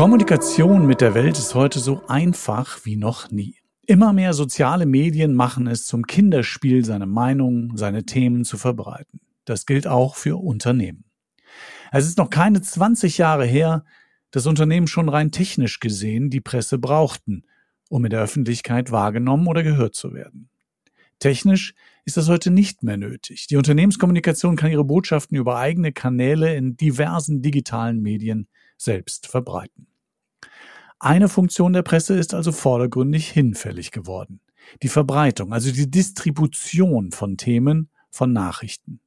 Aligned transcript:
Kommunikation 0.00 0.86
mit 0.86 1.02
der 1.02 1.12
Welt 1.12 1.38
ist 1.38 1.54
heute 1.54 1.78
so 1.78 2.02
einfach 2.08 2.86
wie 2.86 2.96
noch 2.96 3.30
nie. 3.30 3.56
Immer 3.86 4.14
mehr 4.14 4.32
soziale 4.32 4.86
Medien 4.86 5.34
machen 5.34 5.66
es 5.66 5.84
zum 5.84 6.06
Kinderspiel, 6.06 6.86
seine 6.86 7.04
Meinung, 7.04 7.76
seine 7.76 8.06
Themen 8.06 8.46
zu 8.46 8.56
verbreiten. 8.56 9.20
Das 9.44 9.66
gilt 9.66 9.86
auch 9.86 10.16
für 10.16 10.42
Unternehmen. 10.42 11.04
Es 11.92 12.06
ist 12.06 12.16
noch 12.16 12.30
keine 12.30 12.62
20 12.62 13.18
Jahre 13.18 13.44
her, 13.44 13.84
dass 14.30 14.46
Unternehmen 14.46 14.86
schon 14.86 15.10
rein 15.10 15.32
technisch 15.32 15.80
gesehen 15.80 16.30
die 16.30 16.40
Presse 16.40 16.78
brauchten, 16.78 17.42
um 17.90 18.02
in 18.06 18.10
der 18.10 18.22
Öffentlichkeit 18.22 18.90
wahrgenommen 18.90 19.48
oder 19.48 19.62
gehört 19.62 19.94
zu 19.94 20.14
werden. 20.14 20.48
Technisch 21.18 21.74
ist 22.06 22.16
das 22.16 22.30
heute 22.30 22.50
nicht 22.50 22.82
mehr 22.82 22.96
nötig. 22.96 23.48
Die 23.48 23.58
Unternehmenskommunikation 23.58 24.56
kann 24.56 24.70
ihre 24.70 24.84
Botschaften 24.84 25.36
über 25.36 25.58
eigene 25.58 25.92
Kanäle 25.92 26.56
in 26.56 26.78
diversen 26.78 27.42
digitalen 27.42 28.00
Medien 28.00 28.48
selbst 28.78 29.26
verbreiten. 29.26 29.89
Eine 31.02 31.30
Funktion 31.30 31.72
der 31.72 31.80
Presse 31.80 32.18
ist 32.18 32.34
also 32.34 32.52
vordergründig 32.52 33.30
hinfällig 33.30 33.90
geworden. 33.90 34.42
Die 34.82 34.88
Verbreitung, 34.88 35.54
also 35.54 35.72
die 35.72 35.90
Distribution 35.90 37.10
von 37.10 37.38
Themen, 37.38 37.88
von 38.10 38.34
Nachrichten. 38.34 39.00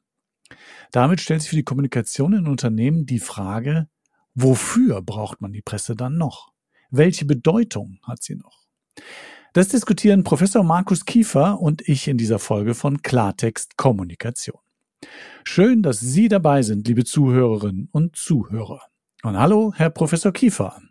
Damit 0.91 1.21
stellt 1.21 1.41
sich 1.41 1.51
für 1.51 1.55
die 1.55 1.63
Kommunikation 1.63 2.33
in 2.33 2.47
Unternehmen 2.47 3.05
die 3.05 3.19
Frage, 3.19 3.87
wofür 4.33 5.03
braucht 5.03 5.39
man 5.39 5.53
die 5.53 5.61
Presse 5.61 5.95
dann 5.95 6.17
noch? 6.17 6.51
Welche 6.89 7.25
Bedeutung 7.25 7.99
hat 8.01 8.23
sie 8.23 8.35
noch? 8.37 8.65
Das 9.53 9.67
diskutieren 9.67 10.23
Professor 10.23 10.63
Markus 10.63 11.05
Kiefer 11.05 11.59
und 11.59 11.87
ich 11.87 12.07
in 12.07 12.17
dieser 12.17 12.39
Folge 12.39 12.73
von 12.73 13.03
Klartext 13.03 13.77
Kommunikation. 13.77 14.59
Schön, 15.43 15.83
dass 15.83 15.99
Sie 15.99 16.27
dabei 16.27 16.63
sind, 16.63 16.87
liebe 16.87 17.03
Zuhörerinnen 17.03 17.89
und 17.91 18.15
Zuhörer. 18.15 18.81
Und 19.21 19.37
hallo, 19.37 19.73
Herr 19.75 19.91
Professor 19.91 20.31
Kiefer. 20.31 20.81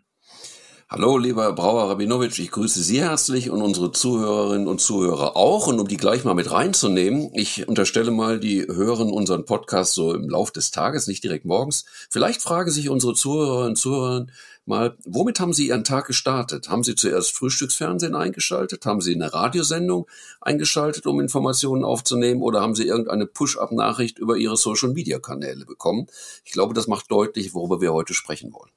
Hallo, 0.95 1.17
lieber 1.17 1.51
Brauer 1.53 1.89
Rabinowitsch, 1.89 2.37
ich 2.37 2.51
grüße 2.51 2.83
Sie 2.83 3.01
herzlich 3.01 3.49
und 3.49 3.63
unsere 3.63 3.91
Zuhörerinnen 3.91 4.67
und 4.67 4.79
Zuhörer 4.79 5.35
auch. 5.35 5.65
Und 5.65 5.79
um 5.79 5.87
die 5.87 5.97
gleich 5.97 6.23
mal 6.23 6.35
mit 6.35 6.51
reinzunehmen, 6.51 7.31
ich 7.33 7.67
unterstelle 7.67 8.11
mal, 8.11 8.39
die 8.39 8.67
hören 8.67 9.11
unseren 9.11 9.43
Podcast 9.43 9.95
so 9.95 10.13
im 10.13 10.29
Lauf 10.29 10.51
des 10.51 10.69
Tages, 10.69 11.07
nicht 11.07 11.23
direkt 11.23 11.45
morgens. 11.45 11.85
Vielleicht 12.11 12.43
fragen 12.43 12.69
sich 12.69 12.89
unsere 12.89 13.15
Zuhörerinnen 13.15 13.69
und 13.69 13.75
Zuhörer, 13.75 14.27
mal, 14.67 14.95
womit 15.03 15.39
haben 15.39 15.51
Sie 15.53 15.69
Ihren 15.69 15.83
Tag 15.83 16.05
gestartet? 16.05 16.69
Haben 16.69 16.83
Sie 16.83 16.93
zuerst 16.93 17.35
Frühstücksfernsehen 17.35 18.13
eingeschaltet? 18.13 18.85
Haben 18.85 19.01
Sie 19.01 19.15
eine 19.15 19.33
Radiosendung 19.33 20.05
eingeschaltet, 20.41 21.07
um 21.07 21.19
Informationen 21.19 21.85
aufzunehmen? 21.85 22.43
Oder 22.43 22.61
haben 22.61 22.75
Sie 22.75 22.85
irgendeine 22.85 23.25
Push-up-Nachricht 23.25 24.19
über 24.19 24.37
Ihre 24.37 24.57
Social-Media-Kanäle 24.57 25.65
bekommen? 25.65 26.05
Ich 26.45 26.51
glaube, 26.51 26.75
das 26.75 26.85
macht 26.85 27.09
deutlich, 27.09 27.55
worüber 27.55 27.81
wir 27.81 27.93
heute 27.93 28.13
sprechen 28.13 28.53
wollen. 28.53 28.69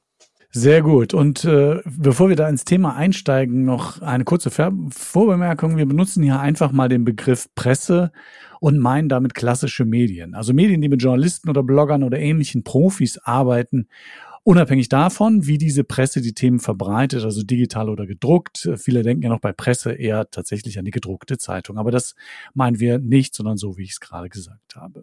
Sehr 0.51 0.83
gut. 0.83 1.13
Und 1.13 1.45
äh, 1.45 1.81
bevor 1.85 2.29
wir 2.29 2.37
da 2.37 2.49
ins 2.49 2.65
Thema 2.65 2.97
einsteigen, 2.97 3.65
noch 3.65 4.01
eine 4.01 4.25
kurze 4.25 4.51
Ver 4.51 4.73
Vorbemerkung. 4.91 5.77
Wir 5.77 5.87
benutzen 5.87 6.23
hier 6.23 6.41
einfach 6.41 6.73
mal 6.73 6.89
den 6.89 7.05
Begriff 7.05 7.49
Presse 7.55 8.11
und 8.61 8.79
meinen 8.79 9.09
damit 9.09 9.35
klassische 9.35 9.85
Medien. 9.85 10.35
Also 10.35 10.55
Medien, 10.55 10.81
die 10.81 10.89
mit 10.89 11.03
Journalisten 11.03 11.51
oder 11.51 11.63
Bloggern 11.63 12.03
oder 12.03 12.19
ähnlichen 12.19 12.65
Profis 12.65 13.19
arbeiten 13.19 13.89
Unabhängig 14.49 14.89
davon, 14.89 15.49
wie 15.49 15.59
diese 15.59 15.83
Presse 15.83 16.21
die 16.21 16.33
Themen 16.33 16.61
verbreitet, 16.61 17.25
also 17.25 17.43
digital 17.43 17.89
oder 17.91 18.07
gedruckt, 18.07 18.71
viele 18.77 19.03
denken 19.03 19.25
ja 19.25 19.29
noch 19.29 19.41
bei 19.41 19.53
Presse 19.53 19.91
eher 19.91 20.31
tatsächlich 20.31 20.79
an 20.79 20.85
die 20.85 20.93
gedruckte 20.93 21.37
Zeitung. 21.37 21.79
Aber 21.79 21.91
das 21.91 22.15
meinen 22.55 22.79
wir 22.79 23.01
nicht, 23.01 23.35
sondern 23.35 23.57
so, 23.57 23.77
wie 23.77 23.83
ich 23.83 23.91
es 23.91 23.99
gerade 23.99 24.29
gesagt 24.29 24.77
habe. 24.77 25.03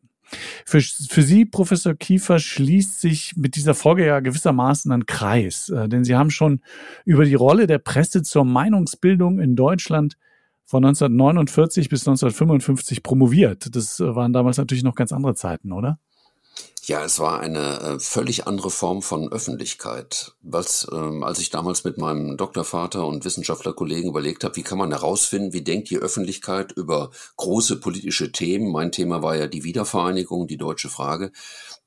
Für, 0.65 0.81
für 0.81 1.21
Sie, 1.21 1.45
Professor 1.45 1.93
Kiefer, 1.93 2.39
schließt 2.39 2.99
sich 2.99 3.35
mit 3.35 3.55
dieser 3.55 3.73
Folge 3.73 4.05
ja 4.05 4.19
gewissermaßen 4.19 4.91
ein 4.91 5.05
Kreis, 5.05 5.69
äh, 5.69 5.87
denn 5.87 6.03
Sie 6.03 6.15
haben 6.15 6.31
schon 6.31 6.61
über 7.05 7.25
die 7.25 7.35
Rolle 7.35 7.67
der 7.67 7.79
Presse 7.79 8.23
zur 8.23 8.45
Meinungsbildung 8.45 9.39
in 9.39 9.55
Deutschland 9.55 10.17
von 10.65 10.83
1949 10.85 11.89
bis 11.89 12.07
1955 12.07 13.03
promoviert. 13.03 13.75
Das 13.75 13.99
waren 13.99 14.33
damals 14.33 14.57
natürlich 14.57 14.83
noch 14.83 14.95
ganz 14.95 15.11
andere 15.11 15.35
Zeiten, 15.35 15.71
oder? 15.71 15.99
Ja, 16.85 17.01
es 17.05 17.17
war 17.19 17.39
eine 17.39 17.79
äh, 17.79 17.99
völlig 17.99 18.45
andere 18.45 18.69
Form 18.69 19.01
von 19.01 19.31
Öffentlichkeit. 19.31 20.33
Was, 20.41 20.85
ähm, 20.91 21.23
als 21.23 21.39
ich 21.39 21.49
damals 21.49 21.85
mit 21.85 21.97
meinem 21.97 22.35
Doktorvater 22.35 23.07
und 23.07 23.23
Wissenschaftlerkollegen 23.23 24.09
überlegt 24.09 24.43
habe, 24.43 24.57
wie 24.57 24.63
kann 24.63 24.79
man 24.79 24.91
herausfinden, 24.91 25.53
wie 25.53 25.63
denkt 25.63 25.89
die 25.91 25.97
Öffentlichkeit 25.97 26.73
über 26.73 27.11
große 27.37 27.79
politische 27.79 28.33
Themen? 28.33 28.69
Mein 28.69 28.91
Thema 28.91 29.21
war 29.21 29.37
ja 29.37 29.47
die 29.47 29.63
Wiedervereinigung, 29.63 30.45
die 30.45 30.57
deutsche 30.57 30.89
Frage. 30.89 31.31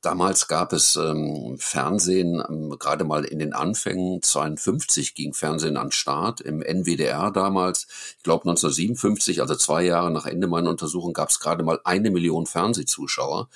Damals 0.01 0.49
gab 0.49 0.73
es 0.73 0.97
ähm, 0.97 1.57
Fernsehen, 1.59 2.43
ähm, 2.49 2.77
gerade 2.79 3.05
mal 3.05 3.27
in 3.27 3.39
den 3.39 3.53
Anfängen, 3.53 4.23
52 4.23 5.15
ging 5.15 5.35
Fernsehen 5.35 5.77
an 5.77 5.93
Start, 5.93 6.41
im 6.41 6.63
NWDR 6.63 7.31
damals, 7.33 7.87
ich 8.17 8.23
glaube 8.23 8.49
1957, 8.49 9.43
also 9.43 9.57
zwei 9.57 9.83
Jahre 9.85 10.11
nach 10.11 10.25
Ende 10.25 10.47
meiner 10.47 10.71
Untersuchung, 10.71 11.13
gab 11.13 11.29
es 11.29 11.39
gerade 11.39 11.65
mal 11.65 11.81
eine 11.85 12.11
Million 12.11 12.47
Fernsehzuschauer. 12.47 13.51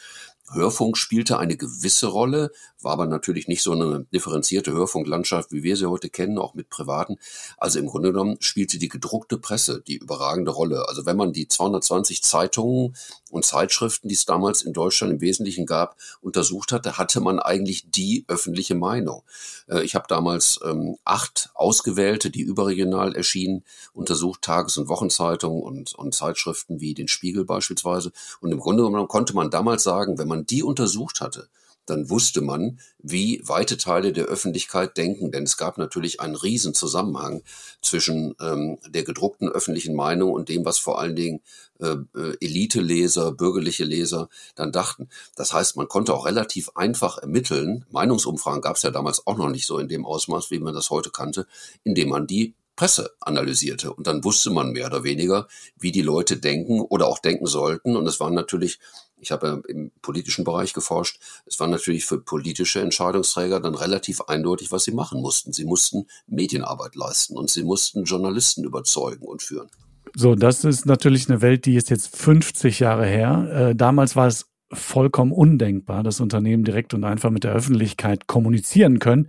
Hörfunk 0.53 0.97
spielte 0.97 1.39
eine 1.39 1.57
gewisse 1.57 2.09
Rolle, 2.09 2.51
war 2.83 2.93
aber 2.93 3.07
natürlich 3.07 3.49
nicht 3.49 3.63
so 3.63 3.73
eine 3.73 4.07
differenzierte 4.13 4.73
Hörfunklandschaft, 4.73 5.53
wie 5.53 5.63
wir 5.63 5.77
sie 5.77 5.87
heute 5.87 6.11
kennen, 6.11 6.39
auch 6.39 6.55
mit 6.55 6.71
privaten. 6.71 7.17
Also 7.57 7.79
im 7.79 7.87
Grunde 7.87 8.13
genommen 8.13 8.37
spielte 8.41 8.79
die 8.79 8.89
gedruckte 8.89 9.39
Presse 9.39 9.83
die 9.87 9.97
überragende 9.97 10.51
Rolle. 10.51 10.89
Also 10.89 11.07
wenn 11.07 11.17
man 11.17 11.33
die 11.33 11.49
220 11.49 12.23
Zeitungen 12.23 12.97
und 13.31 13.45
Zeitschriften, 13.45 14.09
die 14.09 14.15
es 14.15 14.25
damals 14.25 14.63
in 14.63 14.73
Deutschland 14.73 15.13
im 15.13 15.21
Wesentlichen 15.21 15.67
gab, 15.67 15.97
untersucht 16.21 16.73
hatte, 16.73 16.99
hatte 16.99 17.21
man 17.21 17.39
eigentlich 17.39 17.91
die 17.91 18.25
öffentliche 18.29 18.75
Meinung. 18.75 19.23
Äh, 19.69 19.83
ich 19.83 19.95
habe 19.95 20.07
damals 20.09 20.61
ähm, 20.65 20.97
acht 21.05 21.51
ausgewählte, 21.55 22.31
die 22.31 22.43
überregional 22.43 23.15
erschienen, 23.15 23.65
untersucht, 23.93 24.43
Tages- 24.43 24.79
und 24.79 24.89
Wochenzeitungen 24.89 25.63
und, 25.63 25.95
und 25.95 26.15
Zeitschriften 26.15 26.81
wie 26.81 26.95
den 26.95 27.09
Spiegel 27.09 27.45
beispielsweise. 27.45 28.13
Und 28.41 28.53
im 28.53 28.61
Grunde 28.61 28.85
genommen 28.85 29.09
konnte 29.09 29.35
man 29.35 29.51
damals 29.51 29.83
sagen, 29.83 30.19
wenn 30.19 30.29
man 30.29 30.47
die 30.47 30.63
untersucht 30.63 31.21
hatte, 31.21 31.49
dann 31.91 32.09
wusste 32.09 32.41
man, 32.41 32.79
wie 32.99 33.43
weite 33.45 33.77
Teile 33.77 34.13
der 34.13 34.27
Öffentlichkeit 34.27 34.97
denken. 34.97 35.31
Denn 35.31 35.43
es 35.43 35.57
gab 35.57 35.77
natürlich 35.77 36.21
einen 36.21 36.37
riesen 36.37 36.73
Zusammenhang 36.73 37.43
zwischen 37.83 38.35
ähm, 38.41 38.79
der 38.89 39.03
gedruckten 39.03 39.49
öffentlichen 39.49 39.95
Meinung 39.95 40.33
und 40.33 40.49
dem, 40.49 40.65
was 40.65 40.79
vor 40.79 41.01
allen 41.01 41.17
Dingen 41.17 41.41
äh, 41.81 41.97
äh, 42.15 42.37
Elite-Leser, 42.41 43.33
bürgerliche 43.33 43.85
Leser 43.85 44.29
dann 44.55 44.73
dachten. 44.73 45.09
Das 45.35 45.53
heißt, 45.53 45.77
man 45.77 45.89
konnte 45.89 46.15
auch 46.15 46.27
relativ 46.27 46.71
einfach 46.75 47.19
ermitteln, 47.19 47.85
Meinungsumfragen 47.91 48.61
gab 48.61 48.77
es 48.77 48.83
ja 48.83 48.91
damals 48.91 49.27
auch 49.27 49.37
noch 49.37 49.51
nicht 49.51 49.67
so 49.67 49.79
in 49.79 49.89
dem 49.89 50.07
Ausmaß, 50.07 50.51
wie 50.51 50.59
man 50.59 50.75
das 50.75 50.91
heute 50.91 51.11
kannte, 51.11 51.47
indem 51.83 52.11
man 52.11 52.27
die 52.27 52.55
Presse 52.77 53.15
analysierte. 53.21 53.93
Und 53.93 54.07
dann 54.07 54.25
wusste 54.25 54.49
man 54.49 54.73
mehr 54.73 54.87
oder 54.87 55.05
weniger, 55.05 55.49
wie 55.79 55.93
die 55.93 56.01
Leute 56.01 56.39
denken 56.39 56.81
oder 56.81 57.09
auch 57.09 57.19
denken 57.19 57.47
sollten. 57.47 57.95
Und 57.95 58.07
es 58.07 58.21
waren 58.21 58.33
natürlich 58.33 58.79
ich 59.21 59.31
habe 59.31 59.63
im 59.69 59.91
politischen 60.03 60.45
Bereich 60.45 60.73
geforscht, 60.73 61.21
es 61.47 61.59
war 61.61 61.69
natürlich 61.69 62.05
für 62.05 62.19
politische 62.19 62.81
Entscheidungsträger 62.81 63.61
dann 63.61 63.75
relativ 63.75 64.23
eindeutig, 64.23 64.73
was 64.73 64.85
sie 64.85 64.93
machen 64.93 65.21
mussten. 65.21 65.53
Sie 65.53 65.65
mussten 65.65 66.07
Medienarbeit 66.27 66.95
leisten 66.95 67.37
und 67.37 67.51
sie 67.51 67.63
mussten 67.63 68.05
Journalisten 68.05 68.65
überzeugen 68.65 69.27
und 69.27 69.43
führen. 69.43 69.69
So, 70.17 70.35
das 70.35 70.65
ist 70.65 70.87
natürlich 70.87 71.29
eine 71.29 71.41
Welt, 71.41 71.67
die 71.67 71.77
ist 71.77 71.91
jetzt 71.91 72.17
50 72.17 72.81
Jahre 72.81 73.07
her. 73.07 73.71
Äh, 73.71 73.77
damals 73.77 74.17
war 74.17 74.27
es 74.27 74.47
vollkommen 74.73 75.33
undenkbar, 75.33 76.03
dass 76.03 76.21
Unternehmen 76.21 76.65
direkt 76.65 76.95
und 76.95 77.05
einfach 77.05 77.31
mit 77.31 77.45
der 77.45 77.53
Öffentlichkeit 77.53 78.27
kommunizieren 78.27 78.99
können. 78.99 79.29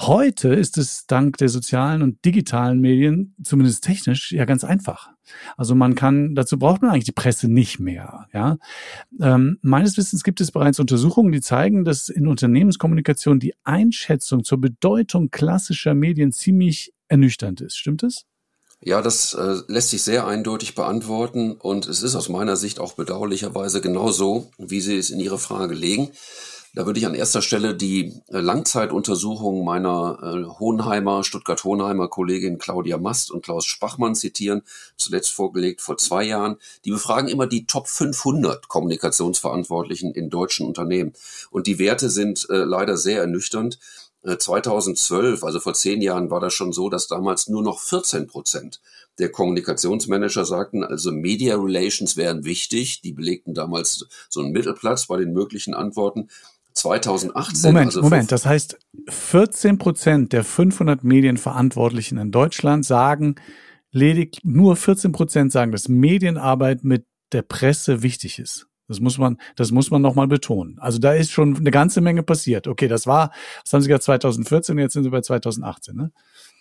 Heute 0.00 0.54
ist 0.54 0.78
es 0.78 1.06
dank 1.06 1.36
der 1.38 1.48
sozialen 1.48 2.02
und 2.02 2.24
digitalen 2.24 2.80
Medien, 2.80 3.34
zumindest 3.42 3.84
technisch, 3.84 4.32
ja 4.32 4.44
ganz 4.44 4.64
einfach. 4.64 5.10
Also 5.56 5.74
man 5.74 5.94
kann, 5.94 6.34
dazu 6.34 6.58
braucht 6.58 6.82
man 6.82 6.90
eigentlich 6.90 7.04
die 7.04 7.12
Presse 7.12 7.48
nicht 7.48 7.80
mehr. 7.80 8.26
Ja? 8.32 8.58
Ähm, 9.20 9.58
meines 9.62 9.96
Wissens 9.96 10.24
gibt 10.24 10.40
es 10.40 10.50
bereits 10.50 10.80
Untersuchungen, 10.80 11.32
die 11.32 11.40
zeigen, 11.40 11.84
dass 11.84 12.08
in 12.08 12.26
Unternehmenskommunikation 12.26 13.40
die 13.40 13.54
Einschätzung 13.64 14.44
zur 14.44 14.60
Bedeutung 14.60 15.30
klassischer 15.30 15.94
Medien 15.94 16.32
ziemlich 16.32 16.92
ernüchternd 17.08 17.60
ist. 17.60 17.76
Stimmt 17.76 18.02
es? 18.02 18.24
Ja, 18.86 19.00
das 19.00 19.32
äh, 19.32 19.56
lässt 19.66 19.90
sich 19.90 20.02
sehr 20.02 20.26
eindeutig 20.26 20.74
beantworten 20.74 21.52
und 21.52 21.86
es 21.86 22.02
ist 22.02 22.14
aus 22.16 22.28
meiner 22.28 22.56
Sicht 22.56 22.80
auch 22.80 22.92
bedauerlicherweise 22.92 23.80
genau 23.80 24.10
so, 24.10 24.50
wie 24.58 24.80
Sie 24.80 24.98
es 24.98 25.08
in 25.08 25.20
Ihre 25.20 25.38
Frage 25.38 25.74
legen. 25.74 26.10
Da 26.74 26.86
würde 26.86 26.98
ich 26.98 27.06
an 27.06 27.14
erster 27.14 27.40
Stelle 27.40 27.74
die 27.76 28.12
äh, 28.28 28.40
Langzeituntersuchung 28.40 29.64
meiner 29.64 30.18
äh, 30.20 30.58
Hohenheimer, 30.58 31.22
Stuttgart-Hohenheimer 31.22 32.08
Kollegin 32.08 32.58
Claudia 32.58 32.98
Mast 32.98 33.30
und 33.30 33.44
Klaus 33.44 33.64
Spachmann 33.64 34.16
zitieren, 34.16 34.62
zuletzt 34.96 35.30
vorgelegt 35.30 35.80
vor 35.80 35.98
zwei 35.98 36.24
Jahren. 36.24 36.56
Die 36.84 36.90
befragen 36.90 37.28
immer 37.28 37.46
die 37.46 37.66
Top 37.66 37.86
500 37.86 38.66
Kommunikationsverantwortlichen 38.66 40.12
in 40.14 40.30
deutschen 40.30 40.66
Unternehmen. 40.66 41.12
Und 41.50 41.68
die 41.68 41.78
Werte 41.78 42.10
sind 42.10 42.48
äh, 42.50 42.64
leider 42.64 42.96
sehr 42.96 43.20
ernüchternd. 43.20 43.78
2012, 44.26 45.42
äh, 45.42 45.46
also 45.46 45.60
vor 45.60 45.74
zehn 45.74 46.00
Jahren, 46.00 46.30
war 46.30 46.40
das 46.40 46.54
schon 46.54 46.72
so, 46.72 46.88
dass 46.88 47.06
damals 47.06 47.46
nur 47.46 47.62
noch 47.62 47.78
14 47.80 48.26
Prozent 48.26 48.80
der 49.18 49.30
Kommunikationsmanager 49.30 50.44
sagten, 50.44 50.82
also 50.82 51.12
Media 51.12 51.56
Relations 51.56 52.16
wären 52.16 52.44
wichtig. 52.44 53.00
Die 53.02 53.12
belegten 53.12 53.54
damals 53.54 54.06
so 54.28 54.40
einen 54.40 54.52
Mittelplatz 54.52 55.06
bei 55.06 55.18
den 55.18 55.32
möglichen 55.32 55.74
Antworten. 55.74 56.30
2018. 56.74 57.72
Moment, 57.72 57.86
also 57.86 58.02
Moment. 58.02 58.32
Das 58.32 58.46
heißt, 58.46 58.78
14 59.08 59.78
Prozent 59.78 60.32
der 60.32 60.44
500 60.44 61.04
Medienverantwortlichen 61.04 62.18
in 62.18 62.30
Deutschland 62.30 62.84
sagen, 62.84 63.36
ledig 63.90 64.38
nur 64.42 64.76
14 64.76 65.12
Prozent 65.12 65.52
sagen, 65.52 65.72
dass 65.72 65.88
Medienarbeit 65.88 66.84
mit 66.84 67.06
der 67.32 67.42
Presse 67.42 68.02
wichtig 68.02 68.38
ist. 68.38 68.66
Das 68.86 69.00
muss 69.00 69.16
man, 69.16 69.38
das 69.56 69.70
muss 69.70 69.90
man 69.90 70.02
nochmal 70.02 70.28
betonen. 70.28 70.78
Also 70.78 70.98
da 70.98 71.14
ist 71.14 71.30
schon 71.30 71.56
eine 71.56 71.70
ganze 71.70 72.00
Menge 72.02 72.22
passiert. 72.22 72.66
Okay, 72.66 72.86
das 72.86 73.06
war, 73.06 73.32
das 73.62 73.72
haben 73.72 73.80
Sie 73.80 73.88
gerade 73.88 74.02
2014, 74.02 74.78
jetzt 74.78 74.92
sind 74.92 75.04
Sie 75.04 75.10
bei 75.10 75.22
2018, 75.22 75.96
ne? 75.96 76.12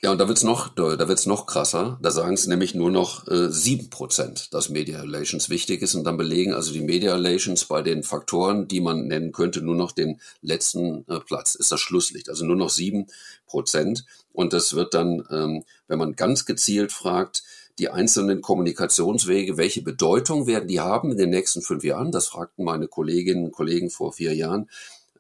Ja, 0.04 0.12
und 0.12 0.18
da 0.18 0.28
wird's 0.28 0.44
noch, 0.44 0.68
da 0.68 1.08
wird's 1.08 1.26
noch 1.28 1.46
krasser. 1.46 1.98
Da 2.02 2.12
sagen 2.12 2.34
es 2.34 2.46
nämlich 2.46 2.76
nur 2.76 2.92
noch 2.92 3.26
äh, 3.30 3.50
sieben 3.50 3.86
äh, 3.86 3.90
Prozent, 3.90 4.54
dass 4.54 4.68
Media 4.68 5.00
Relations 5.00 5.50
wichtig 5.50 5.82
ist 5.82 5.96
und 5.96 6.04
dann 6.04 6.18
belegen 6.18 6.54
also 6.54 6.74
die 6.74 6.82
Media 6.82 7.14
Relations 7.14 7.64
bei 7.64 7.82
den 7.82 8.04
Faktoren, 8.04 8.68
die 8.68 8.82
man 8.82 9.08
nennen 9.08 9.32
könnte, 9.32 9.62
nur 9.62 9.76
noch 9.76 9.94
den 9.94 10.20
letzten 10.42 11.08
äh, 11.08 11.22
Platz. 11.22 11.56
Ist 11.56 11.72
das 11.72 11.80
Schlusslicht? 11.80 12.28
Also 12.28 12.44
nur 12.44 12.58
noch 12.58 12.70
sieben 12.70 13.08
Prozent. 13.48 14.04
Und 14.34 14.52
das 14.52 14.74
wird 14.74 14.94
dann, 14.94 15.26
ähm, 15.32 15.64
wenn 15.88 16.00
man 16.00 16.18
ganz 16.18 16.46
gezielt 16.46 16.92
fragt, 16.92 17.44
die 17.80 17.88
einzelnen 17.88 18.42
Kommunikationswege, 18.42 19.56
welche 19.56 19.84
Bedeutung 19.84 20.48
werden 20.48 20.68
die 20.68 20.82
haben 20.82 21.12
in 21.12 21.18
den 21.18 21.30
nächsten 21.30 21.62
fünf 21.62 21.86
Jahren? 21.86 22.12
Das 22.12 22.28
fragten 22.28 22.66
meine 22.66 22.90
Kolleginnen 22.90 23.46
und 23.46 23.52
Kollegen 23.54 23.90
vor 23.90 24.12
vier 24.12 24.36
Jahren. 24.36 24.68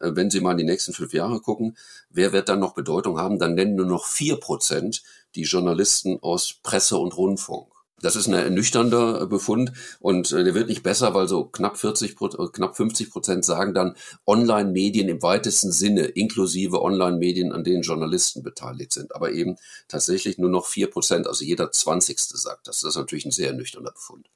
Äh, 0.03 0.15
wenn 0.15 0.29
Sie 0.29 0.41
mal 0.41 0.51
in 0.51 0.57
die 0.57 0.63
nächsten 0.63 0.93
fünf 0.93 1.13
Jahre 1.13 1.39
gucken, 1.39 1.77
wer 2.09 2.33
wird 2.33 2.49
dann 2.49 2.59
noch 2.59 2.75
Bedeutung 2.75 3.17
haben? 3.17 3.39
Dann 3.39 3.55
nennen 3.55 3.75
nur 3.75 3.85
noch 3.85 4.05
vier 4.05 4.37
Prozent 4.37 5.03
die 5.35 5.43
Journalisten 5.43 6.19
aus 6.21 6.55
Presse 6.61 6.97
und 6.97 7.17
Rundfunk. 7.17 7.73
Das 8.01 8.17
ist 8.17 8.27
ein 8.27 8.33
ernüchternder 8.33 9.25
Befund 9.27 9.71
und 10.01 10.33
äh, 10.33 10.43
der 10.43 10.53
wird 10.53 10.67
nicht 10.67 10.83
besser, 10.83 11.13
weil 11.13 11.29
so 11.29 11.45
knapp 11.45 11.77
40, 11.77 12.17
äh, 12.21 12.47
knapp 12.51 12.75
50 12.75 13.09
Prozent 13.09 13.45
sagen 13.45 13.73
dann 13.73 13.95
Online-Medien 14.27 15.07
im 15.07 15.21
weitesten 15.21 15.71
Sinne, 15.71 16.01
inklusive 16.07 16.81
Online-Medien, 16.81 17.53
an 17.53 17.63
denen 17.63 17.81
Journalisten 17.81 18.43
beteiligt 18.43 18.91
sind. 18.91 19.15
Aber 19.15 19.31
eben 19.31 19.55
tatsächlich 19.87 20.37
nur 20.37 20.49
noch 20.49 20.65
vier 20.65 20.89
Prozent, 20.89 21.27
also 21.27 21.45
jeder 21.45 21.71
Zwanzigste 21.71 22.37
sagt 22.37 22.67
das. 22.67 22.81
Das 22.81 22.89
ist 22.89 22.97
natürlich 22.97 23.25
ein 23.25 23.31
sehr 23.31 23.47
ernüchternder 23.47 23.91
Befund. 23.91 24.27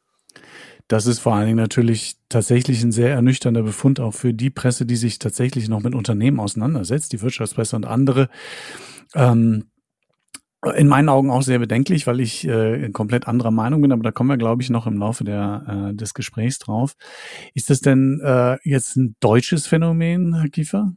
Das 0.88 1.06
ist 1.06 1.20
vor 1.20 1.36
allen 1.36 1.48
Dingen 1.48 1.58
natürlich 1.58 2.16
tatsächlich 2.30 2.82
ein 2.82 2.92
sehr 2.92 3.12
ernüchternder 3.12 3.64
Befund 3.64 4.00
auch 4.00 4.14
für 4.14 4.34
die 4.34 4.50
Presse, 4.50 4.86
die 4.86 4.96
sich 4.96 5.20
tatsächlich 5.20 5.68
noch 5.68 5.84
mit 5.84 5.94
Unternehmen 5.94 6.40
auseinandersetzt, 6.40 7.12
die 7.12 7.22
Wirtschaftspresse 7.22 7.76
und 7.76 7.86
andere. 7.86 8.30
Ähm, 9.14 9.66
in 10.76 10.88
meinen 10.88 11.10
Augen 11.10 11.30
auch 11.30 11.44
sehr 11.44 11.60
bedenklich, 11.60 12.08
weil 12.08 12.20
ich 12.20 12.48
äh, 12.48 12.90
komplett 12.90 13.28
anderer 13.28 13.52
Meinung 13.52 13.82
bin, 13.82 13.92
aber 13.92 14.04
da 14.04 14.12
kommen 14.12 14.30
wir, 14.30 14.38
glaube 14.38 14.64
ich, 14.64 14.70
noch 14.70 14.88
im 14.88 14.98
Laufe 14.98 15.24
der, 15.24 15.92
äh, 15.92 15.96
des 15.96 16.14
Gesprächs 16.14 16.60
drauf. 16.60 16.96
Ist 17.54 17.70
das 17.70 17.82
denn 17.82 18.20
äh, 18.24 18.58
jetzt 18.64 18.96
ein 18.96 19.16
deutsches 19.20 19.68
Phänomen, 19.68 20.36
Herr 20.36 20.50
Kiefer? 20.50 20.94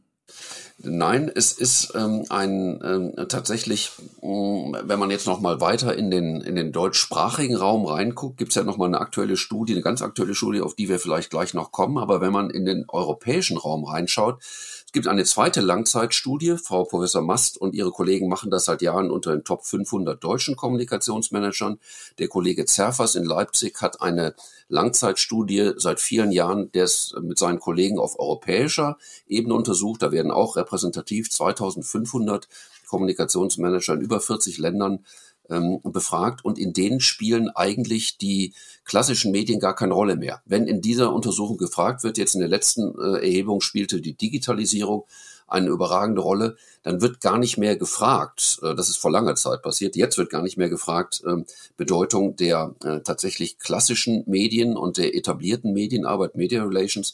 Nein, 0.83 1.31
es 1.33 1.51
ist 1.51 1.93
ähm, 1.95 2.25
ein 2.29 2.79
ähm, 2.83 3.27
tatsächlich, 3.27 3.91
mh, 4.21 4.29
mm, 4.29 4.75
wenn 4.83 4.99
man 4.99 5.11
jetzt 5.11 5.27
noch 5.27 5.39
mal 5.39 5.61
weiter 5.61 5.95
in 5.95 6.09
den 6.09 6.41
in 6.41 6.55
den 6.55 6.71
deutschsprachigen 6.71 7.55
Raum 7.55 7.85
reinguckt, 7.85 8.37
gibt 8.37 8.49
es 8.49 8.55
ja 8.55 8.63
noch 8.63 8.77
mal 8.77 8.85
eine 8.85 8.99
aktuelle 8.99 9.37
Studie, 9.37 9.73
eine 9.73 9.83
ganz 9.83 10.01
aktuelle 10.01 10.33
Studie, 10.33 10.61
auf 10.61 10.75
die 10.75 10.89
wir 10.89 10.99
vielleicht 10.99 11.29
gleich 11.29 11.53
noch 11.53 11.71
kommen. 11.71 11.97
Aber 11.97 12.19
wenn 12.19 12.31
man 12.33 12.49
in 12.49 12.65
den 12.65 12.85
europäischen 12.87 13.57
Raum 13.57 13.85
reinschaut, 13.85 14.41
es 14.91 14.93
gibt 14.93 15.07
eine 15.07 15.23
zweite 15.23 15.61
Langzeitstudie. 15.61 16.57
Frau 16.57 16.83
Professor 16.83 17.21
Mast 17.21 17.57
und 17.57 17.73
ihre 17.73 17.91
Kollegen 17.91 18.27
machen 18.27 18.51
das 18.51 18.65
seit 18.65 18.81
Jahren 18.81 19.09
unter 19.09 19.31
den 19.31 19.45
Top 19.45 19.63
500 19.63 20.21
deutschen 20.21 20.57
Kommunikationsmanagern. 20.57 21.79
Der 22.19 22.27
Kollege 22.27 22.65
Zerfers 22.65 23.15
in 23.15 23.23
Leipzig 23.23 23.81
hat 23.81 24.01
eine 24.01 24.35
Langzeitstudie 24.67 25.71
seit 25.77 26.01
vielen 26.01 26.33
Jahren, 26.33 26.73
der 26.73 26.83
es 26.83 27.15
mit 27.21 27.39
seinen 27.39 27.61
Kollegen 27.61 27.99
auf 27.99 28.19
europäischer 28.19 28.97
Ebene 29.27 29.53
untersucht. 29.53 30.01
Da 30.01 30.11
werden 30.11 30.29
auch 30.29 30.57
repräsentativ 30.57 31.31
2500 31.31 32.49
Kommunikationsmanager 32.89 33.93
in 33.93 34.01
über 34.01 34.19
40 34.19 34.57
Ländern 34.57 35.05
ähm, 35.51 35.79
befragt 35.83 36.43
und 36.43 36.57
in 36.57 36.73
denen 36.73 36.99
spielen 36.99 37.49
eigentlich 37.49 38.17
die 38.17 38.53
klassischen 38.85 39.31
Medien 39.31 39.59
gar 39.59 39.75
keine 39.75 39.93
Rolle 39.93 40.15
mehr. 40.15 40.41
Wenn 40.45 40.67
in 40.67 40.81
dieser 40.81 41.13
Untersuchung 41.13 41.57
gefragt 41.57 42.03
wird, 42.03 42.17
jetzt 42.17 42.33
in 42.33 42.39
der 42.39 42.49
letzten 42.49 42.95
äh, 42.99 43.17
Erhebung 43.17 43.61
spielte 43.61 44.01
die 44.01 44.15
Digitalisierung 44.15 45.05
eine 45.51 45.67
überragende 45.67 46.21
Rolle, 46.21 46.55
dann 46.81 47.01
wird 47.01 47.19
gar 47.19 47.37
nicht 47.37 47.57
mehr 47.57 47.75
gefragt, 47.75 48.59
äh, 48.63 48.73
das 48.73 48.89
ist 48.89 48.97
vor 48.97 49.11
langer 49.11 49.35
Zeit 49.35 49.61
passiert, 49.61 49.95
jetzt 49.95 50.17
wird 50.17 50.29
gar 50.29 50.41
nicht 50.41 50.57
mehr 50.57 50.69
gefragt, 50.69 51.21
äh, 51.25 51.43
Bedeutung 51.77 52.35
der 52.37 52.73
äh, 52.83 53.01
tatsächlich 53.01 53.59
klassischen 53.59 54.23
Medien 54.25 54.77
und 54.77 54.97
der 54.97 55.15
etablierten 55.15 55.73
Medienarbeit, 55.73 56.35
Media 56.35 56.63
Relations. 56.63 57.13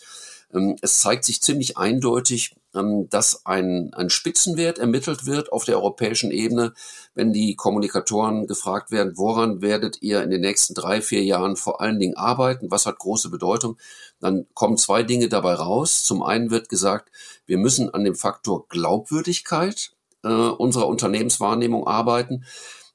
Ähm, 0.54 0.76
es 0.82 1.00
zeigt 1.02 1.26
sich 1.26 1.42
ziemlich 1.42 1.78
eindeutig, 1.78 2.56
ähm, 2.74 3.10
dass 3.10 3.46
ein, 3.46 3.94
ein 3.94 4.10
Spitzenwert 4.10 4.78
ermittelt 4.80 5.26
wird 5.26 5.52
auf 5.52 5.66
der 5.66 5.78
europäischen 5.78 6.32
Ebene, 6.32 6.74
wenn 7.16 7.34
die 7.34 7.56
Kommunikatoren 7.56 8.48
gefragt 8.48 8.92
werden, 8.92 9.14
woran 9.16 9.62
werdet 9.62 10.02
ihr 10.02 10.24
in 10.24 10.30
den 10.30 10.42
nächsten 10.42 10.74
drei, 10.74 11.02
vier 11.02 11.24
Jahren 11.24 11.56
vor 11.56 11.82
allen 11.82 12.00
Dingen 12.00 12.16
arbeiten, 12.16 12.72
was 12.72 12.86
hat 12.86 13.00
große 13.00 13.30
Bedeutung, 13.30 13.78
dann 14.20 14.46
kommen 14.54 14.78
zwei 14.78 15.04
Dinge 15.04 15.30
dabei 15.30 15.54
raus. 15.54 16.04
Zum 16.04 16.24
einen 16.24 16.52
wird 16.52 16.70
gesagt, 16.70 17.10
wir 17.46 17.58
müssen 17.58 17.94
an 17.94 18.04
dem 18.04 18.16
Faktor 18.16 18.68
Glaubwürdigkeit 18.68 19.92
äh, 20.24 20.30
unserer 20.30 20.88
Unternehmenswahrnehmung 20.88 21.88
arbeiten. 21.88 22.44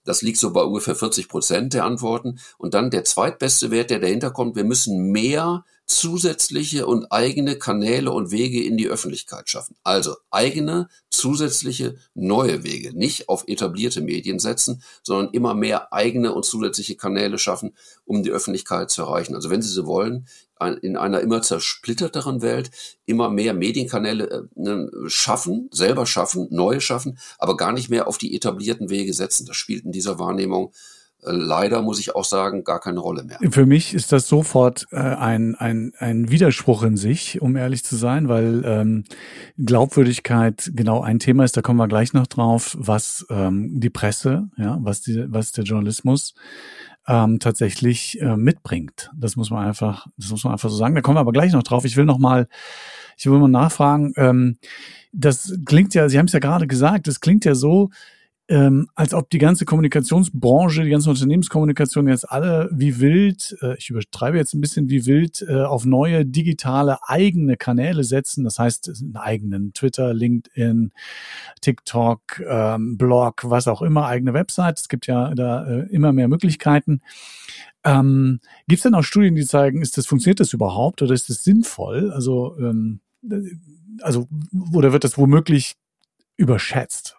Das 0.04 0.22
liegt 0.22 0.38
so 0.38 0.52
bei 0.52 0.62
ungefähr 0.62 0.96
40 0.96 1.28
Prozent 1.28 1.74
der 1.74 1.84
Antworten. 1.84 2.40
Und 2.58 2.74
dann 2.74 2.90
der 2.90 3.04
zweitbeste 3.04 3.70
Wert, 3.70 3.90
der 3.90 4.00
dahinter 4.00 4.30
kommt, 4.32 4.56
wir 4.56 4.64
müssen 4.64 5.12
mehr 5.12 5.64
zusätzliche 5.96 6.86
und 6.86 7.12
eigene 7.12 7.56
Kanäle 7.56 8.12
und 8.12 8.30
Wege 8.30 8.64
in 8.64 8.76
die 8.76 8.88
Öffentlichkeit 8.88 9.48
schaffen. 9.48 9.76
Also 9.84 10.16
eigene, 10.30 10.88
zusätzliche, 11.10 11.96
neue 12.14 12.64
Wege. 12.64 12.96
Nicht 12.96 13.28
auf 13.28 13.44
etablierte 13.46 14.00
Medien 14.00 14.38
setzen, 14.38 14.82
sondern 15.02 15.32
immer 15.32 15.54
mehr 15.54 15.92
eigene 15.92 16.32
und 16.32 16.44
zusätzliche 16.44 16.96
Kanäle 16.96 17.38
schaffen, 17.38 17.76
um 18.04 18.22
die 18.22 18.30
Öffentlichkeit 18.30 18.90
zu 18.90 19.02
erreichen. 19.02 19.34
Also 19.34 19.50
wenn 19.50 19.62
Sie 19.62 19.68
so 19.68 19.86
wollen, 19.86 20.26
in 20.80 20.96
einer 20.96 21.20
immer 21.20 21.42
zersplitterteren 21.42 22.40
Welt 22.40 22.70
immer 23.04 23.30
mehr 23.30 23.52
Medienkanäle 23.54 24.30
äh, 24.30 24.42
ne, 24.54 24.90
schaffen, 25.06 25.68
selber 25.72 26.06
schaffen, 26.06 26.46
neue 26.50 26.80
schaffen, 26.80 27.18
aber 27.38 27.56
gar 27.56 27.72
nicht 27.72 27.90
mehr 27.90 28.06
auf 28.06 28.16
die 28.18 28.34
etablierten 28.36 28.88
Wege 28.88 29.12
setzen. 29.12 29.46
Das 29.46 29.56
spielt 29.56 29.84
in 29.84 29.92
dieser 29.92 30.18
Wahrnehmung 30.18 30.72
leider, 31.22 31.82
muss 31.82 32.00
ich 32.00 32.14
auch 32.14 32.24
sagen, 32.24 32.64
gar 32.64 32.80
keine 32.80 33.00
Rolle 33.00 33.24
mehr. 33.24 33.38
Für 33.50 33.66
mich 33.66 33.94
ist 33.94 34.12
das 34.12 34.28
sofort 34.28 34.86
äh, 34.90 34.96
ein, 34.96 35.54
ein, 35.54 35.92
ein 35.98 36.30
Widerspruch 36.30 36.82
in 36.82 36.96
sich, 36.96 37.40
um 37.40 37.56
ehrlich 37.56 37.84
zu 37.84 37.96
sein, 37.96 38.28
weil 38.28 38.62
ähm, 38.64 39.04
Glaubwürdigkeit 39.58 40.72
genau 40.74 41.02
ein 41.02 41.18
Thema 41.18 41.44
ist, 41.44 41.56
da 41.56 41.62
kommen 41.62 41.78
wir 41.78 41.88
gleich 41.88 42.12
noch 42.12 42.26
drauf, 42.26 42.76
was 42.78 43.24
ähm, 43.30 43.80
die 43.80 43.90
Presse, 43.90 44.48
ja, 44.56 44.78
was, 44.80 45.02
die, 45.02 45.24
was 45.28 45.52
der 45.52 45.64
Journalismus 45.64 46.34
ähm, 47.06 47.38
tatsächlich 47.38 48.20
äh, 48.20 48.36
mitbringt. 48.36 49.10
Das 49.16 49.36
muss 49.36 49.50
man 49.50 49.66
einfach, 49.66 50.06
das 50.16 50.30
muss 50.30 50.44
man 50.44 50.52
einfach 50.52 50.70
so 50.70 50.76
sagen. 50.76 50.94
Da 50.94 51.00
kommen 51.00 51.16
wir 51.16 51.20
aber 51.20 51.32
gleich 51.32 51.52
noch 51.52 51.62
drauf. 51.62 51.84
Ich 51.84 51.96
will 51.96 52.04
noch 52.04 52.18
mal, 52.18 52.48
ich 53.16 53.26
will 53.26 53.38
mal 53.38 53.48
nachfragen. 53.48 54.12
Ähm, 54.16 54.56
das 55.12 55.56
klingt 55.66 55.94
ja, 55.94 56.08
Sie 56.08 56.18
haben 56.18 56.26
es 56.26 56.32
ja 56.32 56.38
gerade 56.38 56.66
gesagt, 56.66 57.06
das 57.06 57.20
klingt 57.20 57.44
ja 57.44 57.54
so, 57.54 57.90
ähm, 58.52 58.86
als 58.94 59.14
ob 59.14 59.30
die 59.30 59.38
ganze 59.38 59.64
Kommunikationsbranche, 59.64 60.84
die 60.84 60.90
ganze 60.90 61.08
Unternehmenskommunikation 61.08 62.06
jetzt 62.06 62.30
alle 62.30 62.68
wie 62.70 63.00
wild, 63.00 63.56
äh, 63.62 63.78
ich 63.78 63.88
übertreibe 63.88 64.36
jetzt 64.36 64.52
ein 64.52 64.60
bisschen 64.60 64.90
wie 64.90 65.06
wild, 65.06 65.42
äh, 65.48 65.62
auf 65.62 65.86
neue 65.86 66.26
digitale 66.26 66.98
eigene 67.06 67.56
Kanäle 67.56 68.04
setzen. 68.04 68.44
Das 68.44 68.58
heißt, 68.58 68.90
einen 69.00 69.16
eigenen 69.16 69.72
Twitter, 69.72 70.12
LinkedIn, 70.12 70.92
TikTok, 71.62 72.42
ähm, 72.46 72.98
Blog, 72.98 73.40
was 73.44 73.68
auch 73.68 73.80
immer, 73.80 74.04
eigene 74.04 74.34
Website. 74.34 74.80
Es 74.80 74.90
gibt 74.90 75.06
ja 75.06 75.34
da 75.34 75.64
äh, 75.64 75.86
immer 75.88 76.12
mehr 76.12 76.28
Möglichkeiten. 76.28 77.00
Ähm, 77.84 78.40
Gibt 78.68 78.80
es 78.80 78.82
denn 78.82 78.94
auch 78.94 79.02
Studien, 79.02 79.34
die 79.34 79.46
zeigen, 79.46 79.80
ist 79.80 79.96
das 79.96 80.06
funktioniert 80.06 80.40
das 80.40 80.52
überhaupt 80.52 81.00
oder 81.00 81.14
ist 81.14 81.30
das 81.30 81.42
sinnvoll? 81.42 82.12
Also 82.12 82.54
ähm, 82.58 83.00
also 84.02 84.28
oder 84.74 84.92
wird 84.92 85.04
das 85.04 85.16
womöglich 85.16 85.76
überschätzt? 86.36 87.16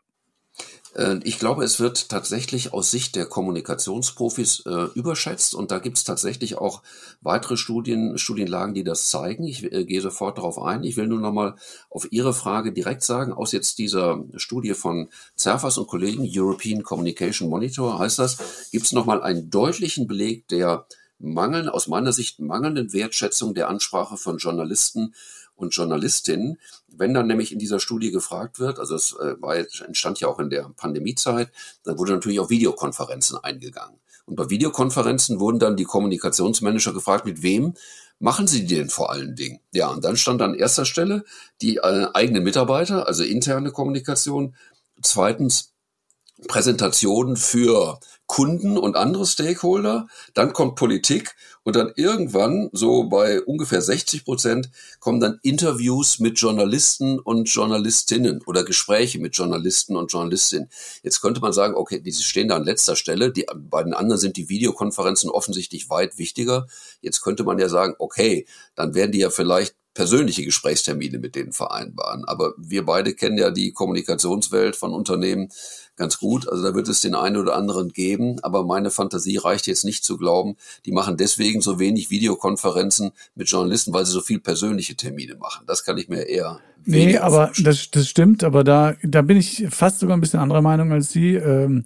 Äh, 0.96 1.20
ich 1.24 1.40
glaube, 1.40 1.64
es 1.64 1.80
wird 1.80 2.10
tatsächlich 2.10 2.74
aus 2.74 2.92
Sicht 2.92 3.16
der 3.16 3.26
Kommunikationsprofis 3.26 4.64
äh, 4.66 4.88
überschätzt 4.96 5.56
und 5.56 5.72
da 5.72 5.80
gibt 5.80 5.98
es 5.98 6.04
tatsächlich 6.04 6.58
auch 6.58 6.82
weitere 7.22 7.58
Studien, 7.58 8.18
Studienlagen, 8.18 8.74
die 8.74 8.84
das 8.84 9.10
zeigen. 9.10 9.44
Ich 9.44 9.64
äh, 9.64 9.86
gehe 9.86 10.02
sofort 10.02 10.38
darauf 10.38 10.60
ein. 10.60 10.84
Ich 10.84 10.98
will 10.98 11.08
nur 11.08 11.20
noch 11.20 11.34
mal 11.34 11.56
auf 11.90 12.08
Ihre 12.12 12.34
Frage 12.34 12.72
direkt 12.72 13.04
sagen, 13.04 13.34
aus 13.34 13.52
jetzt 13.52 13.78
dieser 13.78 14.24
Studie 14.36 14.74
von 14.74 15.10
Zerfas 15.36 15.78
und 15.78 15.88
Kollegen, 15.88 16.30
European 16.30 16.84
Communication 16.84 17.50
Monitor 17.50 18.00
heißt 18.00 18.20
das, 18.20 18.70
gibt 18.72 18.86
es 18.86 18.92
noch 18.92 19.06
mal 19.06 19.22
einen 19.22 19.50
deutlichen 19.50 20.08
Beleg 20.08 20.48
der 20.48 20.86
mangeln, 21.20 21.70
aus 21.70 21.88
meiner 21.88 22.12
Sicht 22.12 22.40
mangelnden 22.40 22.92
Wertschätzung 22.92 23.54
der 23.54 23.70
Ansprache 23.70 24.18
von 24.18 24.38
Journalisten 24.38 25.14
und 25.56 25.76
Journalistinnen. 25.76 26.60
Wenn 26.88 27.14
dann 27.14 27.28
nämlich 27.28 27.52
in 27.52 27.60
dieser 27.60 27.80
Studie 27.80 28.12
gefragt 28.12 28.60
wird, 28.60 28.80
also 28.80 28.96
es 28.96 29.14
äh, 29.14 29.42
war, 29.42 29.56
entstand 29.56 30.20
ja 30.20 30.28
auch 30.28 30.40
in 30.40 30.50
der 30.50 30.70
Pandemiezeit, 30.76 31.52
dann 31.84 31.98
wurde 31.98 32.14
natürlich 32.14 32.40
auf 32.40 32.50
Videokonferenzen 32.50 33.38
eingegangen. 33.38 34.00
Und 34.26 34.36
bei 34.36 34.50
Videokonferenzen 34.50 35.40
wurden 35.40 35.60
dann 35.60 35.76
die 35.76 35.84
Kommunikationsmanager 35.84 36.94
gefragt, 36.94 37.26
mit 37.26 37.42
wem 37.44 37.74
machen 38.20 38.48
Sie 38.48 38.66
die 38.66 38.76
denn 38.76 38.90
vor 38.90 39.12
allen 39.12 39.36
Dingen? 39.36 39.60
Ja, 39.74 39.90
und 39.90 40.04
dann 40.06 40.16
stand 40.16 40.42
an 40.42 40.54
erster 40.54 40.86
Stelle 40.86 41.26
die 41.62 41.78
äh, 41.78 42.08
eigenen 42.14 42.44
Mitarbeiter, 42.44 43.08
also 43.08 43.24
interne 43.24 43.72
Kommunikation. 43.72 44.56
Zweitens 45.02 45.73
Präsentationen 46.48 47.38
für 47.38 48.00
Kunden 48.26 48.78
und 48.78 48.96
andere 48.96 49.26
Stakeholder, 49.26 50.08
dann 50.34 50.54
kommt 50.54 50.76
Politik 50.76 51.36
und 51.64 51.76
dann 51.76 51.92
irgendwann, 51.96 52.70
so 52.72 53.04
bei 53.04 53.42
ungefähr 53.42 53.82
60 53.82 54.26
Prozent, 54.26 54.70
kommen 55.00 55.20
dann 55.20 55.40
Interviews 55.44 56.20
mit 56.20 56.40
Journalisten 56.40 57.20
und 57.20 57.50
Journalistinnen 57.50 58.42
oder 58.46 58.64
Gespräche 58.64 59.20
mit 59.20 59.36
Journalisten 59.38 59.96
und 59.96 60.12
Journalistinnen. 60.12 60.70
Jetzt 61.04 61.22
könnte 61.22 61.42
man 61.42 61.54
sagen, 61.54 61.76
okay, 61.76 62.00
diese 62.00 62.24
stehen 62.24 62.48
da 62.48 62.56
an 62.56 62.66
letzter 62.66 62.96
Stelle, 62.96 63.32
die 63.32 63.46
beiden 63.56 63.94
anderen 63.94 64.20
sind 64.20 64.38
die 64.38 64.50
Videokonferenzen 64.50 65.30
offensichtlich 65.30 65.90
weit 65.90 66.18
wichtiger. 66.18 66.68
Jetzt 67.02 67.22
könnte 67.22 67.44
man 67.44 67.60
ja 67.60 67.70
sagen, 67.70 67.96
okay, 68.00 68.46
dann 68.76 68.96
werden 68.96 69.12
die 69.12 69.20
ja 69.20 69.30
vielleicht 69.30 69.76
persönliche 69.94 70.44
Gesprächstermine 70.44 71.20
mit 71.20 71.36
denen 71.36 71.54
vereinbaren. 71.54 72.26
Aber 72.26 72.54
wir 72.58 72.86
beide 72.86 73.14
kennen 73.14 73.38
ja 73.38 73.52
die 73.52 73.72
Kommunikationswelt 73.72 74.76
von 74.76 74.94
Unternehmen 74.94 75.50
ganz 75.96 76.18
gut. 76.18 76.50
Also 76.50 76.64
da 76.64 76.76
wird 76.76 76.88
es 76.88 77.02
den 77.02 77.16
einen 77.16 77.38
oder 77.38 77.56
anderen 77.56 77.90
geben, 77.90 78.40
aber 78.42 78.64
meine 78.64 78.92
Fantasie 78.92 79.38
reicht 79.38 79.68
jetzt 79.68 79.86
nicht 79.86 80.04
zu 80.04 80.18
glauben, 80.18 80.56
die 80.86 80.92
machen 80.92 81.18
deswegen 81.18 81.62
so 81.62 81.80
wenig 81.80 82.10
Videokonferenzen 82.10 83.12
mit 83.36 83.50
Journalisten, 83.50 83.94
weil 83.94 84.06
sie 84.06 84.12
so 84.12 84.22
viel 84.22 84.40
persönliche 84.40 84.96
Termine 84.96 85.36
machen. 85.36 85.66
Das 85.68 85.84
kann 85.84 85.98
ich 85.98 86.10
mir 86.10 86.24
eher 86.24 86.60
Nee, 86.86 87.18
aber 87.18 87.52
das, 87.64 87.92
das 87.92 88.10
stimmt, 88.10 88.44
aber 88.44 88.64
da, 88.64 88.96
da 89.04 89.22
bin 89.22 89.38
ich 89.38 89.66
fast 89.70 90.00
sogar 90.00 90.18
ein 90.18 90.20
bisschen 90.20 90.40
anderer 90.40 90.62
Meinung 90.62 90.92
als 90.92 91.12
Sie. 91.12 91.36
Ähm, 91.36 91.86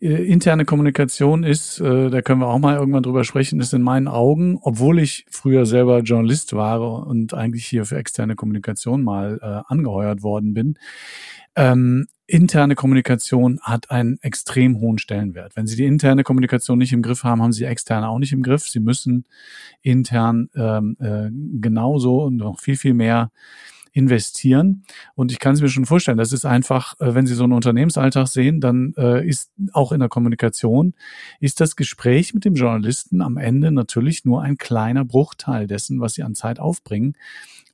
äh, 0.00 0.24
interne 0.24 0.64
Kommunikation 0.64 1.44
ist, 1.44 1.80
äh, 1.80 2.08
da 2.08 2.22
können 2.22 2.40
wir 2.40 2.46
auch 2.46 2.58
mal 2.58 2.76
irgendwann 2.76 3.02
drüber 3.02 3.24
sprechen, 3.24 3.60
ist 3.60 3.74
in 3.74 3.82
meinen 3.82 4.08
Augen, 4.08 4.58
obwohl 4.62 5.00
ich 5.00 5.26
früher 5.30 5.66
selber 5.66 6.00
Journalist 6.00 6.54
war 6.54 7.06
und 7.06 7.34
eigentlich 7.34 7.66
hier 7.66 7.84
für 7.84 7.96
externe 7.96 8.36
Kommunikation 8.36 9.02
mal 9.02 9.38
äh, 9.42 9.70
angeheuert 9.70 10.22
worden 10.22 10.54
bin, 10.54 10.78
ähm, 11.54 12.06
interne 12.28 12.74
Kommunikation 12.74 13.58
hat 13.62 13.90
einen 13.90 14.18
extrem 14.20 14.80
hohen 14.80 14.98
Stellenwert. 14.98 15.56
Wenn 15.56 15.66
Sie 15.66 15.76
die 15.76 15.86
interne 15.86 16.24
Kommunikation 16.24 16.78
nicht 16.78 16.92
im 16.92 17.00
Griff 17.00 17.24
haben, 17.24 17.42
haben 17.42 17.52
Sie 17.52 17.64
externe 17.64 18.06
auch 18.06 18.18
nicht 18.18 18.32
im 18.32 18.42
Griff. 18.42 18.68
Sie 18.68 18.80
müssen 18.80 19.24
intern 19.80 20.50
ähm, 20.54 20.96
äh, 21.00 21.30
genauso 21.58 22.24
und 22.24 22.36
noch 22.36 22.60
viel, 22.60 22.76
viel 22.76 22.92
mehr 22.92 23.32
investieren. 23.98 24.84
Und 25.14 25.32
ich 25.32 25.40
kann 25.40 25.54
es 25.54 25.60
mir 25.60 25.68
schon 25.68 25.84
vorstellen, 25.84 26.18
das 26.18 26.32
ist 26.32 26.44
einfach, 26.44 26.94
äh, 27.00 27.14
wenn 27.14 27.26
Sie 27.26 27.34
so 27.34 27.44
einen 27.44 27.52
Unternehmensalltag 27.52 28.28
sehen, 28.28 28.60
dann 28.60 28.94
äh, 28.96 29.26
ist 29.26 29.50
auch 29.72 29.92
in 29.92 30.00
der 30.00 30.08
Kommunikation, 30.08 30.94
ist 31.40 31.60
das 31.60 31.74
Gespräch 31.74 32.32
mit 32.32 32.44
dem 32.44 32.54
Journalisten 32.54 33.20
am 33.20 33.36
Ende 33.36 33.72
natürlich 33.72 34.24
nur 34.24 34.42
ein 34.42 34.56
kleiner 34.56 35.04
Bruchteil 35.04 35.66
dessen, 35.66 36.00
was 36.00 36.14
Sie 36.14 36.22
an 36.22 36.34
Zeit 36.34 36.60
aufbringen 36.60 37.14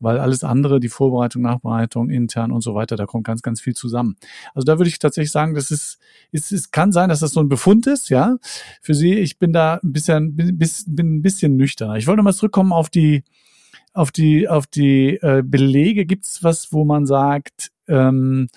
weil 0.00 0.19
alles 0.19 0.45
andere, 0.45 0.81
die 0.81 0.88
Vorbereitung, 0.88 1.43
Nachbereitung, 1.43 2.11
intern 2.11 2.50
und 2.50 2.62
so 2.62 2.75
weiter, 2.75 2.97
da 2.97 3.07
kommt 3.07 3.25
ganz, 3.25 3.43
ganz 3.43 3.61
viel 3.61 3.75
zusammen. 3.75 4.16
Also 4.52 4.66
da 4.66 4.78
würde 4.78 4.88
ich 4.88 4.99
tatsächlich 4.99 5.31
sagen, 5.31 5.54
das 5.54 5.71
ist, 5.71 5.99
ist 6.31 6.52
es 6.52 6.71
kann 6.73 6.93
sein, 6.93 7.09
dass 7.09 7.21
das 7.21 7.31
so 7.31 7.40
ein 7.40 7.49
Befund 7.49 7.87
ist, 7.87 8.11
ja, 8.11 8.37
für 8.83 8.95
Sie. 8.95 9.14
Ich 9.14 9.38
bin 9.38 9.52
da 9.52 9.81
ein 9.83 9.93
bisschen, 9.93 10.35
bin, 10.35 10.59
bin 10.59 11.16
ein 11.16 11.23
bisschen 11.23 11.57
nüchterner. 11.57 11.97
Ich 11.97 12.07
wollte 12.07 12.23
mal 12.23 12.35
zurückkommen 12.35 12.73
auf 12.73 12.90
die, 12.90 13.25
auf 13.95 14.11
die, 14.11 14.49
auf 14.49 14.67
die 14.67 15.17
äh, 15.23 15.43
Belege. 15.45 16.05
Gibt 16.05 16.27
es 16.27 16.43
was, 16.43 16.73
wo 16.73 16.85
man 16.85 17.07
sagt, 17.07 17.71
ähm, 17.89 18.49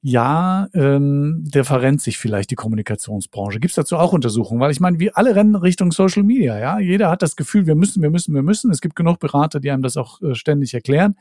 ja, 0.00 0.68
ähm, 0.74 1.42
der 1.44 1.64
verrennt 1.64 2.00
sich 2.00 2.18
vielleicht 2.18 2.50
die 2.50 2.54
Kommunikationsbranche. 2.54 3.58
Gibt 3.58 3.72
es 3.72 3.76
dazu 3.76 3.96
auch 3.96 4.12
Untersuchungen? 4.12 4.60
Weil 4.60 4.70
ich 4.70 4.80
meine, 4.80 5.00
wir 5.00 5.18
alle 5.18 5.34
rennen 5.34 5.56
Richtung 5.56 5.90
Social 5.90 6.22
Media, 6.22 6.58
ja. 6.58 6.78
Jeder 6.78 7.10
hat 7.10 7.20
das 7.20 7.34
Gefühl, 7.34 7.66
wir 7.66 7.74
müssen, 7.74 8.00
wir 8.00 8.10
müssen, 8.10 8.32
wir 8.34 8.42
müssen. 8.42 8.70
Es 8.70 8.80
gibt 8.80 8.94
genug 8.94 9.18
Berater, 9.18 9.58
die 9.58 9.70
einem 9.70 9.82
das 9.82 9.96
auch 9.96 10.22
äh, 10.22 10.34
ständig 10.34 10.72
erklären. 10.72 11.16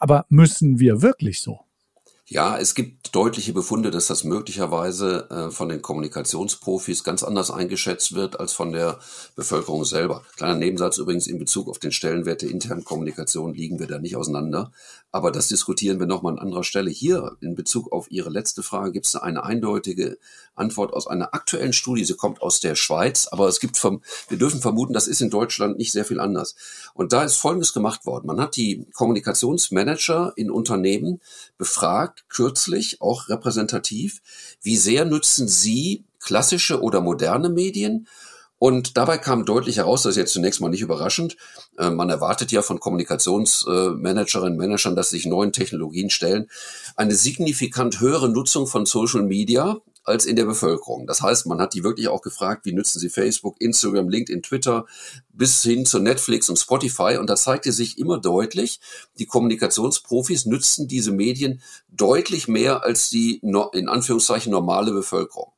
Aber 0.00 0.26
müssen 0.28 0.80
wir 0.80 1.00
wirklich 1.00 1.40
so? 1.40 1.60
Ja, 2.30 2.58
es 2.58 2.74
gibt 2.74 3.14
deutliche 3.14 3.54
Befunde, 3.54 3.90
dass 3.90 4.08
das 4.08 4.22
möglicherweise 4.22 5.30
äh, 5.30 5.50
von 5.50 5.70
den 5.70 5.80
Kommunikationsprofis 5.80 7.02
ganz 7.02 7.22
anders 7.22 7.50
eingeschätzt 7.50 8.14
wird 8.14 8.38
als 8.38 8.52
von 8.52 8.72
der 8.72 8.98
Bevölkerung 9.34 9.86
selber. 9.86 10.22
Kleiner 10.36 10.56
Nebensatz 10.56 10.98
übrigens 10.98 11.26
in 11.26 11.38
Bezug 11.38 11.70
auf 11.70 11.78
den 11.78 11.90
Stellenwert 11.90 12.42
der 12.42 12.50
internen 12.50 12.84
Kommunikation 12.84 13.54
liegen 13.54 13.78
wir 13.78 13.86
da 13.86 13.98
nicht 13.98 14.14
auseinander. 14.14 14.72
Aber 15.10 15.32
das 15.32 15.48
diskutieren 15.48 16.00
wir 16.00 16.06
nochmal 16.06 16.34
an 16.34 16.38
anderer 16.38 16.64
Stelle. 16.64 16.90
Hier 16.90 17.38
in 17.40 17.54
Bezug 17.54 17.90
auf 17.92 18.10
Ihre 18.10 18.28
letzte 18.28 18.62
Frage 18.62 18.92
gibt 18.92 19.06
es 19.06 19.16
eine 19.16 19.44
eindeutige 19.44 20.18
Antwort 20.58 20.92
aus 20.92 21.06
einer 21.06 21.34
aktuellen 21.34 21.72
Studie. 21.72 22.04
Sie 22.04 22.14
kommt 22.14 22.42
aus 22.42 22.60
der 22.60 22.74
Schweiz, 22.74 23.28
aber 23.30 23.48
es 23.48 23.60
gibt, 23.60 23.76
vom, 23.76 24.02
wir 24.28 24.38
dürfen 24.38 24.60
vermuten, 24.60 24.92
das 24.92 25.06
ist 25.06 25.20
in 25.20 25.30
Deutschland 25.30 25.78
nicht 25.78 25.92
sehr 25.92 26.04
viel 26.04 26.20
anders. 26.20 26.54
Und 26.94 27.12
da 27.12 27.22
ist 27.22 27.36
Folgendes 27.36 27.72
gemacht 27.72 28.06
worden. 28.06 28.26
Man 28.26 28.40
hat 28.40 28.56
die 28.56 28.86
Kommunikationsmanager 28.94 30.32
in 30.36 30.50
Unternehmen 30.50 31.20
befragt, 31.56 32.24
kürzlich, 32.28 33.00
auch 33.00 33.28
repräsentativ, 33.28 34.20
wie 34.62 34.76
sehr 34.76 35.04
nutzen 35.04 35.48
sie 35.48 36.04
klassische 36.20 36.82
oder 36.82 37.00
moderne 37.00 37.48
Medien 37.48 38.08
und 38.58 38.96
dabei 38.96 39.18
kam 39.18 39.44
deutlich 39.44 39.76
heraus, 39.76 40.02
das 40.02 40.10
ist 40.10 40.16
jetzt 40.16 40.32
zunächst 40.32 40.60
mal 40.60 40.68
nicht 40.68 40.80
überraschend, 40.80 41.36
äh, 41.78 41.90
man 41.90 42.10
erwartet 42.10 42.50
ja 42.50 42.62
von 42.62 42.80
Kommunikationsmanagerinnen 42.80 44.52
und 44.52 44.58
Managern, 44.58 44.96
dass 44.96 45.10
sich 45.10 45.26
neuen 45.26 45.52
Technologien 45.52 46.10
stellen, 46.10 46.48
eine 46.96 47.14
signifikant 47.14 48.00
höhere 48.00 48.28
Nutzung 48.28 48.66
von 48.66 48.84
Social 48.84 49.22
Media 49.22 49.78
als 50.08 50.24
in 50.24 50.36
der 50.36 50.46
Bevölkerung. 50.46 51.06
Das 51.06 51.22
heißt, 51.22 51.46
man 51.46 51.60
hat 51.60 51.74
die 51.74 51.84
wirklich 51.84 52.08
auch 52.08 52.22
gefragt, 52.22 52.64
wie 52.64 52.72
nutzen 52.72 52.98
sie 52.98 53.10
Facebook, 53.10 53.60
Instagram, 53.60 54.08
LinkedIn, 54.08 54.42
Twitter, 54.42 54.86
bis 55.32 55.62
hin 55.62 55.86
zu 55.86 56.00
Netflix 56.00 56.48
und 56.48 56.58
Spotify. 56.58 57.18
Und 57.18 57.30
da 57.30 57.36
zeigte 57.36 57.70
sich 57.72 57.98
immer 57.98 58.18
deutlich, 58.18 58.80
die 59.18 59.26
Kommunikationsprofis 59.26 60.46
nützen 60.46 60.88
diese 60.88 61.12
Medien 61.12 61.60
deutlich 61.88 62.48
mehr 62.48 62.82
als 62.82 63.10
die 63.10 63.40
in 63.72 63.88
Anführungszeichen 63.88 64.50
normale 64.50 64.92
Bevölkerung. 64.92 65.52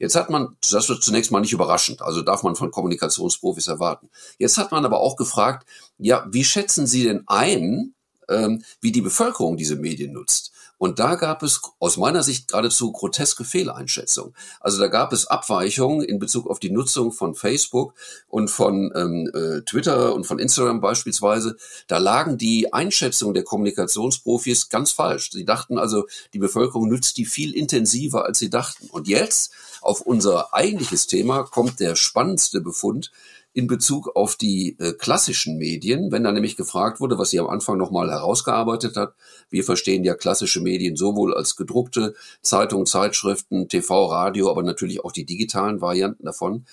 Jetzt 0.00 0.16
hat 0.16 0.30
man, 0.30 0.56
das 0.70 0.88
wird 0.88 1.02
zunächst 1.02 1.30
mal 1.30 1.40
nicht 1.40 1.52
überraschend, 1.52 2.00
also 2.00 2.22
darf 2.22 2.42
man 2.42 2.56
von 2.56 2.70
Kommunikationsprofis 2.70 3.66
erwarten. 3.66 4.08
Jetzt 4.38 4.56
hat 4.56 4.72
man 4.72 4.86
aber 4.86 4.98
auch 4.98 5.14
gefragt, 5.14 5.68
ja, 5.98 6.26
wie 6.30 6.42
schätzen 6.42 6.86
Sie 6.86 7.04
denn 7.04 7.24
ein, 7.26 7.94
ähm, 8.30 8.64
wie 8.80 8.92
die 8.92 9.02
Bevölkerung 9.02 9.58
diese 9.58 9.76
Medien 9.76 10.14
nutzt? 10.14 10.52
Und 10.80 10.98
da 10.98 11.16
gab 11.16 11.42
es 11.42 11.60
aus 11.78 11.98
meiner 11.98 12.22
Sicht 12.22 12.48
geradezu 12.48 12.90
groteske 12.90 13.44
Fehleinschätzungen. 13.44 14.34
Also 14.60 14.78
da 14.80 14.86
gab 14.86 15.12
es 15.12 15.26
Abweichungen 15.26 16.02
in 16.02 16.18
Bezug 16.18 16.48
auf 16.48 16.58
die 16.58 16.70
Nutzung 16.70 17.12
von 17.12 17.34
Facebook 17.34 17.92
und 18.28 18.50
von 18.50 18.90
ähm, 18.96 19.30
äh, 19.34 19.60
Twitter 19.60 20.14
und 20.14 20.24
von 20.24 20.38
Instagram 20.38 20.80
beispielsweise. 20.80 21.58
Da 21.86 21.98
lagen 21.98 22.38
die 22.38 22.72
Einschätzungen 22.72 23.34
der 23.34 23.44
Kommunikationsprofis 23.44 24.70
ganz 24.70 24.90
falsch. 24.90 25.30
Sie 25.32 25.44
dachten 25.44 25.76
also, 25.76 26.06
die 26.32 26.38
Bevölkerung 26.38 26.88
nützt 26.88 27.18
die 27.18 27.26
viel 27.26 27.54
intensiver, 27.54 28.24
als 28.24 28.38
sie 28.38 28.48
dachten. 28.48 28.88
Und 28.88 29.06
jetzt 29.06 29.52
auf 29.82 30.00
unser 30.00 30.54
eigentliches 30.54 31.06
Thema 31.06 31.42
kommt 31.42 31.78
der 31.80 31.94
spannendste 31.94 32.62
Befund 32.62 33.10
in 33.52 33.66
Bezug 33.66 34.14
auf 34.14 34.36
die 34.36 34.76
äh, 34.78 34.92
klassischen 34.92 35.56
Medien, 35.56 36.12
wenn 36.12 36.22
da 36.22 36.30
nämlich 36.30 36.56
gefragt 36.56 37.00
wurde, 37.00 37.18
was 37.18 37.30
sie 37.30 37.40
am 37.40 37.48
Anfang 37.48 37.78
nochmal 37.78 38.10
herausgearbeitet 38.10 38.96
hat. 38.96 39.14
Wir 39.48 39.64
verstehen 39.64 40.04
ja 40.04 40.14
klassische 40.14 40.60
Medien 40.60 40.96
sowohl 40.96 41.34
als 41.34 41.56
gedruckte 41.56 42.14
Zeitungen, 42.42 42.86
Zeitschriften, 42.86 43.68
TV, 43.68 44.06
Radio, 44.06 44.50
aber 44.50 44.62
natürlich 44.62 45.04
auch 45.04 45.12
die 45.12 45.26
digitalen 45.26 45.80
Varianten 45.80 46.24
davon. 46.24 46.64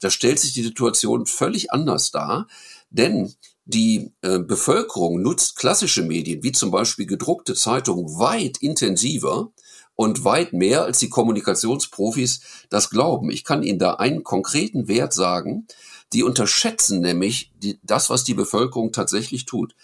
Da 0.00 0.10
stellt 0.10 0.38
sich 0.38 0.52
die 0.52 0.62
Situation 0.62 1.24
völlig 1.24 1.72
anders 1.72 2.10
dar, 2.10 2.48
denn 2.90 3.34
die 3.64 4.12
äh, 4.20 4.38
Bevölkerung 4.38 5.22
nutzt 5.22 5.56
klassische 5.56 6.02
Medien, 6.02 6.42
wie 6.42 6.52
zum 6.52 6.70
Beispiel 6.70 7.06
gedruckte 7.06 7.54
Zeitungen, 7.54 8.18
weit 8.18 8.58
intensiver 8.58 9.50
und 9.96 10.24
weit 10.24 10.52
mehr 10.52 10.84
als 10.84 10.98
die 10.98 11.08
Kommunikationsprofis 11.08 12.40
das 12.68 12.90
glauben. 12.90 13.30
Ich 13.30 13.42
kann 13.42 13.62
Ihnen 13.62 13.78
da 13.78 13.94
einen 13.94 14.22
konkreten 14.22 14.86
Wert 14.86 15.12
sagen. 15.14 15.66
Die 16.12 16.22
unterschätzen 16.22 17.00
nämlich 17.00 17.52
die, 17.56 17.78
das, 17.82 18.10
was 18.10 18.24
die 18.24 18.34
Bevölkerung 18.34 18.92
tatsächlich 18.92 19.44
tut. 19.44 19.74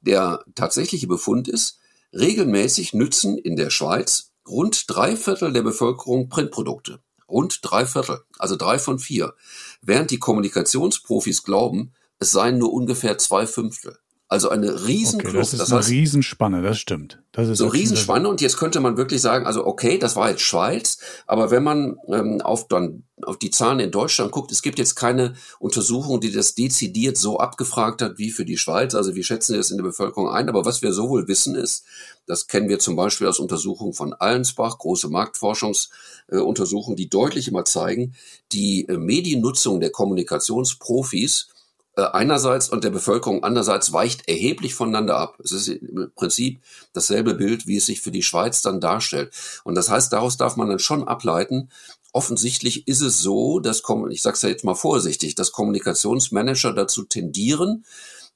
Der 0.00 0.44
tatsächliche 0.54 1.06
Befund 1.06 1.48
ist, 1.48 1.78
regelmäßig 2.12 2.94
nützen 2.94 3.38
in 3.38 3.56
der 3.56 3.70
Schweiz 3.70 4.30
rund 4.46 4.84
drei 4.88 5.16
Viertel 5.16 5.52
der 5.52 5.62
Bevölkerung 5.62 6.28
Printprodukte. 6.28 7.00
Rund 7.28 7.60
drei 7.62 7.86
Viertel, 7.86 8.20
also 8.38 8.56
drei 8.56 8.78
von 8.78 8.98
vier. 8.98 9.34
Während 9.80 10.10
die 10.10 10.18
Kommunikationsprofis 10.18 11.42
glauben, 11.42 11.92
es 12.18 12.32
seien 12.32 12.58
nur 12.58 12.72
ungefähr 12.72 13.18
zwei 13.18 13.46
Fünftel. 13.46 13.98
Also 14.34 14.48
eine 14.48 14.84
Riesenkluft. 14.88 15.32
Okay, 15.32 15.38
das 15.38 15.52
ist 15.52 15.60
das 15.60 15.70
eine 15.70 15.78
heißt, 15.78 15.90
Riesenspanne, 15.90 16.60
das 16.60 16.80
stimmt. 16.80 17.22
Das 17.30 17.48
ist 17.48 17.58
so 17.58 17.68
Riesenspanne 17.68 18.28
und 18.28 18.40
jetzt 18.40 18.56
könnte 18.56 18.80
man 18.80 18.96
wirklich 18.96 19.20
sagen, 19.20 19.46
also 19.46 19.64
okay, 19.64 19.96
das 19.96 20.16
war 20.16 20.28
jetzt 20.28 20.42
Schweiz, 20.42 20.98
aber 21.28 21.52
wenn 21.52 21.62
man 21.62 21.98
ähm, 22.08 22.40
auf 22.40 22.66
dann 22.66 23.04
auf 23.22 23.38
die 23.38 23.52
Zahlen 23.52 23.78
in 23.78 23.92
Deutschland 23.92 24.32
guckt, 24.32 24.50
es 24.50 24.62
gibt 24.62 24.80
jetzt 24.80 24.96
keine 24.96 25.34
Untersuchung, 25.60 26.20
die 26.20 26.32
das 26.32 26.56
dezidiert 26.56 27.16
so 27.16 27.38
abgefragt 27.38 28.02
hat 28.02 28.18
wie 28.18 28.32
für 28.32 28.44
die 28.44 28.58
Schweiz. 28.58 28.96
Also 28.96 29.14
wir 29.14 29.22
schätzen 29.22 29.56
das 29.56 29.70
in 29.70 29.76
der 29.76 29.84
Bevölkerung 29.84 30.28
ein, 30.28 30.48
aber 30.48 30.64
was 30.64 30.82
wir 30.82 30.92
so 30.92 31.08
wohl 31.08 31.28
wissen 31.28 31.54
ist, 31.54 31.84
das 32.26 32.48
kennen 32.48 32.68
wir 32.68 32.80
zum 32.80 32.96
Beispiel 32.96 33.28
aus 33.28 33.38
Untersuchungen 33.38 33.92
von 33.92 34.14
Allensbach, 34.14 34.78
große 34.78 35.10
Marktforschungsuntersuchungen, 35.10 36.98
äh, 36.98 37.02
die 37.02 37.08
deutlich 37.08 37.46
immer 37.46 37.64
zeigen, 37.64 38.16
die 38.50 38.88
äh, 38.88 38.98
Mediennutzung 38.98 39.78
der 39.78 39.90
Kommunikationsprofis 39.90 41.53
einerseits 41.96 42.68
und 42.68 42.84
der 42.84 42.90
Bevölkerung 42.90 43.44
andererseits 43.44 43.92
weicht 43.92 44.28
erheblich 44.28 44.74
voneinander 44.74 45.16
ab. 45.16 45.38
Es 45.42 45.52
ist 45.52 45.68
im 45.68 46.10
Prinzip 46.14 46.60
dasselbe 46.92 47.34
Bild, 47.34 47.66
wie 47.66 47.76
es 47.76 47.86
sich 47.86 48.00
für 48.00 48.10
die 48.10 48.22
Schweiz 48.22 48.62
dann 48.62 48.80
darstellt. 48.80 49.32
Und 49.64 49.74
das 49.74 49.90
heißt, 49.90 50.12
daraus 50.12 50.36
darf 50.36 50.56
man 50.56 50.68
dann 50.68 50.78
schon 50.78 51.06
ableiten, 51.06 51.70
offensichtlich 52.12 52.86
ist 52.86 53.00
es 53.00 53.20
so, 53.20 53.58
dass, 53.58 53.82
ich 54.10 54.22
sage 54.22 54.34
es 54.34 54.42
ja 54.42 54.48
jetzt 54.48 54.64
mal 54.64 54.74
vorsichtig, 54.74 55.34
dass 55.34 55.52
Kommunikationsmanager 55.52 56.72
dazu 56.72 57.04
tendieren, 57.04 57.84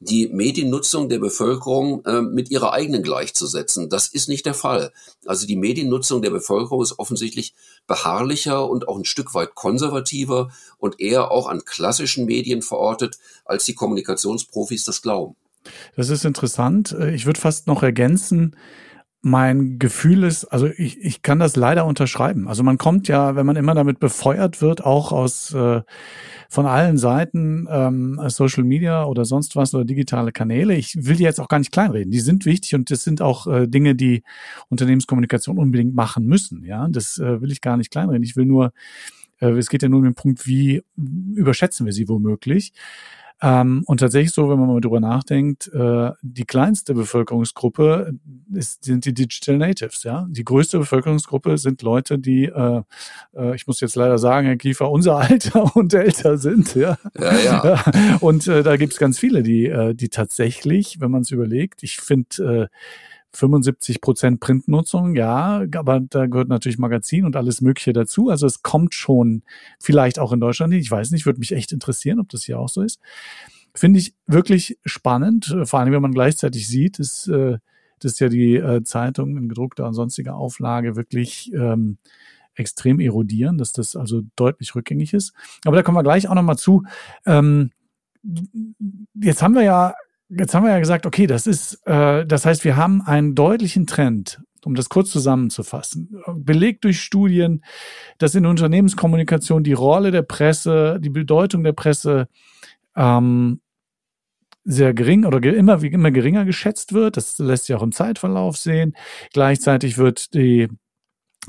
die 0.00 0.28
Mediennutzung 0.28 1.08
der 1.08 1.18
Bevölkerung 1.18 2.04
äh, 2.04 2.22
mit 2.22 2.50
ihrer 2.50 2.72
eigenen 2.72 3.02
gleichzusetzen. 3.02 3.88
Das 3.88 4.08
ist 4.08 4.28
nicht 4.28 4.46
der 4.46 4.54
Fall. 4.54 4.92
Also 5.26 5.46
die 5.46 5.56
Mediennutzung 5.56 6.22
der 6.22 6.30
Bevölkerung 6.30 6.82
ist 6.82 6.98
offensichtlich 6.98 7.54
beharrlicher 7.86 8.68
und 8.68 8.86
auch 8.86 8.96
ein 8.96 9.04
Stück 9.04 9.34
weit 9.34 9.54
konservativer 9.54 10.50
und 10.78 11.00
eher 11.00 11.30
auch 11.30 11.48
an 11.48 11.64
klassischen 11.64 12.26
Medien 12.26 12.62
verortet, 12.62 13.18
als 13.44 13.64
die 13.64 13.74
Kommunikationsprofis 13.74 14.84
das 14.84 15.02
glauben. 15.02 15.34
Das 15.96 16.08
ist 16.08 16.24
interessant. 16.24 16.96
Ich 17.12 17.26
würde 17.26 17.40
fast 17.40 17.66
noch 17.66 17.82
ergänzen, 17.82 18.56
mein 19.20 19.78
Gefühl 19.80 20.22
ist, 20.22 20.44
also 20.44 20.66
ich, 20.66 20.98
ich 21.00 21.22
kann 21.22 21.40
das 21.40 21.56
leider 21.56 21.84
unterschreiben. 21.86 22.46
Also 22.46 22.62
man 22.62 22.78
kommt 22.78 23.08
ja, 23.08 23.34
wenn 23.34 23.46
man 23.46 23.56
immer 23.56 23.74
damit 23.74 23.98
befeuert 23.98 24.62
wird, 24.62 24.84
auch 24.84 25.10
aus 25.10 25.52
äh, 25.52 25.82
von 26.48 26.66
allen 26.66 26.98
Seiten 26.98 27.66
ähm, 27.68 28.20
Social 28.28 28.62
Media 28.62 29.04
oder 29.04 29.24
sonst 29.24 29.56
was 29.56 29.74
oder 29.74 29.84
digitale 29.84 30.30
Kanäle. 30.30 30.74
Ich 30.74 31.04
will 31.04 31.16
die 31.16 31.24
jetzt 31.24 31.40
auch 31.40 31.48
gar 31.48 31.58
nicht 31.58 31.72
kleinreden. 31.72 32.12
Die 32.12 32.20
sind 32.20 32.46
wichtig 32.46 32.76
und 32.76 32.90
das 32.92 33.02
sind 33.02 33.20
auch 33.20 33.48
äh, 33.48 33.66
Dinge, 33.66 33.96
die 33.96 34.22
Unternehmenskommunikation 34.68 35.58
unbedingt 35.58 35.94
machen 35.94 36.24
müssen. 36.24 36.64
Ja, 36.64 36.86
das 36.88 37.18
äh, 37.18 37.40
will 37.40 37.50
ich 37.50 37.60
gar 37.60 37.76
nicht 37.76 37.90
kleinreden. 37.90 38.22
Ich 38.22 38.36
will 38.36 38.46
nur, 38.46 38.72
äh, 39.40 39.50
es 39.50 39.68
geht 39.68 39.82
ja 39.82 39.88
nur 39.88 39.98
um 39.98 40.04
den 40.04 40.14
Punkt, 40.14 40.46
wie 40.46 40.82
überschätzen 41.34 41.86
wir 41.86 41.92
sie 41.92 42.08
womöglich. 42.08 42.72
Ähm, 43.40 43.82
und 43.86 44.00
tatsächlich 44.00 44.32
so, 44.32 44.48
wenn 44.48 44.58
man 44.58 44.68
mal 44.68 44.80
drüber 44.80 44.98
nachdenkt, 45.00 45.68
äh, 45.72 46.10
die 46.22 46.44
kleinste 46.44 46.94
Bevölkerungsgruppe 46.94 48.14
ist, 48.52 48.84
sind 48.84 49.04
die 49.04 49.14
Digital 49.14 49.58
Natives, 49.58 50.02
ja. 50.02 50.26
Die 50.28 50.44
größte 50.44 50.78
Bevölkerungsgruppe 50.78 51.56
sind 51.56 51.82
Leute, 51.82 52.18
die, 52.18 52.46
äh, 52.46 52.82
äh, 53.36 53.54
ich 53.54 53.66
muss 53.68 53.80
jetzt 53.80 53.94
leider 53.94 54.18
sagen, 54.18 54.46
Herr 54.48 54.56
Kiefer, 54.56 54.90
unser 54.90 55.16
Alter 55.18 55.76
und 55.76 55.94
älter 55.94 56.36
sind, 56.38 56.74
ja. 56.74 56.98
ja, 57.16 57.38
ja. 57.38 57.84
Und 58.20 58.46
äh, 58.48 58.62
da 58.62 58.76
gibt's 58.76 58.98
ganz 58.98 59.18
viele, 59.18 59.42
die, 59.42 59.66
äh, 59.66 59.94
die 59.94 60.08
tatsächlich, 60.08 61.00
wenn 61.00 61.10
man 61.10 61.22
es 61.22 61.30
überlegt, 61.30 61.82
ich 61.82 61.98
finde, 61.98 62.68
äh, 62.70 62.76
75 63.38 64.00
Prozent 64.00 64.40
Printnutzung, 64.40 65.14
ja, 65.14 65.64
aber 65.76 66.00
da 66.00 66.26
gehört 66.26 66.48
natürlich 66.48 66.78
Magazin 66.78 67.24
und 67.24 67.36
alles 67.36 67.60
Mögliche 67.60 67.92
dazu. 67.92 68.30
Also 68.30 68.46
es 68.46 68.62
kommt 68.62 68.94
schon 68.94 69.42
vielleicht 69.78 70.18
auch 70.18 70.32
in 70.32 70.40
Deutschland 70.40 70.74
Ich 70.74 70.90
weiß 70.90 71.12
nicht, 71.12 71.24
würde 71.24 71.38
mich 71.38 71.52
echt 71.52 71.70
interessieren, 71.72 72.18
ob 72.18 72.28
das 72.30 72.42
hier 72.42 72.58
auch 72.58 72.68
so 72.68 72.82
ist. 72.82 73.00
Finde 73.74 74.00
ich 74.00 74.14
wirklich 74.26 74.78
spannend, 74.84 75.56
vor 75.64 75.78
allem 75.78 75.92
wenn 75.92 76.02
man 76.02 76.12
gleichzeitig 76.12 76.66
sieht, 76.66 76.98
dass, 76.98 77.28
äh, 77.28 77.58
dass 78.00 78.18
ja 78.18 78.28
die 78.28 78.56
äh, 78.56 78.82
Zeitung 78.82 79.36
in 79.36 79.48
gedruckter 79.48 79.86
und 79.86 79.94
sonstiger 79.94 80.34
Auflage 80.34 80.96
wirklich 80.96 81.52
ähm, 81.52 81.98
extrem 82.56 82.98
erodieren, 82.98 83.56
dass 83.56 83.72
das 83.72 83.94
also 83.94 84.22
deutlich 84.34 84.74
rückgängig 84.74 85.14
ist. 85.14 85.32
Aber 85.64 85.76
da 85.76 85.82
kommen 85.84 85.96
wir 85.96 86.02
gleich 86.02 86.28
auch 86.28 86.34
nochmal 86.34 86.58
zu. 86.58 86.82
Ähm, 87.24 87.70
jetzt 89.14 89.42
haben 89.42 89.54
wir 89.54 89.62
ja 89.62 89.94
Jetzt 90.30 90.54
haben 90.54 90.64
wir 90.64 90.70
ja 90.70 90.78
gesagt, 90.78 91.06
okay, 91.06 91.26
das 91.26 91.46
ist, 91.46 91.86
äh, 91.86 92.26
das 92.26 92.44
heißt, 92.44 92.64
wir 92.64 92.76
haben 92.76 93.00
einen 93.02 93.34
deutlichen 93.34 93.86
Trend, 93.86 94.42
um 94.64 94.74
das 94.74 94.90
kurz 94.90 95.10
zusammenzufassen, 95.10 96.22
belegt 96.34 96.84
durch 96.84 97.00
Studien, 97.00 97.64
dass 98.18 98.34
in 98.34 98.44
Unternehmenskommunikation 98.44 99.64
die 99.64 99.72
Rolle 99.72 100.10
der 100.10 100.22
Presse, 100.22 100.98
die 101.00 101.10
Bedeutung 101.10 101.64
der 101.64 101.72
Presse 101.72 102.28
ähm, 102.94 103.60
sehr 104.64 104.92
gering 104.92 105.24
oder 105.24 105.42
immer, 105.42 105.82
immer 105.82 106.10
geringer 106.10 106.44
geschätzt 106.44 106.92
wird. 106.92 107.16
Das 107.16 107.38
lässt 107.38 107.66
sich 107.66 107.76
auch 107.76 107.82
im 107.82 107.92
Zeitverlauf 107.92 108.58
sehen. 108.58 108.94
Gleichzeitig 109.32 109.96
wird 109.96 110.34
die 110.34 110.68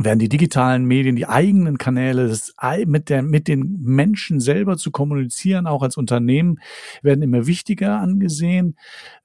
werden 0.01 0.19
die 0.19 0.29
digitalen 0.29 0.85
Medien, 0.85 1.17
die 1.17 1.27
eigenen 1.27 1.77
Kanäle, 1.77 2.29
das 2.29 2.53
mit, 2.85 3.09
der, 3.09 3.21
mit 3.21 3.47
den 3.49 3.79
Menschen 3.81 4.39
selber 4.39 4.77
zu 4.77 4.91
kommunizieren, 4.91 5.67
auch 5.67 5.83
als 5.83 5.97
Unternehmen, 5.97 6.59
werden 7.01 7.21
immer 7.21 7.47
wichtiger 7.47 7.99
angesehen. 7.99 8.77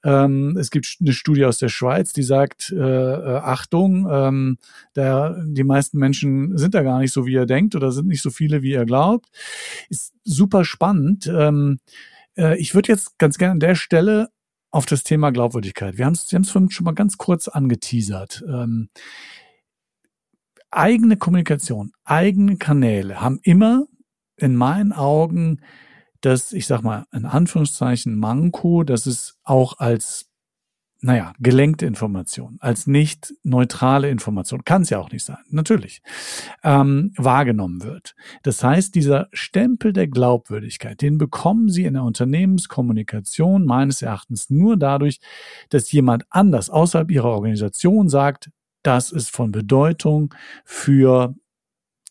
Ähm, 0.03 0.57
es 0.59 0.71
gibt 0.71 0.97
eine 0.99 1.13
Studie 1.13 1.45
aus 1.45 1.59
der 1.59 1.69
Schweiz, 1.69 2.11
die 2.11 2.23
sagt, 2.23 2.71
äh, 2.71 2.77
äh, 2.77 3.37
Achtung, 3.37 4.07
ähm, 4.11 4.57
der, 4.95 5.45
die 5.47 5.63
meisten 5.63 5.97
Menschen 5.97 6.57
sind 6.57 6.73
da 6.73 6.83
gar 6.83 6.99
nicht 6.99 7.13
so, 7.13 7.25
wie 7.25 7.33
ihr 7.33 7.45
denkt 7.45 7.75
oder 7.75 7.91
sind 7.91 8.07
nicht 8.07 8.21
so 8.21 8.29
viele, 8.29 8.61
wie 8.61 8.71
ihr 8.71 8.85
glaubt. 8.85 9.27
Ist 9.89 10.13
super 10.25 10.65
spannend. 10.65 11.25
Ähm, 11.27 11.79
äh, 12.37 12.57
ich 12.59 12.75
würde 12.75 12.91
jetzt 12.91 13.17
ganz 13.17 13.37
gerne 13.37 13.53
an 13.53 13.59
der 13.61 13.75
Stelle 13.75 14.29
auf 14.71 14.85
das 14.85 15.03
Thema 15.03 15.31
Glaubwürdigkeit. 15.31 15.97
Wir 15.97 16.05
haben 16.05 16.13
es 16.13 16.49
vorhin 16.49 16.69
schon 16.69 16.83
mal 16.83 16.93
ganz 16.93 17.17
kurz 17.17 17.47
angeteasert. 17.47 18.43
Ähm, 18.45 18.89
eigene 20.75 21.17
Kommunikation, 21.17 21.91
eigene 22.03 22.57
Kanäle 22.57 23.21
haben 23.21 23.39
immer 23.43 23.85
in 24.37 24.55
meinen 24.55 24.91
Augen 24.91 25.61
das, 26.21 26.53
ich 26.53 26.65
sag 26.67 26.81
mal, 26.81 27.05
in 27.13 27.25
Anführungszeichen 27.25 28.17
Manko, 28.17 28.83
dass 28.83 29.05
es 29.05 29.37
auch 29.43 29.77
als, 29.77 30.27
naja, 31.01 31.33
gelenkte 31.39 31.85
Information, 31.85 32.57
als 32.61 32.87
nicht 32.87 33.33
neutrale 33.43 34.09
Information, 34.09 34.63
kann 34.63 34.81
es 34.81 34.89
ja 34.89 34.97
auch 34.97 35.11
nicht 35.11 35.23
sein, 35.23 35.37
natürlich, 35.49 36.01
ähm, 36.63 37.13
wahrgenommen 37.15 37.83
wird. 37.83 38.15
Das 38.41 38.63
heißt, 38.63 38.95
dieser 38.95 39.27
Stempel 39.33 39.93
der 39.93 40.07
Glaubwürdigkeit, 40.07 40.99
den 40.99 41.19
bekommen 41.19 41.69
Sie 41.69 41.85
in 41.85 41.93
der 41.93 42.03
Unternehmenskommunikation 42.03 43.63
meines 43.65 44.01
Erachtens 44.01 44.49
nur 44.49 44.77
dadurch, 44.77 45.19
dass 45.69 45.91
jemand 45.91 46.25
anders 46.31 46.71
außerhalb 46.71 47.11
Ihrer 47.11 47.29
Organisation 47.29 48.09
sagt, 48.09 48.49
das 48.85 49.11
ist 49.11 49.29
von 49.29 49.51
Bedeutung 49.51 50.33
für 50.63 51.35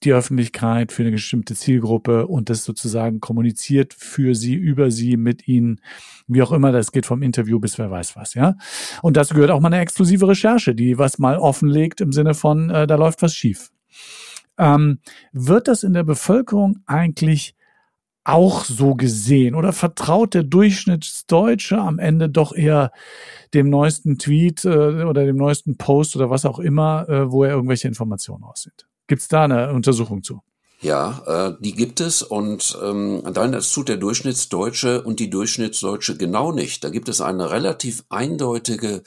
die 0.02 0.12
Öffentlichkeit, 0.12 0.92
für 0.92 1.02
eine 1.02 1.12
bestimmte 1.12 1.54
Zielgruppe 1.54 2.26
und 2.26 2.50
das 2.50 2.64
sozusagen 2.64 3.20
kommuniziert 3.20 3.94
für 3.94 4.34
sie, 4.34 4.54
über 4.54 4.90
sie, 4.90 5.16
mit 5.16 5.48
ihnen, 5.48 5.80
wie 6.26 6.42
auch 6.42 6.52
immer, 6.52 6.72
das 6.72 6.92
geht 6.92 7.06
vom 7.06 7.22
Interview 7.22 7.58
bis 7.58 7.78
wer 7.78 7.90
weiß 7.90 8.16
was, 8.16 8.34
ja. 8.34 8.56
Und 9.02 9.16
dazu 9.16 9.34
gehört 9.34 9.50
auch 9.50 9.60
mal 9.60 9.72
eine 9.72 9.80
exklusive 9.80 10.28
Recherche, 10.28 10.74
die 10.74 10.98
was 10.98 11.18
mal 11.18 11.38
offenlegt 11.38 12.00
im 12.00 12.12
Sinne 12.12 12.34
von, 12.34 12.70
äh, 12.70 12.86
da 12.86 12.96
läuft 12.96 13.22
was 13.22 13.34
schief. 13.34 13.70
Ähm, 14.58 14.98
wird 15.32 15.68
das 15.68 15.82
in 15.82 15.94
der 15.94 16.04
Bevölkerung 16.04 16.80
eigentlich 16.86 17.56
auch 18.24 18.64
so 18.64 18.94
gesehen? 18.94 19.54
Oder 19.54 19.72
vertraut 19.72 20.34
der 20.34 20.42
Durchschnittsdeutsche 20.42 21.78
am 21.78 21.98
Ende 21.98 22.28
doch 22.28 22.54
eher 22.54 22.90
dem 23.52 23.70
neuesten 23.70 24.18
Tweet 24.18 24.64
äh, 24.64 25.04
oder 25.04 25.24
dem 25.24 25.36
neuesten 25.36 25.76
Post 25.76 26.16
oder 26.16 26.30
was 26.30 26.44
auch 26.44 26.58
immer, 26.58 27.08
äh, 27.08 27.30
wo 27.30 27.44
er 27.44 27.52
irgendwelche 27.52 27.88
Informationen 27.88 28.44
aussieht? 28.44 28.86
Gibt 29.06 29.22
es 29.22 29.28
da 29.28 29.44
eine 29.44 29.72
Untersuchung 29.72 30.22
zu? 30.22 30.40
Ja, 30.80 31.22
äh, 31.26 31.54
die 31.60 31.74
gibt 31.74 32.00
es 32.00 32.22
und 32.22 32.76
ähm, 32.82 33.22
dann 33.32 33.52
das 33.52 33.72
tut 33.72 33.88
der 33.88 33.96
Durchschnittsdeutsche 33.96 35.02
und 35.02 35.20
die 35.20 35.30
Durchschnittsdeutsche 35.30 36.16
genau 36.16 36.52
nicht. 36.52 36.84
Da 36.84 36.90
gibt 36.90 37.08
es 37.08 37.20
eine 37.20 37.50
relativ 37.50 38.04
eindeutige 38.10 39.02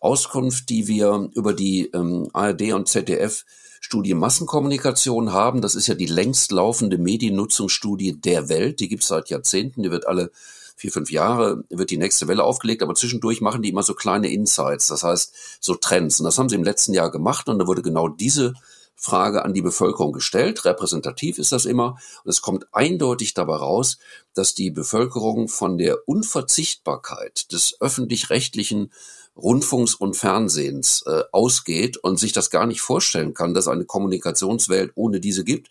Auskunft, 0.00 0.68
die 0.68 0.86
wir 0.86 1.30
über 1.34 1.52
die 1.52 1.90
ähm, 1.92 2.28
ARD 2.32 2.72
und 2.74 2.88
ZDF 2.88 3.44
Studie 3.80 4.14
Massenkommunikation 4.14 5.32
haben. 5.32 5.60
Das 5.60 5.74
ist 5.74 5.86
ja 5.86 5.94
die 5.94 6.06
längst 6.06 6.52
laufende 6.52 6.98
Mediennutzungsstudie 6.98 8.20
der 8.20 8.48
Welt. 8.48 8.80
Die 8.80 8.88
gibt 8.88 9.02
es 9.02 9.08
seit 9.08 9.30
Jahrzehnten. 9.30 9.82
Die 9.82 9.90
wird 9.90 10.06
alle 10.06 10.30
vier, 10.76 10.92
fünf 10.92 11.10
Jahre, 11.10 11.64
wird 11.70 11.90
die 11.90 11.96
nächste 11.96 12.28
Welle 12.28 12.44
aufgelegt. 12.44 12.82
Aber 12.82 12.94
zwischendurch 12.94 13.40
machen 13.40 13.62
die 13.62 13.70
immer 13.70 13.82
so 13.82 13.94
kleine 13.94 14.28
Insights. 14.28 14.88
Das 14.88 15.02
heißt, 15.02 15.34
so 15.60 15.74
Trends. 15.74 16.20
Und 16.20 16.24
das 16.24 16.38
haben 16.38 16.48
sie 16.48 16.56
im 16.56 16.64
letzten 16.64 16.92
Jahr 16.92 17.10
gemacht. 17.10 17.48
Und 17.48 17.58
da 17.58 17.66
wurde 17.66 17.82
genau 17.82 18.08
diese 18.08 18.54
Frage 18.94 19.44
an 19.44 19.52
die 19.52 19.62
Bevölkerung 19.62 20.12
gestellt. 20.12 20.64
Repräsentativ 20.64 21.38
ist 21.38 21.52
das 21.52 21.66
immer. 21.66 21.98
Und 22.24 22.30
es 22.30 22.40
kommt 22.40 22.66
eindeutig 22.72 23.34
dabei 23.34 23.56
raus, 23.56 23.98
dass 24.34 24.54
die 24.54 24.70
Bevölkerung 24.70 25.48
von 25.48 25.78
der 25.78 26.08
Unverzichtbarkeit 26.08 27.52
des 27.52 27.80
öffentlich-rechtlichen 27.80 28.90
Rundfunks 29.36 29.94
und 29.94 30.16
Fernsehens 30.16 31.04
äh, 31.06 31.22
ausgeht 31.32 31.98
und 31.98 32.18
sich 32.18 32.32
das 32.32 32.50
gar 32.50 32.66
nicht 32.66 32.80
vorstellen 32.80 33.34
kann, 33.34 33.54
dass 33.54 33.68
eine 33.68 33.84
Kommunikationswelt 33.84 34.92
ohne 34.94 35.20
diese 35.20 35.44
gibt. 35.44 35.68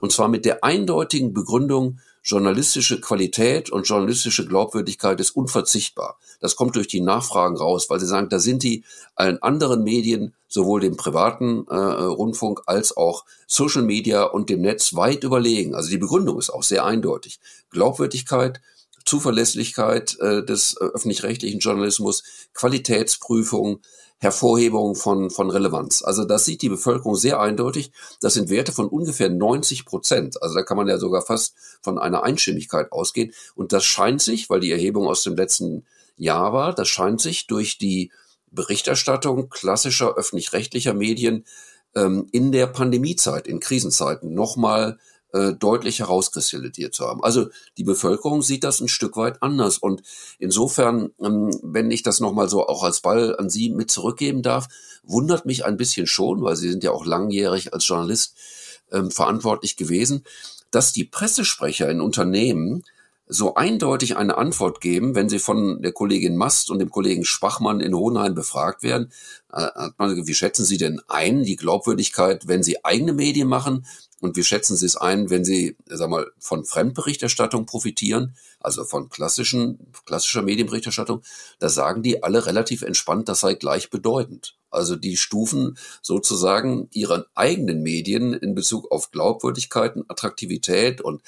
Und 0.00 0.12
zwar 0.12 0.28
mit 0.28 0.44
der 0.44 0.62
eindeutigen 0.62 1.32
Begründung, 1.32 1.98
journalistische 2.22 3.00
Qualität 3.00 3.70
und 3.70 3.88
journalistische 3.88 4.46
Glaubwürdigkeit 4.46 5.18
ist 5.18 5.30
unverzichtbar. 5.30 6.18
Das 6.40 6.56
kommt 6.56 6.76
durch 6.76 6.86
die 6.86 7.00
Nachfragen 7.00 7.56
raus, 7.56 7.88
weil 7.88 8.00
sie 8.00 8.06
sagen, 8.06 8.28
da 8.28 8.38
sind 8.38 8.62
die 8.62 8.84
allen 9.14 9.42
anderen 9.42 9.82
Medien, 9.82 10.34
sowohl 10.46 10.80
dem 10.80 10.96
privaten 10.96 11.66
äh, 11.68 11.74
Rundfunk 11.74 12.62
als 12.66 12.96
auch 12.96 13.24
Social 13.46 13.82
Media 13.82 14.24
und 14.24 14.50
dem 14.50 14.60
Netz 14.60 14.94
weit 14.94 15.24
überlegen. 15.24 15.74
Also 15.74 15.90
die 15.90 15.98
Begründung 15.98 16.38
ist 16.38 16.50
auch 16.50 16.62
sehr 16.62 16.84
eindeutig. 16.84 17.40
Glaubwürdigkeit, 17.70 18.60
Zuverlässigkeit 19.08 20.18
äh, 20.20 20.44
des 20.44 20.76
äh, 20.80 20.84
öffentlich-rechtlichen 20.84 21.60
Journalismus, 21.60 22.22
Qualitätsprüfung, 22.54 23.80
Hervorhebung 24.18 24.96
von, 24.96 25.30
von 25.30 25.50
Relevanz. 25.50 26.02
Also 26.02 26.24
das 26.24 26.44
sieht 26.44 26.62
die 26.62 26.68
Bevölkerung 26.68 27.14
sehr 27.14 27.40
eindeutig. 27.40 27.92
Das 28.20 28.34
sind 28.34 28.50
Werte 28.50 28.72
von 28.72 28.88
ungefähr 28.88 29.30
90 29.30 29.86
Prozent. 29.86 30.42
Also 30.42 30.56
da 30.56 30.62
kann 30.62 30.76
man 30.76 30.88
ja 30.88 30.98
sogar 30.98 31.22
fast 31.22 31.54
von 31.82 31.98
einer 31.98 32.24
Einstimmigkeit 32.24 32.92
ausgehen. 32.92 33.32
Und 33.54 33.72
das 33.72 33.84
scheint 33.84 34.20
sich, 34.20 34.50
weil 34.50 34.60
die 34.60 34.72
Erhebung 34.72 35.06
aus 35.06 35.22
dem 35.22 35.36
letzten 35.36 35.86
Jahr 36.16 36.52
war, 36.52 36.74
das 36.74 36.88
scheint 36.88 37.20
sich 37.20 37.46
durch 37.46 37.78
die 37.78 38.10
Berichterstattung 38.50 39.48
klassischer 39.48 40.16
öffentlich-rechtlicher 40.16 40.94
Medien 40.94 41.44
ähm, 41.94 42.26
in 42.32 42.50
der 42.50 42.66
Pandemiezeit, 42.66 43.46
in 43.46 43.60
Krisenzeiten 43.60 44.34
nochmal 44.34 44.98
äh, 45.32 45.52
deutlich 45.52 45.98
herauskristallisiert 45.98 46.94
zu 46.94 47.06
haben. 47.06 47.22
Also 47.22 47.48
die 47.76 47.84
Bevölkerung 47.84 48.42
sieht 48.42 48.64
das 48.64 48.80
ein 48.80 48.88
Stück 48.88 49.16
weit 49.16 49.42
anders. 49.42 49.78
Und 49.78 50.02
insofern, 50.38 51.10
ähm, 51.22 51.50
wenn 51.62 51.90
ich 51.90 52.02
das 52.02 52.20
nochmal 52.20 52.48
so 52.48 52.66
auch 52.66 52.82
als 52.82 53.00
Ball 53.00 53.36
an 53.36 53.50
Sie 53.50 53.70
mit 53.70 53.90
zurückgeben 53.90 54.42
darf, 54.42 54.68
wundert 55.02 55.46
mich 55.46 55.64
ein 55.64 55.76
bisschen 55.76 56.06
schon, 56.06 56.42
weil 56.42 56.56
Sie 56.56 56.70
sind 56.70 56.82
ja 56.82 56.92
auch 56.92 57.04
langjährig 57.04 57.74
als 57.74 57.86
Journalist 57.86 58.36
ähm, 58.90 59.10
verantwortlich 59.10 59.76
gewesen, 59.76 60.24
dass 60.70 60.92
die 60.92 61.04
Pressesprecher 61.04 61.88
in 61.90 62.00
Unternehmen 62.00 62.84
so 63.28 63.54
eindeutig 63.54 64.16
eine 64.16 64.38
Antwort 64.38 64.80
geben, 64.80 65.14
wenn 65.14 65.28
sie 65.28 65.38
von 65.38 65.82
der 65.82 65.92
Kollegin 65.92 66.36
Mast 66.36 66.70
und 66.70 66.78
dem 66.78 66.90
Kollegen 66.90 67.24
Spachmann 67.24 67.80
in 67.80 67.94
Hohenheim 67.94 68.34
befragt 68.34 68.82
werden, 68.82 69.12
äh, 69.52 69.68
wie 69.98 70.34
schätzen 70.34 70.64
Sie 70.64 70.78
denn 70.78 71.00
ein, 71.08 71.44
die 71.44 71.56
Glaubwürdigkeit, 71.56 72.48
wenn 72.48 72.62
Sie 72.62 72.84
eigene 72.84 73.12
Medien 73.12 73.48
machen 73.48 73.86
und 74.20 74.36
wie 74.36 74.44
schätzen 74.44 74.76
Sie 74.76 74.86
es 74.86 74.96
ein, 74.96 75.30
wenn 75.30 75.44
Sie, 75.44 75.76
sag 75.86 76.10
mal, 76.10 76.30
von 76.38 76.64
Fremdberichterstattung 76.64 77.66
profitieren, 77.66 78.34
also 78.60 78.84
von 78.84 79.08
klassischen, 79.08 79.78
klassischer 80.04 80.42
Medienberichterstattung? 80.42 81.22
Da 81.58 81.68
sagen 81.68 82.02
die 82.02 82.22
alle 82.22 82.46
relativ 82.46 82.82
entspannt, 82.82 83.28
das 83.28 83.40
sei 83.40 83.54
gleichbedeutend. 83.54 84.56
Also 84.70 84.96
die 84.96 85.16
stufen 85.16 85.78
sozusagen 86.02 86.88
ihren 86.92 87.24
eigenen 87.34 87.82
Medien 87.82 88.34
in 88.34 88.54
Bezug 88.54 88.90
auf 88.90 89.10
Glaubwürdigkeiten, 89.10 90.04
Attraktivität 90.08 91.00
und 91.00 91.22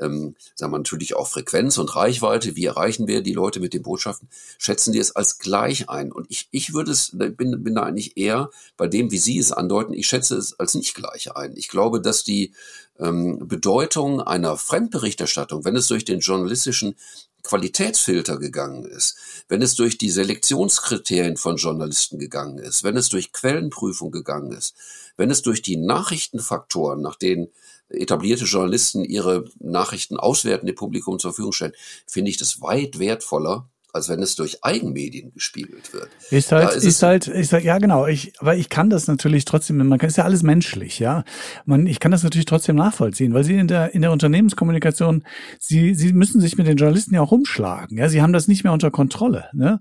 ähm, 0.00 0.34
sagen 0.54 0.72
wir 0.72 0.78
natürlich 0.78 1.14
auch 1.14 1.28
Frequenz 1.28 1.78
und 1.78 1.94
Reichweite, 1.94 2.56
wie 2.56 2.64
erreichen 2.64 3.06
wir 3.06 3.22
die 3.22 3.32
Leute 3.32 3.60
mit 3.60 3.74
den 3.74 3.82
Botschaften, 3.82 4.28
schätzen 4.58 4.92
die 4.92 4.98
es 4.98 5.14
als 5.14 5.38
gleich 5.38 5.88
ein. 5.88 6.12
Und 6.12 6.26
ich, 6.30 6.48
ich 6.50 6.74
würde 6.74 6.90
es, 6.90 7.10
bin, 7.12 7.62
bin 7.62 7.74
da 7.74 7.82
eigentlich 7.82 8.16
eher 8.16 8.50
bei 8.76 8.86
dem, 8.86 9.10
wie 9.10 9.18
Sie 9.18 9.38
es 9.38 9.52
andeuten, 9.52 9.92
ich 9.92 10.06
schätze 10.06 10.36
es 10.36 10.58
als 10.58 10.74
nicht 10.74 10.94
gleich 10.94 11.36
ein. 11.36 11.56
Ich 11.56 11.68
glaube, 11.68 12.00
dass 12.00 12.24
die 12.24 12.52
ähm, 12.98 13.46
Bedeutung 13.46 14.20
einer 14.20 14.56
Fremdberichterstattung, 14.56 15.64
wenn 15.64 15.76
es 15.76 15.86
durch 15.86 16.04
den 16.04 16.20
journalistischen 16.20 16.96
Qualitätsfilter 17.42 18.38
gegangen 18.38 18.84
ist, 18.84 19.16
wenn 19.48 19.60
es 19.60 19.74
durch 19.74 19.98
die 19.98 20.10
Selektionskriterien 20.10 21.36
von 21.36 21.56
Journalisten 21.56 22.18
gegangen 22.18 22.58
ist, 22.58 22.84
wenn 22.84 22.96
es 22.96 23.10
durch 23.10 23.32
Quellenprüfung 23.32 24.10
gegangen 24.10 24.52
ist, 24.52 24.74
wenn 25.16 25.30
es 25.30 25.42
durch 25.42 25.60
die 25.60 25.76
Nachrichtenfaktoren, 25.76 27.02
nach 27.02 27.16
denen 27.16 27.48
etablierte 27.88 28.44
Journalisten 28.44 29.04
ihre 29.04 29.44
Nachrichten 29.58 30.16
auswerten, 30.16 30.66
dem 30.66 30.74
Publikum 30.74 31.18
zur 31.18 31.32
Verfügung 31.32 31.52
stellen, 31.52 31.74
finde 32.06 32.30
ich 32.30 32.36
das 32.36 32.60
weit 32.60 32.98
wertvoller, 32.98 33.68
als 33.94 34.08
wenn 34.08 34.20
es 34.22 34.34
durch 34.34 34.64
Eigenmedien 34.64 35.32
gespiegelt 35.32 35.92
wird. 35.92 36.08
Ist 36.30 36.50
halt, 36.50 36.74
ist, 36.74 36.84
ist 36.84 37.02
halt, 37.04 37.28
ist 37.28 37.52
halt, 37.52 37.62
ja 37.62 37.78
genau. 37.78 38.08
Ich, 38.08 38.32
aber 38.40 38.56
ich 38.56 38.68
kann 38.68 38.90
das 38.90 39.06
natürlich 39.06 39.44
trotzdem, 39.44 39.76
man 39.76 39.98
kann, 40.00 40.08
ist 40.08 40.16
ja 40.16 40.24
alles 40.24 40.42
menschlich, 40.42 40.98
ja. 40.98 41.22
Man, 41.64 41.86
ich 41.86 42.00
kann 42.00 42.10
das 42.10 42.24
natürlich 42.24 42.46
trotzdem 42.46 42.74
nachvollziehen, 42.74 43.34
weil 43.34 43.44
sie 43.44 43.54
in 43.54 43.68
der 43.68 43.94
in 43.94 44.02
der 44.02 44.10
Unternehmenskommunikation, 44.10 45.22
sie 45.60 45.94
sie 45.94 46.12
müssen 46.12 46.40
sich 46.40 46.58
mit 46.58 46.66
den 46.66 46.76
Journalisten 46.76 47.14
ja 47.14 47.20
auch 47.20 47.30
rumschlagen, 47.30 47.96
ja. 47.96 48.08
Sie 48.08 48.20
haben 48.20 48.32
das 48.32 48.48
nicht 48.48 48.64
mehr 48.64 48.72
unter 48.72 48.90
Kontrolle, 48.90 49.48
ne? 49.52 49.78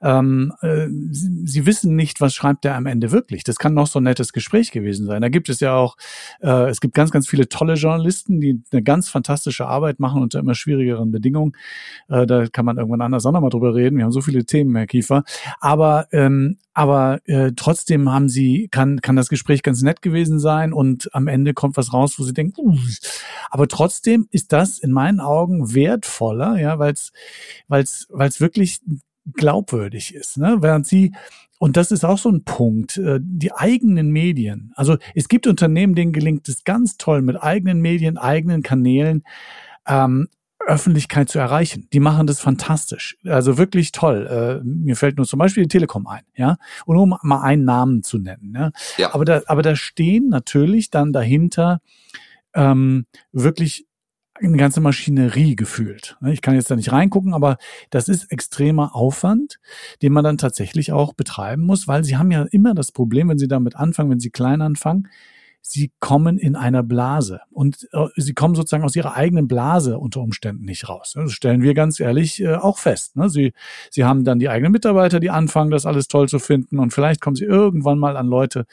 Ähm, 0.00 0.52
äh, 0.60 0.86
sie, 1.10 1.42
sie 1.44 1.66
wissen 1.66 1.96
nicht, 1.96 2.20
was 2.20 2.34
schreibt 2.34 2.62
der 2.62 2.76
am 2.76 2.86
Ende 2.86 3.10
wirklich. 3.10 3.42
Das 3.42 3.56
kann 3.56 3.74
noch 3.74 3.88
so 3.88 3.98
ein 3.98 4.04
nettes 4.04 4.32
Gespräch 4.32 4.70
gewesen 4.70 5.06
sein. 5.06 5.22
Da 5.22 5.28
gibt 5.28 5.48
es 5.48 5.58
ja 5.58 5.74
auch, 5.74 5.96
äh, 6.40 6.70
es 6.70 6.80
gibt 6.80 6.94
ganz 6.94 7.10
ganz 7.10 7.28
viele 7.28 7.48
tolle 7.48 7.74
Journalisten, 7.74 8.40
die 8.40 8.62
eine 8.70 8.84
ganz 8.84 9.08
fantastische 9.08 9.66
Arbeit 9.66 9.98
machen 9.98 10.22
unter 10.22 10.38
immer 10.38 10.54
schwierigeren 10.54 11.10
Bedingungen. 11.10 11.56
Äh, 12.08 12.26
da 12.26 12.46
kann 12.46 12.64
man 12.64 12.76
irgendwann 12.76 13.00
anders 13.00 13.26
auch 13.26 13.32
nochmal 13.32 13.55
drüber 13.56 13.74
reden. 13.74 13.98
Wir 13.98 14.04
haben 14.04 14.12
so 14.12 14.20
viele 14.20 14.44
Themen, 14.44 14.74
Herr 14.76 14.86
Kiefer. 14.86 15.24
Aber 15.60 16.06
ähm, 16.12 16.58
aber 16.74 17.20
äh, 17.24 17.52
trotzdem 17.56 18.10
haben 18.10 18.28
Sie 18.28 18.68
kann 18.70 19.00
kann 19.00 19.16
das 19.16 19.28
Gespräch 19.28 19.62
ganz 19.62 19.82
nett 19.82 20.02
gewesen 20.02 20.38
sein 20.38 20.72
und 20.72 21.08
am 21.14 21.26
Ende 21.26 21.54
kommt 21.54 21.76
was 21.76 21.92
raus, 21.92 22.18
wo 22.18 22.24
Sie 22.24 22.34
denken. 22.34 22.60
Uh, 22.60 22.78
aber 23.50 23.68
trotzdem 23.68 24.28
ist 24.30 24.52
das 24.52 24.78
in 24.78 24.92
meinen 24.92 25.20
Augen 25.20 25.74
wertvoller, 25.74 26.58
ja, 26.60 26.78
weil 26.78 26.92
es 26.92 27.12
weil 27.68 27.82
es 27.82 28.06
weil 28.10 28.28
es 28.28 28.40
wirklich 28.40 28.80
glaubwürdig 29.32 30.14
ist, 30.14 30.36
ne? 30.36 30.58
Während 30.60 30.86
Sie 30.86 31.12
und 31.58 31.76
das 31.76 31.90
ist 31.90 32.04
auch 32.04 32.18
so 32.18 32.28
ein 32.28 32.44
Punkt, 32.44 32.98
äh, 32.98 33.18
die 33.22 33.52
eigenen 33.52 34.10
Medien. 34.10 34.72
Also 34.76 34.98
es 35.14 35.28
gibt 35.28 35.46
Unternehmen, 35.46 35.94
denen 35.94 36.12
gelingt 36.12 36.48
es 36.48 36.64
ganz 36.64 36.98
toll 36.98 37.22
mit 37.22 37.42
eigenen 37.42 37.80
Medien, 37.80 38.18
eigenen 38.18 38.62
Kanälen, 38.62 39.24
ähm, 39.86 40.28
Öffentlichkeit 40.66 41.28
zu 41.28 41.38
erreichen. 41.38 41.88
Die 41.92 42.00
machen 42.00 42.26
das 42.26 42.40
fantastisch. 42.40 43.16
Also 43.24 43.56
wirklich 43.56 43.92
toll. 43.92 44.26
Äh, 44.26 44.64
mir 44.64 44.96
fällt 44.96 45.16
nur 45.16 45.26
zum 45.26 45.38
Beispiel 45.38 45.62
die 45.62 45.68
Telekom 45.68 46.06
ein, 46.06 46.24
ja. 46.34 46.56
Und 46.84 46.96
um 46.96 47.16
mal 47.22 47.42
einen 47.42 47.64
Namen 47.64 48.02
zu 48.02 48.18
nennen. 48.18 48.52
Ja? 48.54 48.70
ja. 48.96 49.14
Aber, 49.14 49.24
da, 49.24 49.42
aber 49.46 49.62
da 49.62 49.76
stehen 49.76 50.28
natürlich 50.28 50.90
dann 50.90 51.12
dahinter 51.12 51.80
ähm, 52.54 53.06
wirklich 53.32 53.86
eine 54.42 54.56
ganze 54.56 54.80
Maschinerie 54.80 55.56
gefühlt. 55.56 56.16
Ich 56.26 56.42
kann 56.42 56.54
jetzt 56.54 56.70
da 56.70 56.76
nicht 56.76 56.92
reingucken, 56.92 57.32
aber 57.32 57.56
das 57.90 58.08
ist 58.08 58.30
extremer 58.30 58.94
Aufwand, 58.94 59.58
den 60.02 60.12
man 60.12 60.24
dann 60.24 60.36
tatsächlich 60.36 60.92
auch 60.92 61.14
betreiben 61.14 61.62
muss, 61.62 61.88
weil 61.88 62.04
sie 62.04 62.16
haben 62.16 62.30
ja 62.30 62.42
immer 62.50 62.74
das 62.74 62.92
Problem, 62.92 63.28
wenn 63.28 63.38
sie 63.38 63.48
damit 63.48 63.76
anfangen, 63.76 64.10
wenn 64.10 64.20
sie 64.20 64.30
klein 64.30 64.60
anfangen, 64.60 65.08
sie 65.70 65.92
kommen 66.00 66.38
in 66.38 66.56
einer 66.56 66.82
Blase 66.82 67.40
und 67.50 67.88
äh, 67.92 68.06
sie 68.16 68.34
kommen 68.34 68.54
sozusagen 68.54 68.84
aus 68.84 68.96
ihrer 68.96 69.14
eigenen 69.14 69.48
Blase 69.48 69.98
unter 69.98 70.20
Umständen 70.20 70.64
nicht 70.64 70.88
raus. 70.88 71.12
Das 71.14 71.32
stellen 71.32 71.62
wir 71.62 71.74
ganz 71.74 72.00
ehrlich 72.00 72.40
äh, 72.40 72.54
auch 72.54 72.78
fest. 72.78 73.16
Ne? 73.16 73.28
Sie, 73.28 73.52
sie 73.90 74.04
haben 74.04 74.24
dann 74.24 74.38
die 74.38 74.48
eigenen 74.48 74.72
Mitarbeiter, 74.72 75.20
die 75.20 75.30
anfangen, 75.30 75.70
das 75.70 75.86
alles 75.86 76.08
toll 76.08 76.28
zu 76.28 76.38
finden 76.38 76.78
und 76.78 76.92
vielleicht 76.92 77.20
kommen 77.20 77.36
sie 77.36 77.44
irgendwann 77.44 77.98
mal 77.98 78.16
an 78.16 78.26
Leute, 78.26 78.66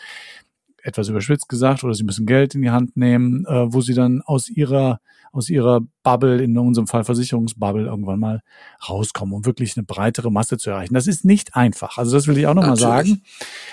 etwas 0.84 1.10
überschwitzt 1.10 1.50
gesagt, 1.50 1.84
oder 1.84 1.94
sie 1.94 2.04
müssen 2.04 2.26
Geld 2.26 2.56
in 2.56 2.62
die 2.62 2.72
Hand 2.72 2.96
nehmen, 2.98 3.46
äh, 3.48 3.74
wo 3.74 3.82
sie 3.82 3.94
dann 3.94 4.22
aus 4.22 4.50
ihrer 4.50 5.00
aus 5.32 5.50
ihrer 5.50 5.82
Bubble, 6.04 6.44
in 6.44 6.58
unserem 6.58 6.88
Fall 6.88 7.04
Versicherungsbubble, 7.04 7.86
irgendwann 7.86 8.20
mal 8.20 8.44
rauskommen, 8.88 9.34
um 9.34 9.46
wirklich 9.46 9.78
eine 9.78 9.86
breitere 9.86 10.30
Masse 10.32 10.58
zu 10.58 10.70
erreichen. 10.70 10.94
Das 10.94 11.08
ist 11.08 11.26
nicht 11.26 11.56
einfach. 11.56 11.98
Also 11.98 12.16
das 12.16 12.28
will 12.28 12.38
ich 12.38 12.46
auch 12.46 12.54
nochmal 12.54 12.78
sagen. 12.78 13.24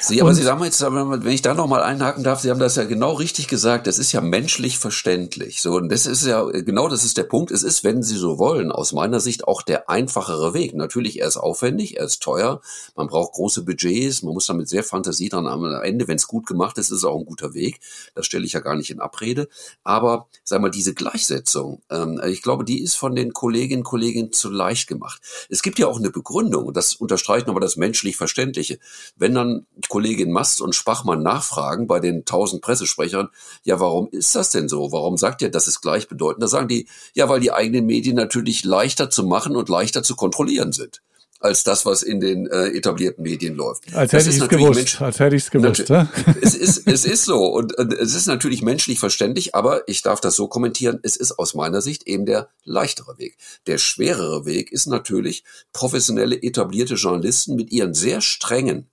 Sie, 0.00 0.20
aber 0.20 0.30
Und, 0.30 0.36
Sie 0.36 0.42
sagen 0.42 0.62
jetzt, 0.64 0.80
wenn 0.80 1.26
ich 1.32 1.42
da 1.42 1.54
nochmal 1.54 1.82
einhaken 1.82 2.24
darf, 2.24 2.40
Sie 2.40 2.50
haben 2.50 2.60
das 2.60 2.76
ja 2.76 2.84
genau 2.84 3.12
richtig 3.12 3.48
gesagt, 3.48 3.86
das 3.86 3.98
ist 3.98 4.12
ja 4.12 4.20
menschlich 4.20 4.78
verständlich. 4.78 5.60
So, 5.60 5.74
und 5.76 5.90
das 5.90 6.06
ist 6.06 6.24
ja, 6.24 6.44
genau 6.44 6.88
das 6.88 7.04
ist 7.04 7.16
der 7.16 7.24
Punkt. 7.24 7.50
Es 7.50 7.62
ist, 7.62 7.84
wenn 7.84 8.02
Sie 8.02 8.16
so 8.16 8.38
wollen, 8.38 8.72
aus 8.72 8.92
meiner 8.92 9.20
Sicht 9.20 9.46
auch 9.46 9.62
der 9.62 9.90
einfachere 9.90 10.54
Weg. 10.54 10.74
Natürlich, 10.74 11.20
er 11.20 11.28
ist 11.28 11.36
aufwendig, 11.36 11.98
er 11.98 12.06
ist 12.06 12.22
teuer, 12.22 12.60
man 12.94 13.08
braucht 13.08 13.32
große 13.32 13.64
Budgets, 13.64 14.22
man 14.22 14.34
muss 14.34 14.46
damit 14.46 14.68
sehr 14.68 14.84
Fantasie 14.84 15.28
dran. 15.28 15.46
Am 15.46 15.64
Ende, 15.82 16.08
wenn 16.08 16.16
es 16.16 16.28
gut 16.28 16.46
gemacht 16.46 16.78
ist, 16.78 16.90
ist 16.90 16.98
es 16.98 17.04
auch 17.04 17.18
ein 17.18 17.26
guter 17.26 17.54
Weg. 17.54 17.80
Das 18.14 18.26
stelle 18.26 18.46
ich 18.46 18.52
ja 18.52 18.60
gar 18.60 18.76
nicht 18.76 18.90
in 18.90 19.00
Abrede. 19.00 19.48
Aber, 19.82 20.28
sag 20.44 20.60
mal, 20.60 20.70
diese 20.70 20.94
Gleichsetzung, 20.94 21.40
Umsetzung, 21.40 21.82
ähm, 22.22 22.30
ich 22.30 22.42
glaube, 22.42 22.64
die 22.64 22.82
ist 22.82 22.96
von 22.96 23.14
den 23.14 23.32
Kolleginnen 23.32 23.80
und 23.80 23.84
Kollegen 23.84 24.32
zu 24.32 24.50
leicht 24.50 24.88
gemacht. 24.88 25.20
Es 25.48 25.62
gibt 25.62 25.78
ja 25.78 25.86
auch 25.86 25.98
eine 25.98 26.10
Begründung, 26.10 26.66
und 26.66 26.76
das 26.76 26.94
unterstreicht 26.94 27.46
nochmal 27.46 27.60
das 27.60 27.76
menschlich 27.76 28.16
Verständliche. 28.16 28.78
Wenn 29.16 29.34
dann 29.34 29.66
Kollegin 29.88 30.30
Mast 30.30 30.60
und 30.60 30.74
Spachmann 30.74 31.22
nachfragen 31.22 31.86
bei 31.86 32.00
den 32.00 32.24
tausend 32.24 32.62
Pressesprechern, 32.62 33.28
ja, 33.64 33.80
warum 33.80 34.08
ist 34.10 34.34
das 34.34 34.50
denn 34.50 34.68
so? 34.68 34.92
Warum 34.92 35.16
sagt 35.16 35.42
ihr, 35.42 35.50
das 35.50 35.68
ist 35.68 35.80
gleichbedeutend? 35.80 36.42
Da 36.42 36.48
sagen 36.48 36.68
die, 36.68 36.88
ja, 37.14 37.28
weil 37.28 37.40
die 37.40 37.52
eigenen 37.52 37.86
Medien 37.86 38.16
natürlich 38.16 38.64
leichter 38.64 39.10
zu 39.10 39.24
machen 39.24 39.56
und 39.56 39.68
leichter 39.68 40.02
zu 40.02 40.16
kontrollieren 40.16 40.72
sind 40.72 41.02
als 41.40 41.64
das, 41.64 41.86
was 41.86 42.02
in 42.02 42.20
den 42.20 42.46
äh, 42.46 42.68
etablierten 42.68 43.22
Medien 43.24 43.56
läuft. 43.56 43.92
Als 43.94 44.12
hätte 44.12 44.30
ich 44.30 44.36
es 44.36 44.48
gewusst. 44.48 45.00
Als 45.00 45.18
hätte 45.18 45.36
ich 45.36 45.42
es 45.42 45.50
gewusst. 45.50 45.88
Ja? 45.88 46.08
es, 46.42 46.54
ist, 46.54 46.86
es 46.86 47.04
ist 47.04 47.24
so 47.24 47.46
und, 47.46 47.76
und 47.78 47.92
es 47.94 48.14
ist 48.14 48.26
natürlich 48.26 48.62
menschlich 48.62 49.00
verständlich, 49.00 49.54
aber 49.54 49.88
ich 49.88 50.02
darf 50.02 50.20
das 50.20 50.36
so 50.36 50.48
kommentieren, 50.48 51.00
es 51.02 51.16
ist 51.16 51.38
aus 51.38 51.54
meiner 51.54 51.80
Sicht 51.80 52.06
eben 52.06 52.26
der 52.26 52.50
leichtere 52.64 53.18
Weg. 53.18 53.36
Der 53.66 53.78
schwerere 53.78 54.44
Weg 54.44 54.70
ist 54.70 54.86
natürlich 54.86 55.42
professionelle, 55.72 56.42
etablierte 56.42 56.94
Journalisten 56.94 57.56
mit 57.56 57.72
ihren 57.72 57.94
sehr 57.94 58.20
strengen 58.20 58.90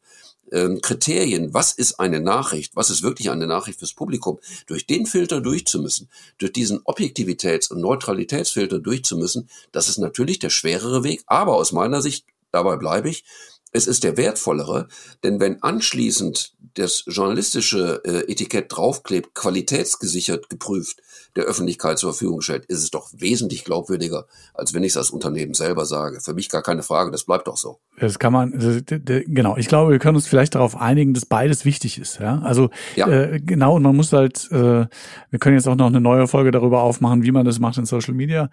ähm, 0.51 0.81
Kriterien, 0.81 1.53
was 1.53 1.73
ist 1.73 1.99
eine 1.99 2.19
Nachricht, 2.19 2.75
was 2.75 2.89
ist 2.89 3.03
wirklich 3.03 3.29
eine 3.29 3.47
Nachricht 3.47 3.79
fürs 3.79 3.93
Publikum, 3.93 4.39
durch 4.65 4.87
den 4.87 5.05
Filter 5.05 5.41
durchzumüssen, 5.41 6.09
durch 6.37 6.53
diesen 6.53 6.79
Objektivitäts- 6.83 7.71
und 7.71 7.81
Neutralitätsfilter 7.81 8.79
durchzumüssen, 8.79 9.49
das 9.71 9.89
ist 9.89 9.97
natürlich 9.97 10.39
der 10.39 10.49
schwerere 10.49 11.03
Weg, 11.03 11.23
aber 11.27 11.55
aus 11.55 11.71
meiner 11.71 12.01
Sicht 12.01 12.25
dabei 12.57 12.75
bleibe 12.77 13.09
ich, 13.09 13.23
es 13.71 13.85
ist 13.87 14.03
der 14.03 14.17
wertvollere, 14.17 14.87
denn 15.23 15.39
wenn 15.39 15.61
anschließend 15.61 16.53
das 16.75 17.03
journalistische 17.05 18.01
äh, 18.05 18.31
Etikett 18.31 18.65
draufklebt, 18.69 19.35
qualitätsgesichert 19.35 20.49
geprüft, 20.49 21.01
der 21.37 21.45
Öffentlichkeit 21.45 21.97
zur 21.99 22.13
Verfügung 22.13 22.41
stellt, 22.41 22.65
ist 22.65 22.83
es 22.83 22.91
doch 22.91 23.09
wesentlich 23.15 23.63
glaubwürdiger, 23.63 24.25
als 24.53 24.73
wenn 24.73 24.83
ich 24.83 24.91
es 24.91 24.97
als 24.97 25.09
Unternehmen 25.11 25.53
selber 25.53 25.85
sage. 25.85 26.19
Für 26.21 26.33
mich 26.33 26.49
gar 26.49 26.61
keine 26.61 26.83
Frage, 26.83 27.11
das 27.11 27.23
bleibt 27.23 27.47
doch 27.47 27.57
so. 27.57 27.79
Das 27.99 28.19
kann 28.19 28.31
man, 28.31 28.51
genau. 28.85 29.57
Ich 29.57 29.67
glaube, 29.67 29.91
wir 29.91 29.99
können 29.99 30.15
uns 30.15 30.27
vielleicht 30.27 30.53
darauf 30.53 30.79
einigen, 30.79 31.15
dass 31.15 31.25
beides 31.25 31.65
wichtig 31.65 31.99
ist. 31.99 32.19
Ja, 32.19 32.39
also 32.43 32.69
ja. 32.95 33.07
Äh, 33.07 33.39
genau. 33.39 33.75
Und 33.75 33.83
man 33.83 33.95
muss 33.95 34.13
halt, 34.13 34.47
äh, 34.51 34.85
wir 35.29 35.39
können 35.39 35.55
jetzt 35.55 35.67
auch 35.67 35.75
noch 35.75 35.87
eine 35.87 35.99
neue 35.99 36.27
Folge 36.27 36.51
darüber 36.51 36.81
aufmachen, 36.81 37.23
wie 37.23 37.31
man 37.31 37.45
das 37.45 37.59
macht 37.59 37.77
in 37.77 37.85
Social 37.85 38.13
Media. 38.13 38.49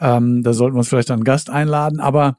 Ähm, 0.00 0.42
da 0.42 0.52
sollten 0.52 0.74
wir 0.74 0.78
uns 0.78 0.88
vielleicht 0.88 1.10
einen 1.12 1.22
Gast 1.22 1.50
einladen. 1.50 2.00
Aber, 2.00 2.36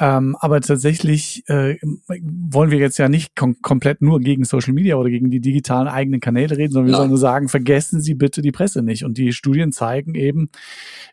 ähm, 0.00 0.36
aber 0.40 0.60
tatsächlich 0.60 1.44
äh, 1.48 1.76
wollen 2.08 2.70
wir 2.72 2.78
jetzt 2.78 2.98
ja 2.98 3.08
nicht 3.08 3.36
kom 3.36 3.62
komplett 3.62 4.02
nur 4.02 4.20
gegen 4.20 4.44
Social 4.44 4.72
Media 4.72 4.96
oder 4.96 5.10
gegen 5.10 5.30
die 5.30 5.40
digitalen 5.40 5.86
eigenen 5.86 6.20
Kanäle 6.20 6.56
reden, 6.56 6.72
sondern 6.72 6.86
wir 6.88 6.92
Nein. 6.92 6.98
sollen 6.98 7.10
nur 7.10 7.18
sagen, 7.18 7.48
vergessen 7.48 8.00
Sie 8.00 8.14
bitte 8.14 8.42
die 8.42 8.52
Presse 8.52 8.82
nicht. 8.82 9.04
Und 9.04 9.18
die 9.18 9.31
Studien 9.32 9.72
zeigen 9.72 10.14
eben, 10.14 10.50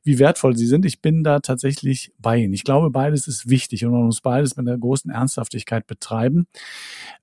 wie 0.03 0.19
wertvoll 0.19 0.55
sie 0.55 0.67
sind. 0.67 0.85
Ich 0.85 1.01
bin 1.01 1.23
da 1.23 1.39
tatsächlich 1.39 2.11
bei 2.19 2.37
Ihnen. 2.37 2.53
Ich 2.53 2.63
glaube, 2.63 2.89
beides 2.89 3.27
ist 3.27 3.49
wichtig 3.49 3.85
und 3.85 3.91
man 3.91 4.03
muss 4.03 4.21
beides 4.21 4.55
mit 4.55 4.67
einer 4.67 4.77
großen 4.77 5.11
Ernsthaftigkeit 5.11 5.87
betreiben. 5.87 6.47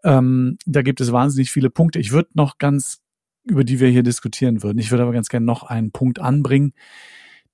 Ähm, 0.04 0.58
da 0.66 0.82
gibt 0.82 1.00
es 1.00 1.12
wahnsinnig 1.12 1.50
viele 1.50 1.70
Punkte. 1.70 1.98
Ich 1.98 2.12
würde 2.12 2.30
noch 2.34 2.58
ganz, 2.58 3.00
über 3.44 3.64
die 3.64 3.80
wir 3.80 3.88
hier 3.88 4.02
diskutieren 4.02 4.62
würden. 4.62 4.78
Ich 4.78 4.90
würde 4.90 5.02
aber 5.02 5.12
ganz 5.12 5.28
gerne 5.28 5.46
noch 5.46 5.62
einen 5.62 5.92
Punkt 5.92 6.18
anbringen, 6.18 6.72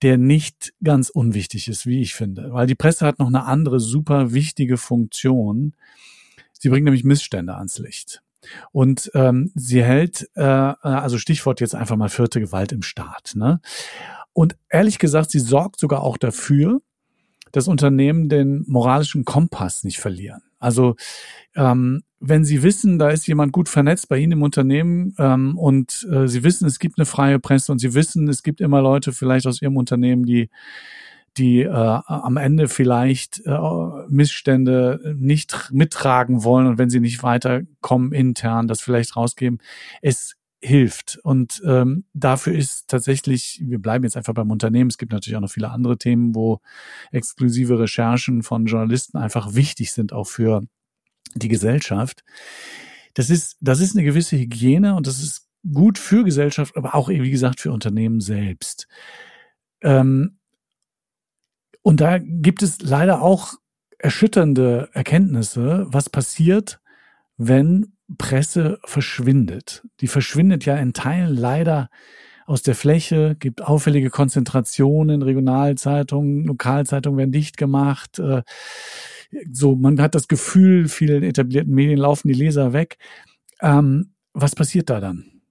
der 0.02 0.18
nicht 0.18 0.74
ganz 0.82 1.10
unwichtig 1.10 1.68
ist, 1.68 1.86
wie 1.86 2.00
ich 2.00 2.14
finde. 2.14 2.52
Weil 2.52 2.66
die 2.66 2.74
Presse 2.74 3.06
hat 3.06 3.18
noch 3.18 3.28
eine 3.28 3.44
andere 3.44 3.78
super 3.78 4.32
wichtige 4.32 4.76
Funktion. 4.76 5.74
Sie 6.52 6.68
bringt 6.68 6.84
nämlich 6.84 7.04
Missstände 7.04 7.56
ans 7.56 7.78
Licht. 7.78 8.22
Und 8.72 9.10
ähm, 9.14 9.52
sie 9.54 9.82
hält, 9.82 10.28
äh, 10.34 10.42
also 10.42 11.18
Stichwort 11.18 11.60
jetzt 11.60 11.74
einfach 11.74 11.96
mal 11.96 12.08
vierte 12.08 12.40
Gewalt 12.40 12.72
im 12.72 12.82
Staat. 12.82 13.32
Ne? 13.34 13.60
Und 14.32 14.56
ehrlich 14.68 14.98
gesagt, 14.98 15.30
sie 15.30 15.40
sorgt 15.40 15.78
sogar 15.78 16.02
auch 16.02 16.16
dafür, 16.16 16.80
dass 17.52 17.68
Unternehmen 17.68 18.28
den 18.28 18.64
moralischen 18.66 19.24
Kompass 19.24 19.84
nicht 19.84 20.00
verlieren. 20.00 20.42
Also 20.58 20.96
ähm, 21.54 22.02
wenn 22.20 22.44
Sie 22.44 22.62
wissen, 22.62 22.98
da 22.98 23.10
ist 23.10 23.26
jemand 23.26 23.52
gut 23.52 23.68
vernetzt 23.68 24.08
bei 24.08 24.18
Ihnen 24.18 24.32
im 24.32 24.42
Unternehmen 24.42 25.14
ähm, 25.18 25.58
und 25.58 26.06
äh, 26.10 26.28
Sie 26.28 26.44
wissen, 26.44 26.66
es 26.66 26.78
gibt 26.78 26.98
eine 26.98 27.04
freie 27.04 27.40
Presse 27.40 27.72
und 27.72 27.80
Sie 27.80 27.94
wissen, 27.94 28.28
es 28.28 28.44
gibt 28.44 28.60
immer 28.60 28.80
Leute 28.80 29.12
vielleicht 29.12 29.46
aus 29.46 29.60
Ihrem 29.60 29.76
Unternehmen, 29.76 30.24
die 30.24 30.48
die 31.36 31.62
äh, 31.62 31.68
am 31.70 32.36
Ende 32.36 32.68
vielleicht 32.68 33.42
äh, 33.46 33.58
Missstände 34.08 35.14
nicht 35.16 35.70
mittragen 35.72 36.44
wollen 36.44 36.66
und 36.66 36.78
wenn 36.78 36.90
sie 36.90 37.00
nicht 37.00 37.22
weiterkommen 37.22 38.12
intern, 38.12 38.68
das 38.68 38.80
vielleicht 38.80 39.16
rausgeben. 39.16 39.58
Es 40.02 40.36
hilft. 40.62 41.18
Und 41.22 41.60
ähm, 41.66 42.04
dafür 42.14 42.54
ist 42.54 42.88
tatsächlich, 42.88 43.60
wir 43.64 43.80
bleiben 43.80 44.04
jetzt 44.04 44.16
einfach 44.16 44.34
beim 44.34 44.50
Unternehmen, 44.50 44.90
es 44.90 44.98
gibt 44.98 45.12
natürlich 45.12 45.36
auch 45.36 45.40
noch 45.40 45.50
viele 45.50 45.70
andere 45.70 45.98
Themen, 45.98 46.34
wo 46.34 46.60
exklusive 47.10 47.78
Recherchen 47.78 48.42
von 48.42 48.66
Journalisten 48.66 49.18
einfach 49.18 49.54
wichtig 49.54 49.92
sind, 49.92 50.12
auch 50.12 50.28
für 50.28 50.62
die 51.34 51.48
Gesellschaft. 51.48 52.22
Das 53.14 53.28
ist, 53.28 53.56
das 53.60 53.80
ist 53.80 53.96
eine 53.96 54.04
gewisse 54.04 54.38
Hygiene 54.38 54.94
und 54.94 55.06
das 55.06 55.20
ist 55.20 55.48
gut 55.72 55.98
für 55.98 56.24
Gesellschaft, 56.24 56.76
aber 56.76 56.94
auch, 56.94 57.08
wie 57.08 57.30
gesagt, 57.30 57.60
für 57.60 57.72
Unternehmen 57.72 58.20
selbst. 58.20 58.86
Ähm, 59.82 60.38
und 61.82 62.00
da 62.00 62.18
gibt 62.18 62.62
es 62.62 62.80
leider 62.80 63.22
auch 63.22 63.54
erschütternde 63.98 64.88
Erkenntnisse, 64.92 65.86
was 65.88 66.10
passiert, 66.10 66.80
wenn 67.36 67.92
Presse 68.18 68.78
verschwindet. 68.84 69.82
Die 70.00 70.08
verschwindet 70.08 70.64
ja 70.64 70.76
in 70.76 70.92
Teilen 70.92 71.36
leider 71.36 71.88
aus 72.46 72.62
der 72.62 72.74
Fläche, 72.74 73.36
gibt 73.38 73.62
auffällige 73.62 74.10
Konzentrationen, 74.10 75.22
Regionalzeitungen, 75.22 76.44
Lokalzeitungen 76.44 77.18
werden 77.18 77.32
dicht 77.32 77.56
gemacht. 77.56 78.18
Äh, 78.18 78.42
so, 79.50 79.76
man 79.76 80.00
hat 80.00 80.14
das 80.14 80.28
Gefühl, 80.28 80.88
vielen 80.88 81.22
etablierten 81.22 81.72
Medien 81.72 81.98
laufen 81.98 82.28
die 82.28 82.34
Leser 82.34 82.72
weg. 82.72 82.98
Ähm, 83.60 84.14
was 84.34 84.54
passiert 84.54 84.90
da 84.90 85.00
dann? 85.00 85.42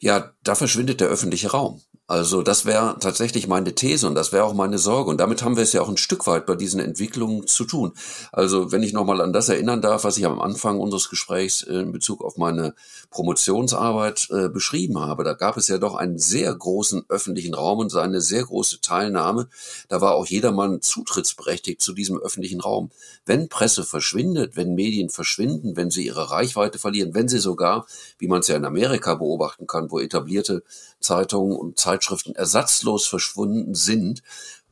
Ja, 0.00 0.32
da 0.42 0.54
verschwindet 0.54 1.00
der 1.00 1.08
öffentliche 1.08 1.50
Raum. 1.50 1.80
Also 2.08 2.42
das 2.42 2.64
wäre 2.66 2.96
tatsächlich 3.00 3.48
meine 3.48 3.74
These 3.74 4.06
und 4.06 4.14
das 4.14 4.30
wäre 4.30 4.44
auch 4.44 4.54
meine 4.54 4.78
Sorge. 4.78 5.10
Und 5.10 5.18
damit 5.18 5.42
haben 5.42 5.56
wir 5.56 5.64
es 5.64 5.72
ja 5.72 5.82
auch 5.82 5.88
ein 5.88 5.96
Stück 5.96 6.28
weit 6.28 6.46
bei 6.46 6.54
diesen 6.54 6.78
Entwicklungen 6.78 7.48
zu 7.48 7.64
tun. 7.64 7.94
Also 8.30 8.70
wenn 8.70 8.84
ich 8.84 8.92
nochmal 8.92 9.20
an 9.20 9.32
das 9.32 9.48
erinnern 9.48 9.82
darf, 9.82 10.04
was 10.04 10.16
ich 10.16 10.24
am 10.24 10.40
Anfang 10.40 10.78
unseres 10.78 11.10
Gesprächs 11.10 11.62
äh, 11.62 11.80
in 11.80 11.90
Bezug 11.90 12.22
auf 12.22 12.36
meine 12.36 12.74
Promotionsarbeit 13.10 14.28
äh, 14.30 14.48
beschrieben 14.48 15.00
habe, 15.00 15.24
da 15.24 15.32
gab 15.32 15.56
es 15.56 15.66
ja 15.66 15.78
doch 15.78 15.96
einen 15.96 16.16
sehr 16.16 16.54
großen 16.54 17.06
öffentlichen 17.08 17.54
Raum 17.54 17.80
und 17.80 17.94
eine 17.96 18.20
sehr 18.20 18.44
große 18.44 18.80
Teilnahme. 18.80 19.48
Da 19.88 20.00
war 20.00 20.14
auch 20.14 20.26
jedermann 20.26 20.82
zutrittsberechtigt 20.82 21.80
zu 21.80 21.92
diesem 21.92 22.18
öffentlichen 22.18 22.60
Raum. 22.60 22.90
Wenn 23.24 23.48
Presse 23.48 23.82
verschwindet, 23.82 24.56
wenn 24.56 24.76
Medien 24.76 25.10
verschwinden, 25.10 25.76
wenn 25.76 25.90
sie 25.90 26.06
ihre 26.06 26.30
Reichweite 26.30 26.78
verlieren, 26.78 27.14
wenn 27.14 27.26
sie 27.26 27.40
sogar, 27.40 27.84
wie 28.18 28.28
man 28.28 28.40
es 28.40 28.48
ja 28.48 28.54
in 28.54 28.64
Amerika 28.64 29.16
beobachten 29.16 29.66
kann, 29.66 29.90
wo 29.90 29.98
etablierte 29.98 30.62
Zeitungen 31.06 31.56
und 31.56 31.78
Zeitschriften 31.78 32.34
ersatzlos 32.34 33.06
verschwunden 33.06 33.74
sind, 33.74 34.22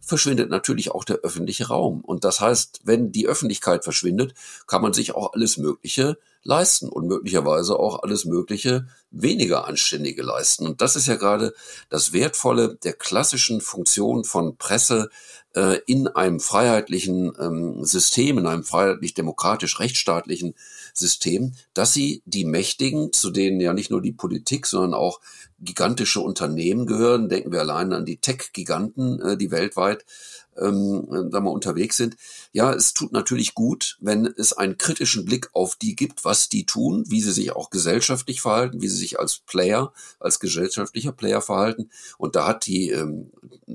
verschwindet 0.01 0.51
natürlich 0.51 0.91
auch 0.91 1.05
der 1.05 1.19
öffentliche 1.19 1.69
Raum. 1.69 2.01
Und 2.01 2.25
das 2.25 2.41
heißt, 2.41 2.81
wenn 2.85 3.13
die 3.13 3.27
Öffentlichkeit 3.27 3.85
verschwindet, 3.85 4.35
kann 4.67 4.83
man 4.83 4.93
sich 4.93 5.15
auch 5.15 5.33
alles 5.33 5.57
Mögliche 5.57 6.19
leisten 6.45 6.89
und 6.89 7.07
möglicherweise 7.07 7.79
auch 7.79 8.03
alles 8.03 8.27
Mögliche 8.27 8.87
weniger 9.11 9.67
Anständige 9.67 10.23
leisten. 10.23 10.67
Und 10.67 10.81
das 10.81 10.95
ist 10.95 11.07
ja 11.07 11.17
gerade 11.17 11.55
das 11.89 12.13
Wertvolle 12.13 12.77
der 12.85 12.93
klassischen 12.93 13.61
Funktion 13.61 14.25
von 14.25 14.57
Presse 14.57 15.09
äh, 15.55 15.79
in 15.87 16.09
einem 16.09 16.41
freiheitlichen 16.41 17.33
ähm, 17.41 17.85
System, 17.85 18.39
in 18.39 18.47
einem 18.47 18.65
freiheitlich-demokratisch-rechtsstaatlichen 18.65 20.55
System, 20.93 21.55
dass 21.73 21.93
sie 21.93 22.23
die 22.27 22.45
Mächtigen, 22.45 23.13
zu 23.13 23.31
denen 23.31 23.61
ja 23.61 23.73
nicht 23.73 23.91
nur 23.91 24.03
die 24.03 24.13
Politik, 24.13 24.67
sondern 24.67 24.95
auch 24.95 25.21
gigantische 25.61 26.21
Unternehmen 26.21 26.87
gehören. 26.87 27.29
Denken 27.29 27.53
wir 27.53 27.61
allein 27.61 27.93
an 27.93 28.05
die 28.05 28.19
Tech-Giganten, 28.19 29.21
äh, 29.21 29.37
die 29.37 29.51
weltweit 29.51 30.05
ähm, 30.61 31.29
da 31.31 31.41
mal 31.41 31.51
unterwegs 31.51 31.97
sind. 31.97 32.17
Ja, 32.53 32.73
es 32.73 32.95
tut 32.95 33.13
natürlich 33.13 33.55
gut, 33.55 33.97
wenn 34.01 34.27
es 34.27 34.53
einen 34.53 34.79
kritischen 34.79 35.25
Blick 35.25 35.51
auf 35.53 35.77
die 35.77 35.97
gibt, 35.97 36.25
was 36.25 36.49
die 36.49 36.67
tun, 36.67 37.05
wie 37.09 37.21
sie 37.21 37.33
sich 37.33 37.53
auch 37.53 37.71
gesellschaftlich 37.71 38.41
verhalten, 38.41 38.81
wie 38.81 38.89
sie 38.89 38.97
sich 38.97 39.19
als 39.19 39.39
Player, 39.39 39.93
als 40.21 40.41
gesellschaftlicher 40.41 41.13
Player 41.13 41.41
verhalten. 41.41 41.91
Und 42.19 42.37
da 42.37 42.47
hat 42.47 42.67
die 42.67 42.91
ähm, 42.91 43.31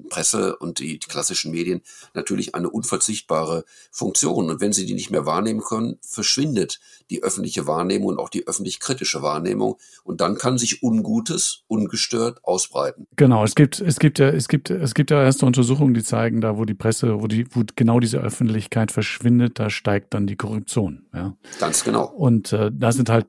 Presse 0.10 0.56
und 0.58 0.80
die, 0.80 1.00
die 1.00 1.08
klassischen 1.08 1.52
Medien 1.52 1.82
natürlich 2.14 2.56
eine 2.56 2.70
unverzichtbare 2.70 3.66
Funktion. 3.92 4.50
Und 4.50 4.62
wenn 4.62 4.74
sie 4.74 4.86
die 4.86 4.94
nicht 4.94 5.12
mehr 5.12 5.26
wahrnehmen 5.26 5.62
können, 5.62 5.98
verschwindet 6.02 6.80
die 7.10 7.24
öffentliche 7.24 7.68
Wahrnehmung 7.68 8.10
und 8.10 8.20
auch 8.20 8.30
die 8.30 8.48
öffentlich 8.48 8.80
kritische 8.80 9.22
Wahrnehmung. 9.22 9.78
Und 10.04 10.22
dann 10.22 10.38
kann 10.38 10.58
sich 10.58 10.84
Ungutes 10.84 11.64
ungestört 11.68 12.44
ausbreiten. 12.44 13.08
Genau, 13.16 13.44
es 13.44 13.56
gibt, 13.56 13.80
es 13.80 14.00
gibt 14.00 14.20
ja, 14.20 14.30
es 14.30 14.48
gibt, 14.48 14.70
es 14.70 14.94
gibt 14.94 15.12
ja 15.12 15.24
erste 15.24 15.46
Untersuchungen, 15.46 15.94
die 15.94 16.04
zeigen, 16.04 16.42
da 16.42 16.58
wo 16.58 16.66
die 16.70 16.76
Presse, 16.76 17.22
wo 17.22 17.28
die, 17.28 17.46
wo 17.52 17.64
genau 17.76 18.00
diese 18.00 18.20
Öffentlichkeit 18.20 18.92
verschwindet, 18.92 19.60
da 19.60 19.70
steigt 19.70 20.14
dann 20.14 20.28
die 20.28 20.36
Korruption. 20.36 21.08
Ja. 21.14 21.36
Ganz 21.60 21.84
genau. 21.84 22.06
Und 22.06 22.54
äh, 22.54 22.72
da 22.74 22.92
sind 22.92 23.10
halt 23.10 23.28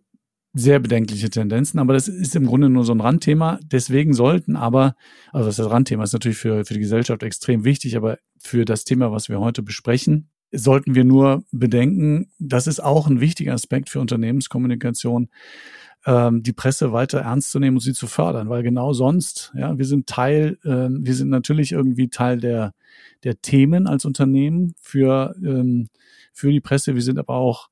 sehr 0.52 0.80
bedenkliche 0.80 1.30
Tendenzen, 1.30 1.78
aber 1.78 1.92
das 1.92 2.08
ist 2.08 2.34
im 2.34 2.46
Grunde 2.46 2.68
nur 2.68 2.84
so 2.84 2.92
ein 2.92 3.00
Randthema. 3.00 3.60
Deswegen 3.64 4.14
sollten 4.14 4.56
aber, 4.56 4.96
also 5.32 5.46
das, 5.46 5.70
Randthema 5.70 6.02
ist 6.02 6.12
natürlich 6.12 6.38
für, 6.38 6.64
für 6.64 6.74
die 6.74 6.80
Gesellschaft 6.80 7.22
extrem 7.22 7.64
wichtig, 7.64 7.96
aber 7.96 8.18
für 8.38 8.64
das 8.64 8.84
Thema, 8.84 9.12
was 9.12 9.28
wir 9.28 9.38
heute 9.38 9.62
besprechen, 9.62 10.30
sollten 10.52 10.96
wir 10.96 11.04
nur 11.04 11.44
bedenken, 11.52 12.32
das 12.40 12.66
ist 12.66 12.80
auch 12.80 13.06
ein 13.06 13.20
wichtiger 13.20 13.54
Aspekt 13.54 13.88
für 13.90 14.00
Unternehmenskommunikation, 14.00 15.28
ähm, 16.06 16.42
die 16.42 16.52
Presse 16.52 16.92
weiter 16.92 17.20
ernst 17.20 17.50
zu 17.50 17.58
nehmen 17.58 17.76
und 17.76 17.82
sie 17.82 17.92
zu 17.92 18.06
fördern, 18.06 18.48
weil 18.48 18.62
genau 18.62 18.92
sonst, 18.92 19.52
ja, 19.54 19.76
wir 19.76 19.84
sind 19.84 20.06
Teil, 20.06 20.58
äh, 20.64 20.88
wir 20.90 21.14
sind 21.14 21.28
natürlich 21.28 21.72
irgendwie 21.72 22.08
Teil 22.08 22.38
der, 22.38 22.72
der 23.24 23.40
Themen 23.40 23.86
als 23.86 24.04
Unternehmen 24.04 24.74
für, 24.80 25.34
ähm, 25.44 25.88
für 26.32 26.50
die 26.50 26.60
Presse, 26.60 26.94
wir 26.94 27.02
sind 27.02 27.18
aber 27.18 27.34
auch 27.34 27.68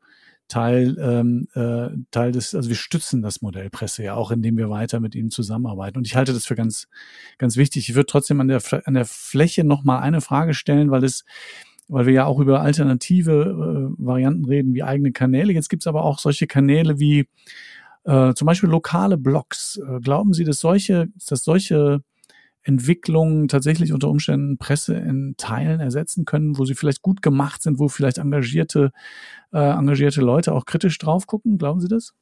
Teil, 0.49 0.97
ähm, 0.99 1.47
äh, 1.55 1.89
Teil 2.11 2.33
des, 2.33 2.55
also 2.55 2.69
wir 2.71 2.77
stützen 2.77 3.21
das 3.21 3.43
Modell 3.43 3.69
Presse 3.69 4.03
ja 4.03 4.15
auch, 4.15 4.31
indem 4.31 4.57
wir 4.57 4.71
weiter 4.71 4.99
mit 4.99 5.15
ihnen 5.15 5.31
zusammenarbeiten. 5.31 5.99
Und 5.99 6.07
ich 6.07 6.17
halte 6.17 6.33
das 6.33 6.47
für 6.47 6.55
ganz, 6.55 6.89
ganz 7.37 7.57
wichtig. 7.59 7.89
Ich 7.91 7.95
würde 7.95 8.07
trotzdem 8.07 8.41
an 8.41 8.49
der, 8.49 8.63
an 8.85 8.95
der 8.95 9.05
Fläche 9.05 9.63
nochmal 9.63 10.01
eine 10.01 10.23
Frage 10.23 10.55
stellen, 10.55 10.91
weil 10.91 11.05
es, 11.05 11.27
weil 11.87 12.07
wir 12.07 12.15
ja 12.15 12.25
auch 12.25 12.41
über 12.41 12.63
alternative 12.63 13.93
äh, 13.93 14.03
Varianten 14.03 14.47
reden, 14.47 14.73
wie 14.73 14.83
eigene 14.83 15.13
Kanäle. 15.13 15.53
Jetzt 15.53 15.69
gibt 15.69 15.83
es 15.83 15.87
aber 15.87 16.05
auch 16.05 16.19
solche 16.19 16.47
Kanäle 16.47 16.99
wie 16.99 17.29
äh, 18.09 18.33
zum 18.35 18.47
Beispiel 18.47 18.71
lokale 18.71 19.19
Blogs. 19.19 19.77
Äh, 19.77 20.01
glauben 20.01 20.33
Sie, 20.33 20.45
dass 20.45 20.61
solche, 20.61 21.09
dass 21.29 21.45
solche 21.45 22.03
Entwicklungen 22.63 23.49
tatsächlich 23.49 23.93
unter 23.93 24.09
Umständen 24.09 24.59
Presse 24.59 24.95
in 24.95 25.35
Teilen 25.37 25.81
ersetzen 25.81 26.25
können, 26.25 26.59
wo 26.59 26.65
sie 26.65 26.75
vielleicht 26.75 27.03
gut 27.03 27.23
gemacht 27.23 27.63
sind, 27.63 27.79
wo 27.79 27.89
vielleicht 27.89 28.19
engagierte, 28.19 28.93
äh, 29.53 29.59
engagierte 29.59 30.23
Leute 30.23 30.53
auch 30.55 30.65
kritisch 30.65 30.99
drauf 30.99 31.27
gucken? 31.27 31.59
Glauben 31.59 31.81
Sie 31.81 31.89
das? 31.89 32.15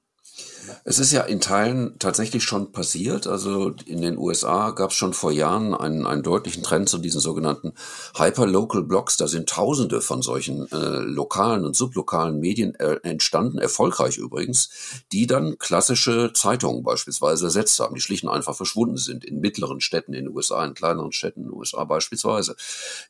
Es 0.85 0.99
ist 0.99 1.13
ja 1.13 1.23
in 1.23 1.41
Teilen 1.41 1.99
tatsächlich 1.99 2.45
schon 2.45 2.73
passiert. 2.73 3.27
Also 3.27 3.75
in 3.87 4.01
den 4.01 4.19
USA 4.19 4.71
gab 4.71 4.91
es 4.91 4.97
schon 4.97 5.13
vor 5.15 5.33
Jahren 5.33 5.75
einen, 5.75 6.07
einen 6.07 6.23
deutlichen 6.23 6.63
Trend 6.63 6.89
zu 6.89 6.99
diesen 6.99 7.21
sogenannten 7.21 7.73
Hyperlocal 8.17 8.83
Blogs. 8.83 9.17
Da 9.17 9.29
sind 9.29 9.49
Tausende 9.49 10.01
von 10.01 10.23
solchen 10.23 10.71
äh, 10.73 10.77
lokalen 10.77 11.65
und 11.65 11.77
sublokalen 11.77 12.41
Medien 12.41 12.75
äh, 12.77 12.99
entstanden, 13.03 13.59
erfolgreich 13.59 14.19
übrigens, 14.19 14.71
die 15.13 15.27
dann 15.27 15.59
klassische 15.59 16.33
Zeitungen 16.33 16.83
beispielsweise 16.83 17.47
ersetzt 17.47 17.79
haben, 17.81 17.95
die 17.95 18.01
schlicht 18.01 18.25
und 18.25 18.31
einfach 18.31 18.57
verschwunden 18.57 18.97
sind 18.97 19.25
in 19.25 19.41
mittleren 19.41 19.81
Städten 19.81 20.15
in 20.15 20.27
den 20.27 20.35
USA, 20.35 20.65
in 20.65 20.75
kleineren 20.75 21.13
Städten 21.13 21.41
in 21.41 21.47
den 21.47 21.55
USA 21.55 21.85
beispielsweise. 21.85 22.57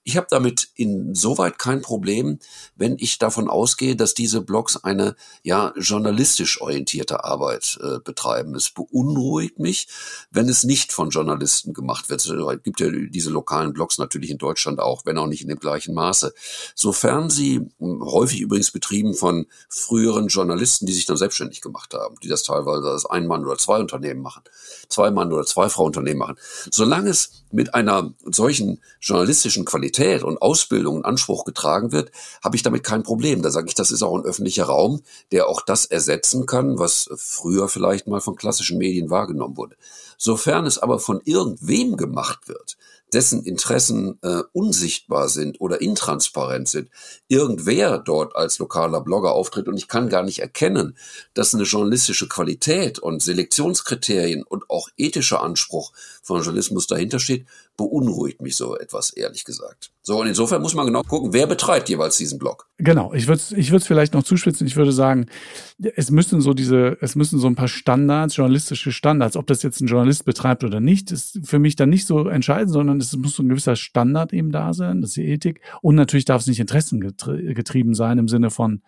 Ich 0.05 0.17
habe 0.17 0.27
damit 0.31 0.69
insoweit 0.75 1.59
kein 1.59 1.83
Problem, 1.83 2.39
wenn 2.77 2.97
ich 2.99 3.19
davon 3.19 3.49
ausgehe, 3.49 3.97
dass 3.97 4.15
diese 4.15 4.41
Blogs 4.41 4.77
eine 4.77 5.17
ja 5.43 5.73
journalistisch 5.77 6.61
orientierte 6.61 7.16
Arbeit 7.25 7.79
äh, 7.83 7.99
betreiben. 8.01 8.55
Es 8.55 8.71
beunruhigt 8.71 9.59
mich, 9.59 9.89
wenn 10.31 10.49
es 10.49 10.65
nicht 10.65 10.93
von 10.93 11.11
Journalisten 11.11 11.75
gemacht 11.75 12.09
wird. 12.09 12.25
Es 12.25 12.63
gibt 12.63 12.81
ja 12.81 12.89
diese 12.91 13.31
lokalen 13.31 13.73
Blogs 13.73 13.99
natürlich 13.99 14.31
in 14.31 14.39
Deutschland 14.39 14.81
auch, 14.81 15.05
wenn 15.05 15.19
auch 15.19 15.27
nicht 15.27 15.43
in 15.43 15.49
dem 15.49 15.59
gleichen 15.59 15.95
Maße. 15.95 16.35
Sofern 16.75 17.31
sie 17.31 17.69
hm, 17.79 18.05
häufig 18.05 18.41
übrigens 18.41 18.71
betrieben 18.71 19.15
von 19.15 19.47
früheren 19.69 20.29
Journalisten, 20.29 20.87
die 20.87 20.93
sich 20.93 21.07
dann 21.07 21.17
selbstständig 21.17 21.61
gemacht 21.61 21.95
haben, 21.95 22.17
die 22.23 22.29
das 22.29 22.43
teilweise 22.43 22.91
als 22.91 23.07
ein 23.07 23.27
Mann 23.27 23.45
oder 23.45 23.59
zwei 23.59 23.79
Unternehmen 23.79 24.23
machen, 24.23 24.43
zwei 24.89 25.11
Mann 25.11 25.33
oder 25.33 25.45
zwei 25.45 25.69
Frau 25.69 25.85
Unternehmen 25.85 26.19
machen. 26.19 26.37
Solange 26.71 27.11
es 27.11 27.45
mit 27.51 27.75
einer 27.75 28.13
solchen 28.25 28.83
journalistischen 29.01 29.65
Qualität 29.65 30.23
und 30.23 30.43
Ausbildung 30.43 30.99
in 30.99 31.05
Anspruch 31.05 31.45
getragen 31.45 31.93
wird, 31.93 32.11
habe 32.43 32.57
ich 32.57 32.63
damit 32.63 32.85
kein 32.85 33.03
Problem. 33.03 33.43
Da 33.43 33.51
sage 33.51 33.69
ich, 33.69 33.75
das 33.75 33.91
ist 33.91 34.03
auch 34.03 34.17
ein 34.17 34.25
öffentlicher 34.25 34.65
Raum, 34.65 35.03
der 35.33 35.49
auch 35.49 35.63
das 35.63 35.87
ersetzen 35.87 36.47
kann, 36.47 36.79
was 36.79 37.06
früher 37.17 37.69
vielleicht 37.69 38.07
mal 38.07 38.21
von 38.21 38.37
klassischen 38.37 38.79
Medien 38.79 39.11
wahrgenommen 39.11 39.57
wurde. 39.57 39.77
Sofern 40.19 40.67
es 40.67 40.79
aber 40.79 40.99
von 40.99 41.21
irgendwem 41.25 41.97
gemacht 41.97 42.49
wird, 42.49 42.77
dessen 43.13 43.45
Interessen 43.45 44.19
äh, 44.23 44.43
unsichtbar 44.53 45.29
sind 45.29 45.61
oder 45.61 45.81
intransparent 45.81 46.69
sind, 46.69 46.91
irgendwer 47.29 47.99
dort 47.99 48.35
als 48.35 48.59
lokaler 48.59 49.01
Blogger 49.01 49.33
auftritt 49.33 49.69
und 49.69 49.77
ich 49.77 49.89
kann 49.89 50.09
gar 50.09 50.23
nicht 50.23 50.41
erkennen, 50.41 50.97
dass 51.35 51.55
eine 51.55 51.65
journalistische 51.65 52.29
Qualität 52.29 52.99
und 52.99 53.23
Selektionskriterien 53.23 54.43
und 54.43 54.69
auch 54.71 54.89
ethischer 54.97 55.43
Anspruch 55.43 55.93
von 56.27 56.43
Journalismus 56.43 56.89
dahinter 56.89 57.21
steht, 57.21 57.47
beunruhigt 57.77 58.43
mich 58.43 58.57
so 58.57 58.77
etwas, 58.77 59.11
ehrlich 59.11 59.45
gesagt. 59.45 59.93
So, 60.03 60.21
und 60.21 60.27
insofern 60.27 60.63
muss 60.63 60.75
man 60.75 60.87
genau 60.87 61.03
gucken, 61.03 61.33
wer 61.33 61.47
betreibt 61.47 61.89
jeweils 61.89 62.17
diesen 62.17 62.39
Blog. 62.39 62.69
Genau, 62.79 63.13
ich 63.13 63.27
würde 63.27 63.41
es 63.41 63.53
ich 63.53 63.71
würd's 63.71 63.87
vielleicht 63.87 64.15
noch 64.15 64.23
zuspitzen. 64.23 64.67
Ich 64.67 64.77
würde 64.77 64.93
sagen, 64.93 65.27
es 65.95 66.11
müssen 66.11 66.41
so 66.41 66.53
diese, 66.53 66.97
es 67.01 67.17
müssen 67.17 67.39
so 67.39 67.47
ein 67.47 67.55
paar 67.55 67.69
Standards, 67.69 68.37
journalistische 68.37 68.93
Standards, 68.93 69.37
ob 69.37 69.47
das 69.47 69.63
jetzt 69.63 69.81
ein 69.81 69.87
Journalist 69.87 70.25
betreibt 70.25 70.63
oder 70.65 70.81
nicht, 70.81 71.11
ist 71.11 71.41
für 71.45 71.59
mich 71.59 71.77
dann 71.77 71.91
nicht 71.91 72.07
so 72.07 72.29
entscheidend, 72.29 72.73
sondern 72.73 73.01
es 73.01 73.17
muss 73.17 73.35
so 73.35 73.43
ein 73.43 73.49
gewisser 73.49 73.77
Standard 73.77 74.33
eben 74.33 74.53
da 74.53 74.75
sein, 74.75 75.01
das 75.01 75.11
ist 75.11 75.17
die 75.17 75.29
Ethik. 75.29 75.61
Und 75.81 75.95
natürlich 75.95 76.25
darf 76.25 76.43
es 76.43 76.47
nicht 76.47 76.61
interessengetrieben 76.61 77.95
sein 77.95 78.19
im 78.19 78.29
Sinne 78.29 78.51
von, 78.51 78.83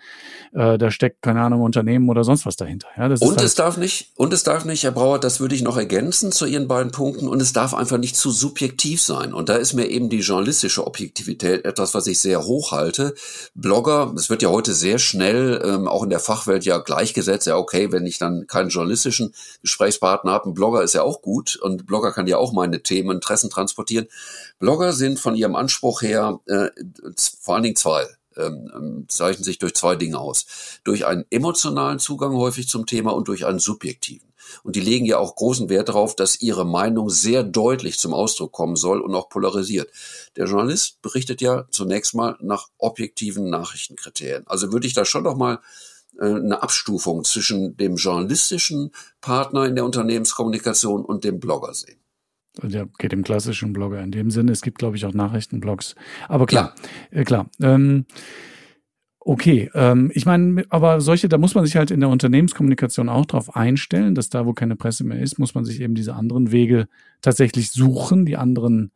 äh, 0.52 0.78
da 0.78 0.90
steckt, 0.90 1.22
keine 1.22 1.40
Ahnung, 1.40 1.62
Unternehmen 1.62 2.08
oder 2.08 2.24
sonst 2.24 2.46
was 2.46 2.56
dahinter. 2.56 2.88
Ja, 2.96 3.06
und 3.06 3.20
halt 3.20 3.42
es 3.42 3.54
darf 3.54 3.76
nicht, 3.76 4.12
und 4.16 4.32
es 4.32 4.42
darf 4.42 4.64
nicht, 4.64 4.82
Herr 4.82 4.92
Brauer, 4.92 5.18
das 5.18 5.40
würde 5.40 5.54
ich 5.54 5.62
noch 5.62 5.76
ergänzen 5.76 6.32
zu 6.32 6.46
Ihren 6.46 6.68
beiden 6.68 6.92
Punkten, 6.92 7.27
und 7.28 7.40
es 7.40 7.52
darf 7.52 7.74
einfach 7.74 7.98
nicht 7.98 8.16
zu 8.16 8.30
subjektiv 8.30 9.02
sein. 9.02 9.32
Und 9.32 9.48
da 9.48 9.56
ist 9.56 9.74
mir 9.74 9.86
eben 9.86 10.08
die 10.08 10.20
journalistische 10.20 10.86
Objektivität 10.86 11.64
etwas, 11.64 11.94
was 11.94 12.06
ich 12.06 12.18
sehr 12.18 12.44
hoch 12.44 12.72
halte. 12.72 13.14
Blogger, 13.54 14.12
es 14.16 14.30
wird 14.30 14.42
ja 14.42 14.50
heute 14.50 14.74
sehr 14.74 14.98
schnell, 14.98 15.62
ähm, 15.64 15.88
auch 15.88 16.02
in 16.02 16.10
der 16.10 16.20
Fachwelt 16.20 16.64
ja 16.64 16.78
gleichgesetzt, 16.78 17.46
ja 17.46 17.56
okay, 17.56 17.92
wenn 17.92 18.06
ich 18.06 18.18
dann 18.18 18.46
keinen 18.46 18.70
journalistischen 18.70 19.34
Gesprächspartner 19.62 20.32
habe, 20.32 20.50
ein 20.50 20.54
Blogger 20.54 20.82
ist 20.82 20.94
ja 20.94 21.02
auch 21.02 21.22
gut 21.22 21.56
und 21.56 21.86
Blogger 21.86 22.12
kann 22.12 22.26
ja 22.26 22.38
auch 22.38 22.52
meine 22.52 22.82
Themen, 22.82 23.12
Interessen 23.12 23.50
transportieren. 23.50 24.08
Blogger 24.58 24.92
sind 24.92 25.20
von 25.20 25.34
ihrem 25.36 25.54
Anspruch 25.54 26.02
her 26.02 26.40
äh, 26.46 26.68
vor 27.40 27.54
allen 27.54 27.62
Dingen 27.62 27.76
zwei 27.76 28.06
ähm, 28.38 28.70
ähm, 28.74 29.04
zeichnen 29.08 29.44
sich 29.44 29.58
durch 29.58 29.74
zwei 29.74 29.96
Dinge 29.96 30.18
aus. 30.18 30.46
Durch 30.84 31.06
einen 31.06 31.24
emotionalen 31.30 31.98
Zugang 31.98 32.34
häufig 32.34 32.68
zum 32.68 32.86
Thema 32.86 33.14
und 33.14 33.28
durch 33.28 33.46
einen 33.46 33.58
subjektiven. 33.58 34.28
Und 34.62 34.76
die 34.76 34.80
legen 34.80 35.04
ja 35.04 35.18
auch 35.18 35.36
großen 35.36 35.68
Wert 35.68 35.88
darauf, 35.88 36.16
dass 36.16 36.40
ihre 36.40 36.64
Meinung 36.64 37.10
sehr 37.10 37.42
deutlich 37.42 37.98
zum 37.98 38.14
Ausdruck 38.14 38.52
kommen 38.52 38.76
soll 38.76 39.00
und 39.00 39.14
auch 39.14 39.28
polarisiert. 39.28 39.90
Der 40.36 40.46
Journalist 40.46 41.02
berichtet 41.02 41.40
ja 41.40 41.66
zunächst 41.70 42.14
mal 42.14 42.36
nach 42.40 42.68
objektiven 42.78 43.50
Nachrichtenkriterien. 43.50 44.46
Also 44.46 44.72
würde 44.72 44.86
ich 44.86 44.94
da 44.94 45.04
schon 45.04 45.24
noch 45.24 45.36
mal 45.36 45.60
äh, 46.18 46.26
eine 46.26 46.62
Abstufung 46.62 47.24
zwischen 47.24 47.76
dem 47.76 47.96
journalistischen 47.96 48.92
Partner 49.20 49.66
in 49.66 49.74
der 49.74 49.84
Unternehmenskommunikation 49.84 51.04
und 51.04 51.24
dem 51.24 51.40
Blogger 51.40 51.74
sehen. 51.74 52.00
Ja, 52.66 52.86
geht 52.98 53.12
dem 53.12 53.22
klassischen 53.22 53.72
Blogger 53.72 54.02
in 54.02 54.10
dem 54.10 54.30
Sinne. 54.30 54.52
Es 54.52 54.62
gibt, 54.62 54.78
glaube 54.78 54.96
ich, 54.96 55.04
auch 55.06 55.14
Nachrichtenblogs. 55.14 55.94
Aber 56.28 56.46
klar, 56.46 56.74
ja. 57.12 57.20
äh, 57.20 57.24
klar. 57.24 57.50
Ähm, 57.60 58.06
Okay, 59.30 59.70
ähm, 59.74 60.10
ich 60.14 60.24
meine, 60.24 60.64
aber 60.70 61.02
solche, 61.02 61.28
da 61.28 61.36
muss 61.36 61.54
man 61.54 61.66
sich 61.66 61.76
halt 61.76 61.90
in 61.90 62.00
der 62.00 62.08
Unternehmenskommunikation 62.08 63.10
auch 63.10 63.26
darauf 63.26 63.54
einstellen, 63.54 64.14
dass 64.14 64.30
da, 64.30 64.46
wo 64.46 64.54
keine 64.54 64.74
Presse 64.74 65.04
mehr 65.04 65.20
ist, 65.20 65.38
muss 65.38 65.54
man 65.54 65.66
sich 65.66 65.82
eben 65.82 65.94
diese 65.94 66.14
anderen 66.14 66.50
Wege 66.50 66.88
tatsächlich 67.20 67.70
suchen, 67.70 68.24
die 68.24 68.38
anderen 68.38 68.90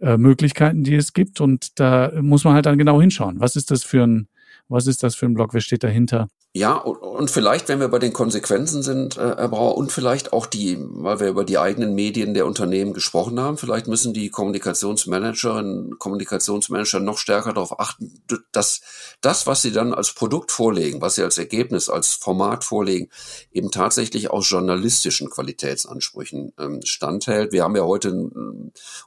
äh, 0.00 0.16
Möglichkeiten, 0.16 0.84
die 0.84 0.94
es 0.94 1.12
gibt. 1.12 1.42
Und 1.42 1.78
da 1.80 2.12
muss 2.22 2.44
man 2.44 2.54
halt 2.54 2.64
dann 2.64 2.78
genau 2.78 2.98
hinschauen. 2.98 3.40
Was 3.40 3.56
ist 3.56 3.70
das 3.70 3.84
für 3.84 4.06
ein, 4.06 4.28
was 4.68 4.86
ist 4.86 5.02
das 5.02 5.16
für 5.16 5.26
ein 5.26 5.34
Blog? 5.34 5.52
Wer 5.52 5.60
steht 5.60 5.84
dahinter? 5.84 6.28
Ja, 6.56 6.76
und 6.76 7.32
vielleicht, 7.32 7.68
wenn 7.68 7.80
wir 7.80 7.88
bei 7.88 7.98
den 7.98 8.12
Konsequenzen 8.12 8.84
sind, 8.84 9.16
äh, 9.16 9.34
Herr 9.36 9.48
Brauer, 9.48 9.76
und 9.76 9.90
vielleicht 9.90 10.32
auch 10.32 10.46
die, 10.46 10.78
weil 10.78 11.18
wir 11.18 11.26
über 11.26 11.44
die 11.44 11.58
eigenen 11.58 11.96
Medien 11.96 12.32
der 12.32 12.46
Unternehmen 12.46 12.92
gesprochen 12.92 13.40
haben, 13.40 13.58
vielleicht 13.58 13.88
müssen 13.88 14.14
die 14.14 14.30
Kommunikationsmanagerinnen, 14.30 15.98
Kommunikationsmanager 15.98 17.00
noch 17.00 17.18
stärker 17.18 17.54
darauf 17.54 17.80
achten, 17.80 18.22
dass 18.52 18.82
das, 19.20 19.48
was 19.48 19.62
sie 19.62 19.72
dann 19.72 19.92
als 19.92 20.12
Produkt 20.12 20.52
vorlegen, 20.52 21.00
was 21.00 21.16
sie 21.16 21.24
als 21.24 21.38
Ergebnis, 21.38 21.88
als 21.88 22.12
Format 22.12 22.62
vorlegen, 22.62 23.08
eben 23.50 23.72
tatsächlich 23.72 24.30
aus 24.30 24.48
journalistischen 24.48 25.30
Qualitätsansprüchen 25.30 26.52
ähm, 26.60 26.82
standhält. 26.84 27.50
Wir 27.50 27.64
haben 27.64 27.74
ja 27.74 27.82
heute 27.82 28.30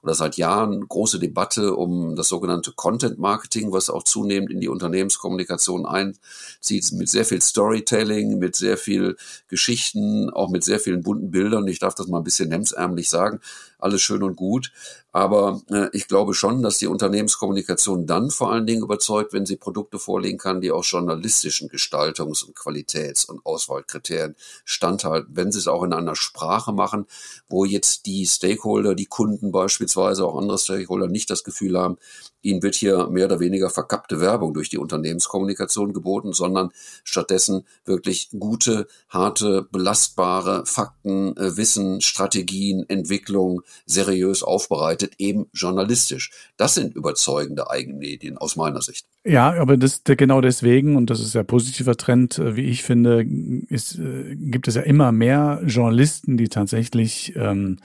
oder 0.04 0.16
seit 0.16 0.36
Jahren 0.36 0.86
große 0.86 1.18
Debatte 1.18 1.78
um 1.78 2.18
das 2.18 2.28
sogenannte 2.28 2.74
Content 2.74 3.20
Marketing, 3.20 3.72
was 3.72 3.90
auch 3.90 4.04
zunehmend 4.04 4.52
in 4.52 4.60
die 4.60 4.68
Unternehmenskommunikation 4.68 5.86
einzieht, 5.86 6.92
mit 6.92 7.08
sehr 7.08 7.24
viel 7.24 7.37
viel 7.38 7.42
Storytelling, 7.42 8.40
mit 8.40 8.56
sehr 8.56 8.78
viel 8.78 9.16
Geschichten, 9.48 10.30
auch 10.30 10.50
mit 10.50 10.64
sehr 10.64 10.80
vielen 10.80 11.04
bunten 11.04 11.32
Bildern. 11.32 11.68
Ich 11.68 11.80
darf 11.80 11.96
das 11.96 12.08
mal 12.08 12.18
ein 12.20 12.24
bisschen 12.24 12.52
hemsärmlich 12.52 13.10
sagen. 13.10 13.40
Alles 13.80 14.02
schön 14.02 14.24
und 14.24 14.36
gut. 14.36 14.72
Aber 15.14 15.62
äh, 15.70 15.90
ich 15.94 16.08
glaube 16.08 16.34
schon, 16.34 16.62
dass 16.62 16.78
die 16.78 16.88
Unternehmenskommunikation 16.88 18.06
dann 18.06 18.30
vor 18.30 18.52
allen 18.52 18.68
Dingen 18.68 18.84
überzeugt, 18.84 19.34
wenn 19.34 19.46
sie 19.46 19.56
Produkte 19.56 20.00
vorlegen 20.00 20.38
kann, 20.38 20.62
die 20.62 20.72
auch 20.72 20.84
journalistischen 20.84 21.70
Gestaltungs- 21.70 22.46
und 22.46 22.56
Qualitäts- 22.56 23.26
und 23.26 23.46
Auswahlkriterien 23.46 24.36
standhalten. 24.66 25.36
Wenn 25.36 25.52
sie 25.52 25.60
es 25.60 25.68
auch 25.68 25.84
in 25.84 25.94
einer 25.94 26.16
Sprache 26.16 26.74
machen, 26.74 27.08
wo 27.48 27.66
jetzt 27.66 28.06
die 28.06 28.26
Stakeholder, 28.26 28.96
die 28.96 29.06
Kunden 29.06 29.52
beispielsweise, 29.52 30.26
auch 30.26 30.38
andere 30.38 30.58
Stakeholder 30.60 31.08
nicht 31.08 31.30
das 31.30 31.44
Gefühl 31.44 31.80
haben, 31.80 31.98
ihnen 32.42 32.64
wird 32.64 32.76
hier 32.76 33.08
mehr 33.08 33.26
oder 33.26 33.40
weniger 33.40 33.70
verkappte 33.70 34.22
Werbung 34.22 34.54
durch 34.54 34.70
die 34.70 34.78
Unternehmenskommunikation 34.78 35.94
geboten, 35.94 36.34
sondern 36.34 36.72
stattdessen 37.04 37.66
wirklich 37.86 38.30
gute, 38.40 38.88
harte, 39.10 39.68
belastbare 39.72 40.66
Fakten, 40.66 41.36
äh, 41.38 41.58
Wissen, 41.58 42.02
Strategien, 42.02 42.86
Entwicklung 42.88 43.62
seriös 43.86 44.44
aufbereitet 44.44 45.07
arbeitet 45.08 45.20
eben 45.20 45.48
journalistisch. 45.54 46.32
Das 46.58 46.76
sind 46.76 46.96
überzeugende 46.96 47.70
Eigenmedien 47.70 48.38
aus 48.38 48.56
meiner 48.56 48.82
Sicht. 48.82 49.06
Ja, 49.24 49.54
aber 49.60 49.78
das 49.78 50.02
genau 50.04 50.42
deswegen, 50.42 50.96
und 50.96 51.10
das 51.10 51.20
ist 51.20 51.36
ja 51.36 51.44
positiver 51.44 51.96
Trend, 51.96 52.40
äh, 52.40 52.56
wie 52.56 52.64
ich 52.64 52.84
finde, 52.84 53.26
ist, 53.70 54.00
äh, 54.00 54.36
gibt 54.36 54.68
es 54.68 54.76
ja 54.76 54.82
immer 54.82 55.12
mehr 55.12 55.62
Journalisten, 55.66 56.38
die 56.38 56.50
tatsächlich 56.50 57.34
ähm, 57.36 57.78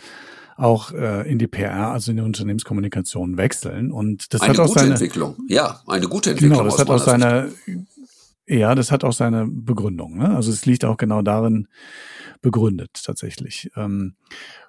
auch 0.57 0.93
äh, 0.93 1.29
in 1.31 1.39
die 1.39 1.49
PR, 1.49 1.91
also 1.93 2.11
in 2.11 2.19
die 2.19 2.23
Unternehmenskommunikation 2.23 3.37
wechseln. 3.37 3.91
Und 3.91 4.33
das 4.33 4.43
eine 4.43 4.53
hat 4.53 4.61
auch 4.61 4.67
gute 4.69 4.81
seine 4.81 4.93
Entwicklung. 4.93 5.37
Ja, 5.49 5.81
eine 5.87 6.09
gute 6.09 6.31
Entwicklung. 6.31 6.59
Genau, 6.59 6.71
das 6.71 6.79
hat 6.79 6.91
auch 6.91 6.99
seine, 6.99 7.51
Sicht. 7.65 7.79
Ja, 8.47 8.75
das 8.75 8.91
hat 8.91 9.05
auch 9.05 9.13
seine 9.13 9.47
Begründung. 9.47 10.19
Ne? 10.19 10.35
Also 10.35 10.51
es 10.51 10.67
liegt 10.67 10.85
auch 10.85 10.97
genau 10.97 11.23
darin 11.23 11.69
begründet 12.41 13.03
tatsächlich. 13.05 13.71
Ähm, 13.77 14.15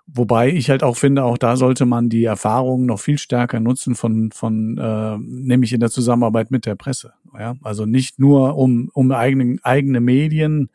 Wobei 0.05 0.51
ich 0.51 0.69
halt 0.69 0.83
auch 0.83 0.97
finde, 0.97 1.23
auch 1.23 1.37
da 1.37 1.55
sollte 1.55 1.85
man 1.85 2.09
die 2.09 2.25
Erfahrungen 2.25 2.85
noch 2.85 2.99
viel 2.99 3.17
stärker 3.17 3.61
nutzen 3.61 3.95
von, 3.95 4.31
von 4.31 4.77
äh, 4.77 5.17
nämlich 5.17 5.71
in 5.71 5.79
der 5.79 5.91
Zusammenarbeit 5.91 6.51
mit 6.51 6.65
der 6.65 6.75
Presse. 6.75 7.13
Ja? 7.39 7.55
Also 7.61 7.85
nicht 7.85 8.19
nur 8.19 8.57
um, 8.57 8.89
um 8.93 9.11
eigene, 9.13 9.59
eigene 9.63 10.01
Medien 10.01 10.69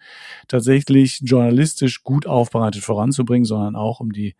tatsächlich 0.48 1.20
journalistisch 1.22 2.02
gut 2.04 2.26
aufbereitet 2.26 2.82
voranzubringen, 2.82 3.44
sondern 3.44 3.76
auch 3.76 4.00
um 4.00 4.12
die 4.12 4.34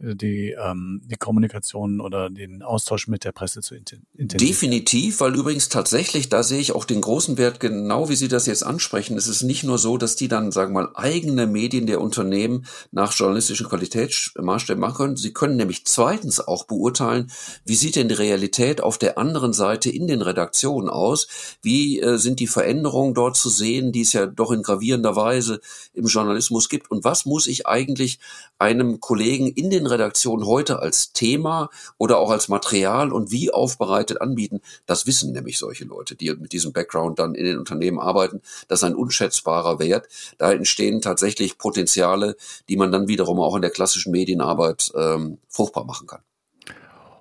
die, 0.00 0.56
ähm, 0.58 1.02
die 1.04 1.16
Kommunikation 1.16 2.00
oder 2.00 2.30
den 2.30 2.62
Austausch 2.62 3.06
mit 3.06 3.24
der 3.24 3.32
Presse 3.32 3.60
zu 3.60 3.74
intensivieren. 3.74 4.38
Definitiv, 4.38 5.20
weil 5.20 5.34
übrigens 5.34 5.68
tatsächlich, 5.68 6.30
da 6.30 6.42
sehe 6.42 6.60
ich 6.60 6.72
auch 6.72 6.86
den 6.86 7.02
großen 7.02 7.36
Wert, 7.36 7.60
genau 7.60 8.08
wie 8.08 8.16
Sie 8.16 8.28
das 8.28 8.46
jetzt 8.46 8.64
ansprechen. 8.64 9.18
Es 9.18 9.28
ist 9.28 9.42
nicht 9.42 9.62
nur 9.62 9.76
so, 9.76 9.98
dass 9.98 10.16
die 10.16 10.28
dann, 10.28 10.52
sagen 10.52 10.72
wir 10.74 10.84
mal, 10.84 10.92
eigene 10.94 11.46
Medien 11.46 11.86
der 11.86 12.00
Unternehmen 12.00 12.64
nach 12.92 13.12
journalistischen 13.12 13.68
Qualitätsmaßstäben 13.68 14.80
machen 14.80 14.96
können. 14.96 15.16
Sie 15.16 15.34
können 15.34 15.56
nämlich 15.56 15.84
zweitens 15.84 16.40
auch 16.40 16.64
beurteilen, 16.64 17.30
wie 17.66 17.74
sieht 17.74 17.96
denn 17.96 18.08
die 18.08 18.14
Realität 18.14 18.82
auf 18.82 18.96
der 18.96 19.18
anderen 19.18 19.52
Seite 19.52 19.90
in 19.90 20.06
den 20.06 20.22
Redaktionen 20.22 20.88
aus? 20.88 21.28
Wie 21.60 22.00
äh, 22.00 22.16
sind 22.16 22.40
die 22.40 22.46
Veränderungen 22.46 23.12
dort 23.12 23.36
zu 23.36 23.50
sehen, 23.50 23.92
die 23.92 24.02
es 24.02 24.14
ja 24.14 24.24
doch 24.24 24.50
in 24.50 24.62
gravierender 24.62 25.14
Weise 25.14 25.60
im 25.92 26.06
Journalismus 26.06 26.70
gibt? 26.70 26.90
Und 26.90 27.04
was 27.04 27.26
muss 27.26 27.46
ich 27.46 27.66
eigentlich 27.66 28.18
einem 28.58 29.00
Kollegen 29.00 29.46
in 29.46 29.68
den 29.68 29.89
Redaktionen 29.90 30.46
heute 30.46 30.80
als 30.80 31.12
Thema 31.12 31.70
oder 31.98 32.18
auch 32.18 32.30
als 32.30 32.48
Material 32.48 33.12
und 33.12 33.30
wie 33.30 33.50
aufbereitet 33.50 34.20
anbieten? 34.20 34.60
Das 34.86 35.06
wissen 35.06 35.32
nämlich 35.32 35.58
solche 35.58 35.84
Leute, 35.84 36.14
die 36.14 36.30
mit 36.34 36.52
diesem 36.52 36.72
Background 36.72 37.18
dann 37.18 37.34
in 37.34 37.44
den 37.44 37.58
Unternehmen 37.58 37.98
arbeiten. 37.98 38.40
Das 38.68 38.80
ist 38.80 38.84
ein 38.84 38.94
unschätzbarer 38.94 39.78
Wert. 39.78 40.08
Da 40.38 40.52
entstehen 40.52 41.00
tatsächlich 41.00 41.58
Potenziale, 41.58 42.36
die 42.68 42.76
man 42.76 42.92
dann 42.92 43.08
wiederum 43.08 43.40
auch 43.40 43.56
in 43.56 43.62
der 43.62 43.70
klassischen 43.70 44.12
Medienarbeit 44.12 44.92
ähm, 44.94 45.38
fruchtbar 45.48 45.84
machen 45.84 46.06
kann. 46.06 46.20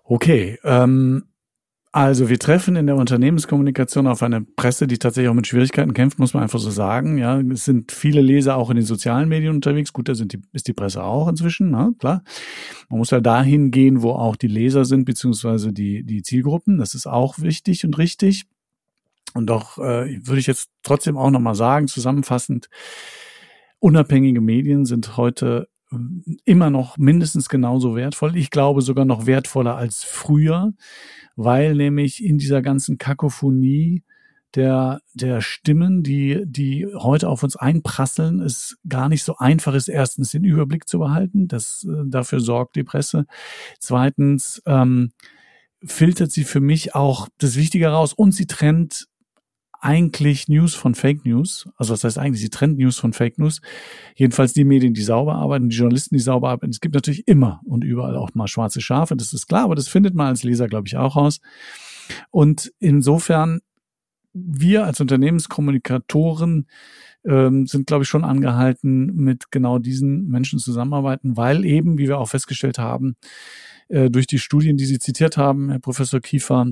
Okay, 0.04 0.60
ähm, 0.64 1.29
also 1.92 2.30
wir 2.30 2.38
treffen 2.38 2.76
in 2.76 2.86
der 2.86 2.98
Unternehmenskommunikation 2.98 4.06
auf 4.06 4.22
eine 4.22 4.42
Presse, 4.42 4.86
die 4.86 5.00
tatsächlich 5.00 5.30
auch 5.30 5.36
mit 5.36 5.48
Schwierigkeiten 5.48 5.96
kämpft, 5.96 6.20
muss 6.20 6.36
man 6.36 6.44
einfach 6.44 6.60
so 6.60 6.70
sagen. 6.70 7.18
Ja, 7.18 7.40
es 7.40 7.66
sind 7.66 7.92
viele 7.92 8.22
Leser 8.22 8.58
auch 8.58 8.70
in 8.70 8.76
den 8.76 8.86
sozialen 8.86 9.28
Medien 9.28 9.56
unterwegs. 9.56 9.92
Gut, 9.92 10.08
da 10.08 10.14
sind 10.14 10.34
die, 10.34 10.42
ist 10.54 10.68
die 10.68 10.74
Presse 10.74 11.04
auch 11.04 11.28
inzwischen, 11.28 11.72
na, 11.72 11.92
klar. 11.98 12.24
Man 12.90 13.00
muss 13.00 13.10
ja 13.10 13.22
dahin 13.22 13.72
gehen, 13.72 14.04
wo 14.04 14.12
auch 14.12 14.36
die 14.36 14.48
Leser 14.48 14.86
sind, 14.86 15.06
beziehungsweise 15.06 15.74
die, 15.74 16.04
die 16.04 16.22
Zielgruppen. 16.22 16.78
Das 16.78 16.94
ist 16.94 17.08
auch 17.08 17.40
wichtig 17.40 17.84
und 17.86 17.98
richtig. 17.98 18.46
Und 19.34 19.48
doch 19.48 19.80
äh, 19.80 20.20
würde 20.28 20.40
ich 20.40 20.48
jetzt 20.48 20.70
trotzdem 20.84 21.18
auch 21.18 21.32
nochmal 21.32 21.56
sagen, 21.56 21.88
zusammenfassend, 21.88 22.70
unabhängige 23.80 24.42
Medien 24.42 24.86
sind 24.86 25.18
heute 25.18 25.68
immer 26.46 26.70
noch 26.70 26.98
mindestens 26.98 27.50
genauso 27.50 27.96
wertvoll. 27.96 28.36
Ich 28.36 28.52
glaube 28.52 28.82
sogar 28.82 29.06
noch 29.06 29.26
wertvoller 29.26 29.76
als 29.76 30.04
früher 30.04 30.74
weil 31.42 31.74
nämlich 31.74 32.22
in 32.22 32.38
dieser 32.38 32.62
ganzen 32.62 32.98
Kakophonie 32.98 34.04
der, 34.56 35.00
der 35.14 35.40
Stimmen, 35.40 36.04
die, 36.04 36.44
die 36.46 36.86
heute 36.94 37.30
auf 37.30 37.44
uns 37.44 37.56
einprasseln, 37.56 38.42
es 38.42 38.78
gar 38.90 39.08
nicht 39.08 39.24
so 39.24 39.38
einfach 39.38 39.74
ist, 39.74 39.88
erstens 39.88 40.32
den 40.32 40.44
Überblick 40.44 40.90
zu 40.90 41.00
behalten. 41.00 41.48
Das, 41.48 41.88
äh, 41.90 42.04
dafür 42.08 42.42
sorgt 42.42 42.76
die 42.76 42.84
Presse. 42.84 43.26
Zweitens, 43.80 44.62
ähm, 44.66 45.14
filtert 45.82 46.34
sie 46.34 46.44
für 46.44 46.60
mich 46.60 46.94
auch 46.94 47.30
das 47.38 47.56
Wichtige 47.56 47.88
raus 47.88 48.12
und 48.12 48.34
sie 48.34 48.48
trennt 48.48 49.08
eigentlich 49.80 50.48
News 50.48 50.76
von 50.76 50.96
Fake 50.96 51.26
News. 51.26 51.70
Also 51.78 51.94
was 51.94 52.04
heißt 52.04 52.18
eigentlich, 52.18 52.42
sie 52.42 52.50
trennt 52.50 52.78
News 52.78 53.00
von 53.00 53.14
Fake 53.14 53.38
News. 53.38 53.62
Jedenfalls 54.16 54.54
die 54.54 54.66
Medien, 54.66 54.94
die 54.94 55.02
sauber 55.02 55.36
arbeiten, 55.36 55.70
die 55.70 55.76
Journalisten, 55.76 56.16
die 56.16 56.22
sauber 56.22 56.50
arbeiten. 56.50 56.72
Es 56.72 56.82
gibt 56.82 56.96
natürlich 56.96 57.28
immer 57.28 57.62
und 57.66 57.84
überall 57.84 58.16
auch 58.18 58.34
mal 58.34 58.48
schwarze 58.48 58.82
Schafe, 58.82 59.16
das 59.16 59.34
ist 59.34 59.48
klar, 59.48 59.64
aber 59.64 59.76
das 59.76 59.88
findet 59.88 60.16
man 60.16 60.28
als 60.28 60.44
Leser, 60.44 60.68
glaube 60.68 60.88
ich, 60.88 60.98
auch 60.98 61.16
raus. 61.16 61.40
Und 62.32 62.72
insofern, 62.80 63.60
wir 64.34 64.86
als 64.86 65.00
Unternehmenskommunikatoren 65.02 66.68
ähm, 67.26 67.66
sind, 67.68 67.88
glaube 67.88 68.04
ich, 68.04 68.10
schon 68.10 68.24
angehalten, 68.24 69.16
mit 69.16 69.52
genau 69.52 69.80
diesen 69.80 70.28
Menschen 70.28 70.60
zusammenarbeiten, 70.60 71.38
weil 71.38 71.66
eben, 71.66 71.98
wie 71.98 72.08
wir 72.08 72.20
auch 72.20 72.30
festgestellt 72.30 72.80
haben, 72.80 73.16
äh, 73.88 74.10
durch 74.10 74.28
die 74.28 74.40
Studien, 74.40 74.78
die 74.78 74.86
Sie 74.86 75.00
zitiert 75.00 75.38
haben, 75.38 75.70
Herr 75.70 75.80
Professor 75.80 76.20
Kiefer, 76.20 76.68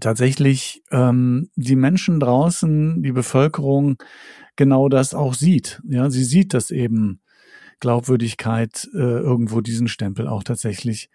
tatsächlich 0.00 0.82
ähm, 0.90 1.50
die 1.56 1.76
Menschen 1.76 2.20
draußen, 2.20 3.02
die 3.02 3.12
Bevölkerung 3.12 3.96
genau 4.56 4.88
das 4.88 5.14
auch 5.14 5.34
sieht. 5.34 5.80
Ja, 5.88 6.10
sie 6.10 6.24
sieht, 6.24 6.54
dass 6.54 6.70
eben 6.70 7.20
Glaubwürdigkeit 7.80 8.88
äh, 8.94 8.98
irgendwo 8.98 9.60
diesen 9.60 9.88
Stempel 9.88 10.28
auch 10.28 10.42
tatsächlich 10.42 11.10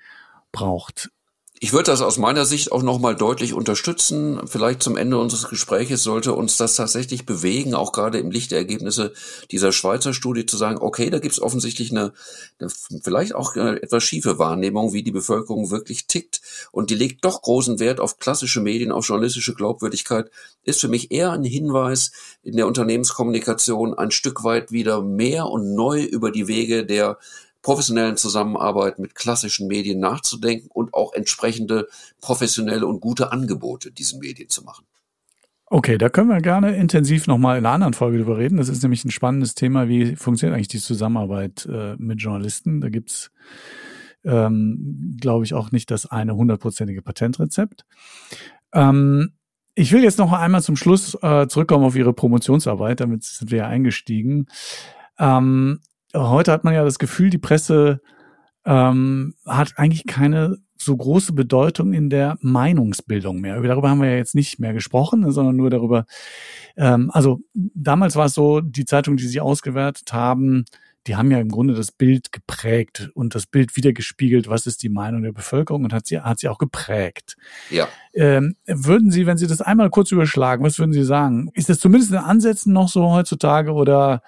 braucht. 0.51 1.11
Ich 1.63 1.73
würde 1.73 1.91
das 1.91 2.01
aus 2.01 2.17
meiner 2.17 2.43
Sicht 2.45 2.71
auch 2.71 2.81
nochmal 2.81 3.15
deutlich 3.15 3.53
unterstützen. 3.53 4.41
Vielleicht 4.47 4.81
zum 4.81 4.97
Ende 4.97 5.19
unseres 5.19 5.47
Gespräches 5.47 6.01
sollte 6.01 6.33
uns 6.33 6.57
das 6.57 6.75
tatsächlich 6.75 7.27
bewegen, 7.27 7.75
auch 7.75 7.91
gerade 7.91 8.17
im 8.17 8.31
Licht 8.31 8.49
der 8.49 8.57
Ergebnisse 8.57 9.13
dieser 9.51 9.71
Schweizer 9.71 10.15
Studie 10.15 10.47
zu 10.47 10.57
sagen, 10.57 10.79
okay, 10.81 11.11
da 11.11 11.19
gibt 11.19 11.33
es 11.33 11.41
offensichtlich 11.41 11.91
eine, 11.91 12.13
eine, 12.57 12.71
vielleicht 13.03 13.35
auch 13.35 13.55
eine 13.55 13.79
etwas 13.79 14.03
schiefe 14.03 14.39
Wahrnehmung, 14.39 14.91
wie 14.93 15.03
die 15.03 15.11
Bevölkerung 15.11 15.69
wirklich 15.69 16.07
tickt. 16.07 16.41
Und 16.71 16.89
die 16.89 16.95
legt 16.95 17.23
doch 17.25 17.43
großen 17.43 17.77
Wert 17.77 17.99
auf 17.99 18.17
klassische 18.17 18.59
Medien, 18.59 18.91
auf 18.91 19.07
journalistische 19.07 19.53
Glaubwürdigkeit. 19.53 20.31
Ist 20.63 20.81
für 20.81 20.87
mich 20.87 21.11
eher 21.11 21.31
ein 21.31 21.43
Hinweis 21.43 22.11
in 22.41 22.57
der 22.57 22.65
Unternehmenskommunikation 22.65 23.93
ein 23.93 24.09
Stück 24.09 24.43
weit 24.43 24.71
wieder 24.71 25.03
mehr 25.03 25.45
und 25.45 25.75
neu 25.75 26.01
über 26.01 26.31
die 26.31 26.47
Wege 26.47 26.87
der 26.87 27.19
professionellen 27.61 28.17
Zusammenarbeit 28.17 28.99
mit 28.99 29.15
klassischen 29.15 29.67
Medien 29.67 29.99
nachzudenken 29.99 30.69
und 30.71 30.93
auch 30.93 31.13
entsprechende 31.13 31.87
professionelle 32.19 32.87
und 32.87 32.99
gute 32.99 33.31
Angebote 33.31 33.91
diesen 33.91 34.19
Medien 34.19 34.49
zu 34.49 34.63
machen. 34.63 34.85
Okay, 35.73 35.97
da 35.97 36.09
können 36.09 36.27
wir 36.27 36.41
gerne 36.41 36.75
intensiv 36.75 37.27
nochmal 37.27 37.57
in 37.57 37.65
einer 37.65 37.73
anderen 37.73 37.93
Folge 37.93 38.17
drüber 38.17 38.37
reden. 38.37 38.57
Das 38.57 38.67
ist 38.67 38.83
nämlich 38.83 39.05
ein 39.05 39.11
spannendes 39.11 39.55
Thema. 39.55 39.87
Wie 39.87 40.17
funktioniert 40.17 40.53
eigentlich 40.55 40.67
die 40.67 40.79
Zusammenarbeit 40.79 41.65
äh, 41.65 41.95
mit 41.97 42.21
Journalisten? 42.21 42.81
Da 42.81 42.89
gibt's, 42.89 43.31
ähm, 44.25 45.15
glaube 45.21 45.45
ich, 45.45 45.53
auch 45.53 45.71
nicht 45.71 45.89
das 45.89 46.05
eine 46.05 46.35
hundertprozentige 46.35 47.01
Patentrezept. 47.01 47.85
Ähm, 48.73 49.31
ich 49.73 49.93
will 49.93 50.03
jetzt 50.03 50.17
noch 50.17 50.33
einmal 50.33 50.61
zum 50.61 50.75
Schluss 50.75 51.17
äh, 51.21 51.47
zurückkommen 51.47 51.85
auf 51.85 51.95
Ihre 51.95 52.11
Promotionsarbeit. 52.11 52.99
Damit 52.99 53.23
sind 53.23 53.51
wir 53.51 53.59
ja 53.59 53.67
eingestiegen. 53.67 54.47
Ähm, 55.17 55.79
heute 56.15 56.51
hat 56.51 56.63
man 56.63 56.73
ja 56.73 56.83
das 56.83 56.99
Gefühl, 56.99 57.29
die 57.29 57.37
Presse 57.37 58.01
ähm, 58.65 59.35
hat 59.45 59.73
eigentlich 59.77 60.05
keine 60.05 60.57
so 60.77 60.95
große 60.97 61.33
Bedeutung 61.33 61.93
in 61.93 62.09
der 62.09 62.37
Meinungsbildung 62.41 63.39
mehr. 63.39 63.61
Darüber 63.61 63.89
haben 63.89 64.01
wir 64.01 64.09
ja 64.09 64.17
jetzt 64.17 64.35
nicht 64.35 64.59
mehr 64.59 64.73
gesprochen, 64.73 65.31
sondern 65.31 65.55
nur 65.55 65.69
darüber. 65.69 66.05
Ähm, 66.75 67.11
also 67.13 67.41
damals 67.53 68.15
war 68.15 68.25
es 68.25 68.33
so, 68.33 68.61
die 68.61 68.85
Zeitung, 68.85 69.17
die 69.17 69.27
sie 69.27 69.41
ausgewertet 69.41 70.11
haben, 70.11 70.65
die 71.07 71.15
haben 71.15 71.31
ja 71.31 71.39
im 71.39 71.49
Grunde 71.49 71.73
das 71.73 71.91
Bild 71.91 72.31
geprägt 72.31 73.09
und 73.15 73.33
das 73.33 73.47
Bild 73.47 73.75
wiedergespiegelt, 73.75 74.47
was 74.47 74.67
ist 74.67 74.83
die 74.83 74.89
Meinung 74.89 75.23
der 75.23 75.31
Bevölkerung 75.31 75.83
und 75.83 75.93
hat 75.93 76.05
sie, 76.05 76.19
hat 76.19 76.39
sie 76.39 76.47
auch 76.47 76.59
geprägt. 76.59 77.37
Ja. 77.69 77.87
Ähm, 78.13 78.55
würden 78.67 79.11
Sie, 79.11 79.25
wenn 79.25 79.37
Sie 79.37 79.47
das 79.47 79.61
einmal 79.61 79.89
kurz 79.89 80.11
überschlagen, 80.11 80.63
was 80.63 80.77
würden 80.77 80.93
Sie 80.93 81.03
sagen? 81.03 81.49
Ist 81.53 81.69
das 81.69 81.79
zumindest 81.79 82.11
in 82.11 82.17
Ansätzen 82.17 82.73
noch 82.73 82.89
so 82.89 83.09
heutzutage 83.11 83.71
oder 83.71 84.21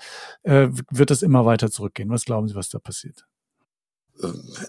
äh, 0.44 0.70
wird 0.90 1.12
das 1.12 1.22
immer 1.22 1.46
weiter 1.46 1.70
zurückgehen? 1.70 2.10
Was 2.10 2.26
glauben 2.26 2.48
Sie, 2.48 2.56
was 2.56 2.70
da 2.70 2.80
passiert? 2.80 3.26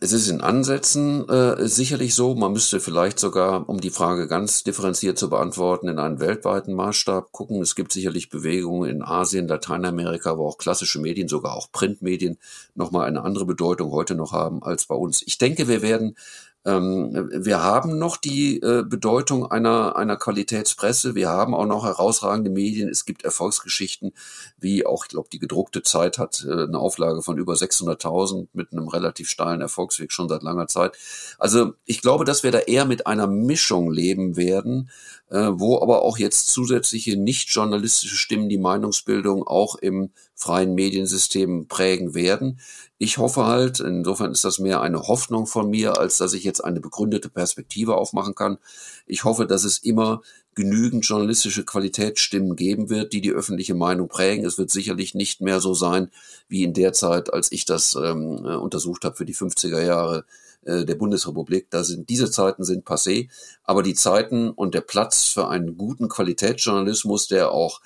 Es 0.00 0.12
ist 0.12 0.28
in 0.28 0.40
Ansätzen 0.40 1.28
äh, 1.28 1.68
sicherlich 1.68 2.14
so. 2.14 2.34
Man 2.34 2.52
müsste 2.52 2.80
vielleicht 2.80 3.18
sogar, 3.18 3.68
um 3.68 3.80
die 3.80 3.90
Frage 3.90 4.26
ganz 4.26 4.64
differenziert 4.64 5.18
zu 5.18 5.28
beantworten, 5.28 5.88
in 5.88 5.98
einen 5.98 6.18
weltweiten 6.18 6.72
Maßstab 6.74 7.30
gucken. 7.30 7.60
Es 7.60 7.74
gibt 7.74 7.92
sicherlich 7.92 8.30
Bewegungen 8.30 8.88
in 8.88 9.02
Asien, 9.02 9.46
Lateinamerika, 9.46 10.38
wo 10.38 10.48
auch 10.48 10.56
klassische 10.56 10.98
Medien, 10.98 11.28
sogar 11.28 11.54
auch 11.54 11.70
Printmedien, 11.70 12.38
nochmal 12.74 13.06
eine 13.06 13.22
andere 13.22 13.44
Bedeutung 13.44 13.92
heute 13.92 14.14
noch 14.14 14.32
haben 14.32 14.62
als 14.62 14.86
bei 14.86 14.94
uns. 14.94 15.22
Ich 15.22 15.36
denke, 15.36 15.68
wir 15.68 15.82
werden 15.82 16.16
ähm, 16.64 17.30
wir 17.32 17.62
haben 17.62 17.98
noch 17.98 18.16
die 18.16 18.60
äh, 18.60 18.84
Bedeutung 18.86 19.50
einer, 19.50 19.96
einer 19.96 20.16
Qualitätspresse. 20.16 21.14
Wir 21.14 21.28
haben 21.28 21.54
auch 21.54 21.66
noch 21.66 21.84
herausragende 21.84 22.50
Medien. 22.50 22.88
Es 22.88 23.04
gibt 23.04 23.22
Erfolgsgeschichten, 23.22 24.12
wie 24.58 24.86
auch, 24.86 25.04
ich 25.04 25.10
glaube, 25.10 25.28
die 25.30 25.38
gedruckte 25.38 25.82
Zeit 25.82 26.16
hat 26.18 26.44
äh, 26.48 26.64
eine 26.64 26.78
Auflage 26.78 27.20
von 27.20 27.36
über 27.36 27.52
600.000 27.54 28.48
mit 28.54 28.72
einem 28.72 28.88
relativ 28.88 29.28
steilen 29.28 29.60
Erfolgsweg 29.60 30.10
schon 30.10 30.28
seit 30.28 30.42
langer 30.42 30.66
Zeit. 30.66 30.96
Also 31.38 31.74
ich 31.84 32.00
glaube, 32.00 32.24
dass 32.24 32.42
wir 32.42 32.50
da 32.50 32.60
eher 32.60 32.86
mit 32.86 33.06
einer 33.06 33.26
Mischung 33.26 33.90
leben 33.90 34.36
werden, 34.36 34.88
äh, 35.30 35.50
wo 35.52 35.82
aber 35.82 36.02
auch 36.02 36.16
jetzt 36.16 36.48
zusätzliche 36.48 37.16
nicht 37.16 37.50
journalistische 37.50 38.16
Stimmen 38.16 38.48
die 38.48 38.58
Meinungsbildung 38.58 39.46
auch 39.46 39.74
im 39.76 40.10
freien 40.34 40.74
Mediensystem 40.74 41.68
prägen 41.68 42.14
werden. 42.14 42.60
Ich 42.98 43.18
hoffe 43.18 43.44
halt, 43.46 43.80
insofern 43.80 44.30
ist 44.30 44.44
das 44.44 44.60
mehr 44.60 44.80
eine 44.80 45.02
Hoffnung 45.02 45.46
von 45.46 45.68
mir, 45.68 45.98
als 45.98 46.18
dass 46.18 46.32
ich 46.32 46.44
jetzt 46.44 46.64
eine 46.64 46.80
begründete 46.80 47.28
Perspektive 47.28 47.96
aufmachen 47.96 48.36
kann. 48.36 48.58
Ich 49.06 49.24
hoffe, 49.24 49.46
dass 49.46 49.64
es 49.64 49.78
immer 49.78 50.22
genügend 50.54 51.04
journalistische 51.04 51.64
Qualitätsstimmen 51.64 52.54
geben 52.54 52.90
wird, 52.90 53.12
die 53.12 53.20
die 53.20 53.32
öffentliche 53.32 53.74
Meinung 53.74 54.08
prägen. 54.08 54.44
Es 54.46 54.58
wird 54.58 54.70
sicherlich 54.70 55.14
nicht 55.14 55.40
mehr 55.40 55.60
so 55.60 55.74
sein 55.74 56.10
wie 56.48 56.62
in 56.62 56.72
der 56.72 56.92
Zeit, 56.92 57.32
als 57.32 57.50
ich 57.50 57.64
das 57.64 57.96
ähm, 57.96 58.44
äh, 58.44 58.54
untersucht 58.54 59.04
habe 59.04 59.16
für 59.16 59.24
die 59.24 59.34
50er 59.34 59.82
Jahre 59.82 60.24
äh, 60.64 60.84
der 60.84 60.94
Bundesrepublik. 60.94 61.70
Da 61.70 61.82
sind 61.82 62.08
diese 62.08 62.30
Zeiten 62.30 62.64
sind 62.64 62.86
passé, 62.86 63.28
aber 63.64 63.82
die 63.82 63.94
Zeiten 63.94 64.50
und 64.50 64.74
der 64.74 64.80
Platz 64.82 65.24
für 65.24 65.48
einen 65.48 65.76
guten 65.76 66.08
Qualitätsjournalismus, 66.08 67.26
der 67.26 67.50
auch 67.50 67.80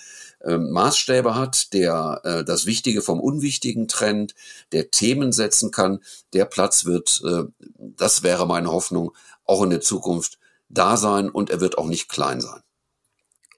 Maßstäbe 0.45 1.35
hat, 1.35 1.73
der 1.73 2.21
äh, 2.25 2.45
das 2.45 2.67
Wichtige 2.67 3.03
vom 3.03 3.21
Unwichtigen 3.21 3.89
trennt, 3.89 4.35
der 4.73 4.91
Themen 4.91 5.33
setzen 5.33 5.71
kann, 5.71 6.01
der 6.33 6.45
Platz 6.45 6.85
wird, 6.85 7.23
äh, 7.25 7.45
das 7.79 8.23
wäre 8.23 8.47
meine 8.47 8.71
Hoffnung, 8.71 9.13
auch 9.45 9.63
in 9.63 9.71
der 9.71 9.81
Zukunft 9.81 10.39
da 10.69 10.97
sein 10.97 11.29
und 11.31 11.51
er 11.51 11.61
wird 11.61 11.79
auch 11.79 11.87
nicht 11.87 12.09
klein 12.09 12.41
sein. 12.41 12.61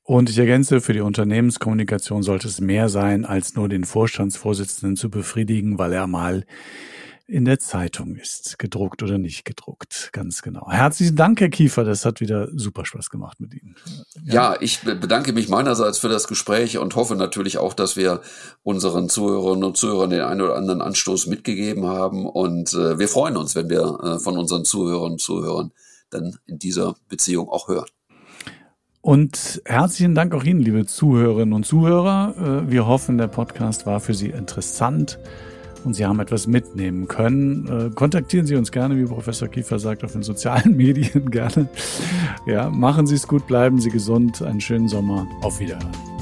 Und 0.03 0.29
ich 0.29 0.39
ergänze, 0.39 0.81
für 0.81 0.93
die 0.93 1.03
Unternehmenskommunikation 1.03 2.23
sollte 2.23 2.49
es 2.49 2.61
mehr 2.61 2.89
sein, 2.89 3.25
als 3.25 3.55
nur 3.55 3.69
den 3.69 3.85
Vorstandsvorsitzenden 3.85 4.97
zu 4.97 5.09
befriedigen, 5.09 5.79
weil 5.79 5.93
er 5.93 6.07
mal 6.07 6.47
in 7.31 7.45
der 7.45 7.61
Zeitung 7.61 8.17
ist, 8.17 8.59
gedruckt 8.59 9.03
oder 9.03 9.17
nicht 9.17 9.45
gedruckt. 9.45 10.11
Ganz 10.13 10.43
genau. 10.43 10.69
Herzlichen 10.69 11.15
Dank, 11.15 11.41
Herr 11.41 11.49
Kiefer. 11.49 11.85
Das 11.85 12.05
hat 12.05 12.21
wieder 12.21 12.49
super 12.53 12.85
Spaß 12.85 13.09
gemacht 13.09 13.41
mit 13.41 13.55
Ihnen. 13.55 13.77
Ja. 14.25 14.35
ja, 14.35 14.57
ich 14.61 14.81
bedanke 14.81 15.33
mich 15.33 15.49
meinerseits 15.49 15.99
für 15.99 16.09
das 16.09 16.27
Gespräch 16.27 16.79
und 16.79 16.97
hoffe 16.97 17.15
natürlich 17.15 17.59
auch, 17.59 17.73
dass 17.73 17.97
wir 17.97 18.21
unseren 18.63 19.09
Zuhörerinnen 19.09 19.65
und 19.65 19.77
Zuhörern 19.77 20.11
den 20.11 20.23
einen 20.23 20.41
oder 20.41 20.57
anderen 20.57 20.83
Anstoß 20.83 21.29
mitgegeben 21.29 21.87
haben. 21.87 22.27
Und 22.27 22.75
äh, 22.75 22.99
wir 22.99 23.09
freuen 23.09 23.37
uns, 23.37 23.55
wenn 23.55 23.71
wir 23.71 24.01
äh, 24.03 24.19
von 24.19 24.37
unseren 24.37 24.65
Zuhörern 24.65 25.13
und 25.13 25.21
Zuhörern 25.21 25.71
dann 26.11 26.37
in 26.47 26.59
dieser 26.59 26.97
Beziehung 27.09 27.49
auch 27.49 27.69
hören. 27.69 27.89
Und 29.03 29.63
herzlichen 29.65 30.15
Dank 30.15 30.35
auch 30.35 30.45
Ihnen, 30.45 30.61
liebe 30.61 30.85
Zuhörerinnen 30.85 31.55
und 31.55 31.65
Zuhörer. 31.65 32.65
Äh, 32.67 32.71
wir 32.71 32.87
hoffen, 32.87 33.19
der 33.19 33.29
Podcast 33.29 33.87
war 33.87 34.01
für 34.01 34.15
Sie 34.15 34.31
interessant 34.31 35.19
und 35.85 35.95
Sie 35.95 36.05
haben 36.05 36.21
etwas 36.21 36.47
mitnehmen 36.47 37.09
können, 37.09 37.69
äh, 37.69 37.91
kontaktieren 37.95 38.47
Sie 38.47 38.57
uns 38.57 38.73
gerne, 38.73 38.97
wie 38.97 39.05
Professor 39.05 39.49
Kiefer 39.49 39.79
sagt, 39.79 40.05
auf 40.05 40.13
den 40.13 40.23
sozialen 40.23 40.77
Medien 40.77 41.31
gerne. 41.31 41.69
Ja, 42.47 42.71
machen 42.71 43.07
Sie 43.07 43.15
es 43.15 43.27
gut, 43.27 43.47
bleiben 43.47 43.81
Sie 43.81 43.91
gesund, 43.91 44.43
einen 44.43 44.61
schönen 44.61 44.89
Sommer. 44.89 45.27
Auf 45.43 45.61
Wiederhören. 45.61 46.20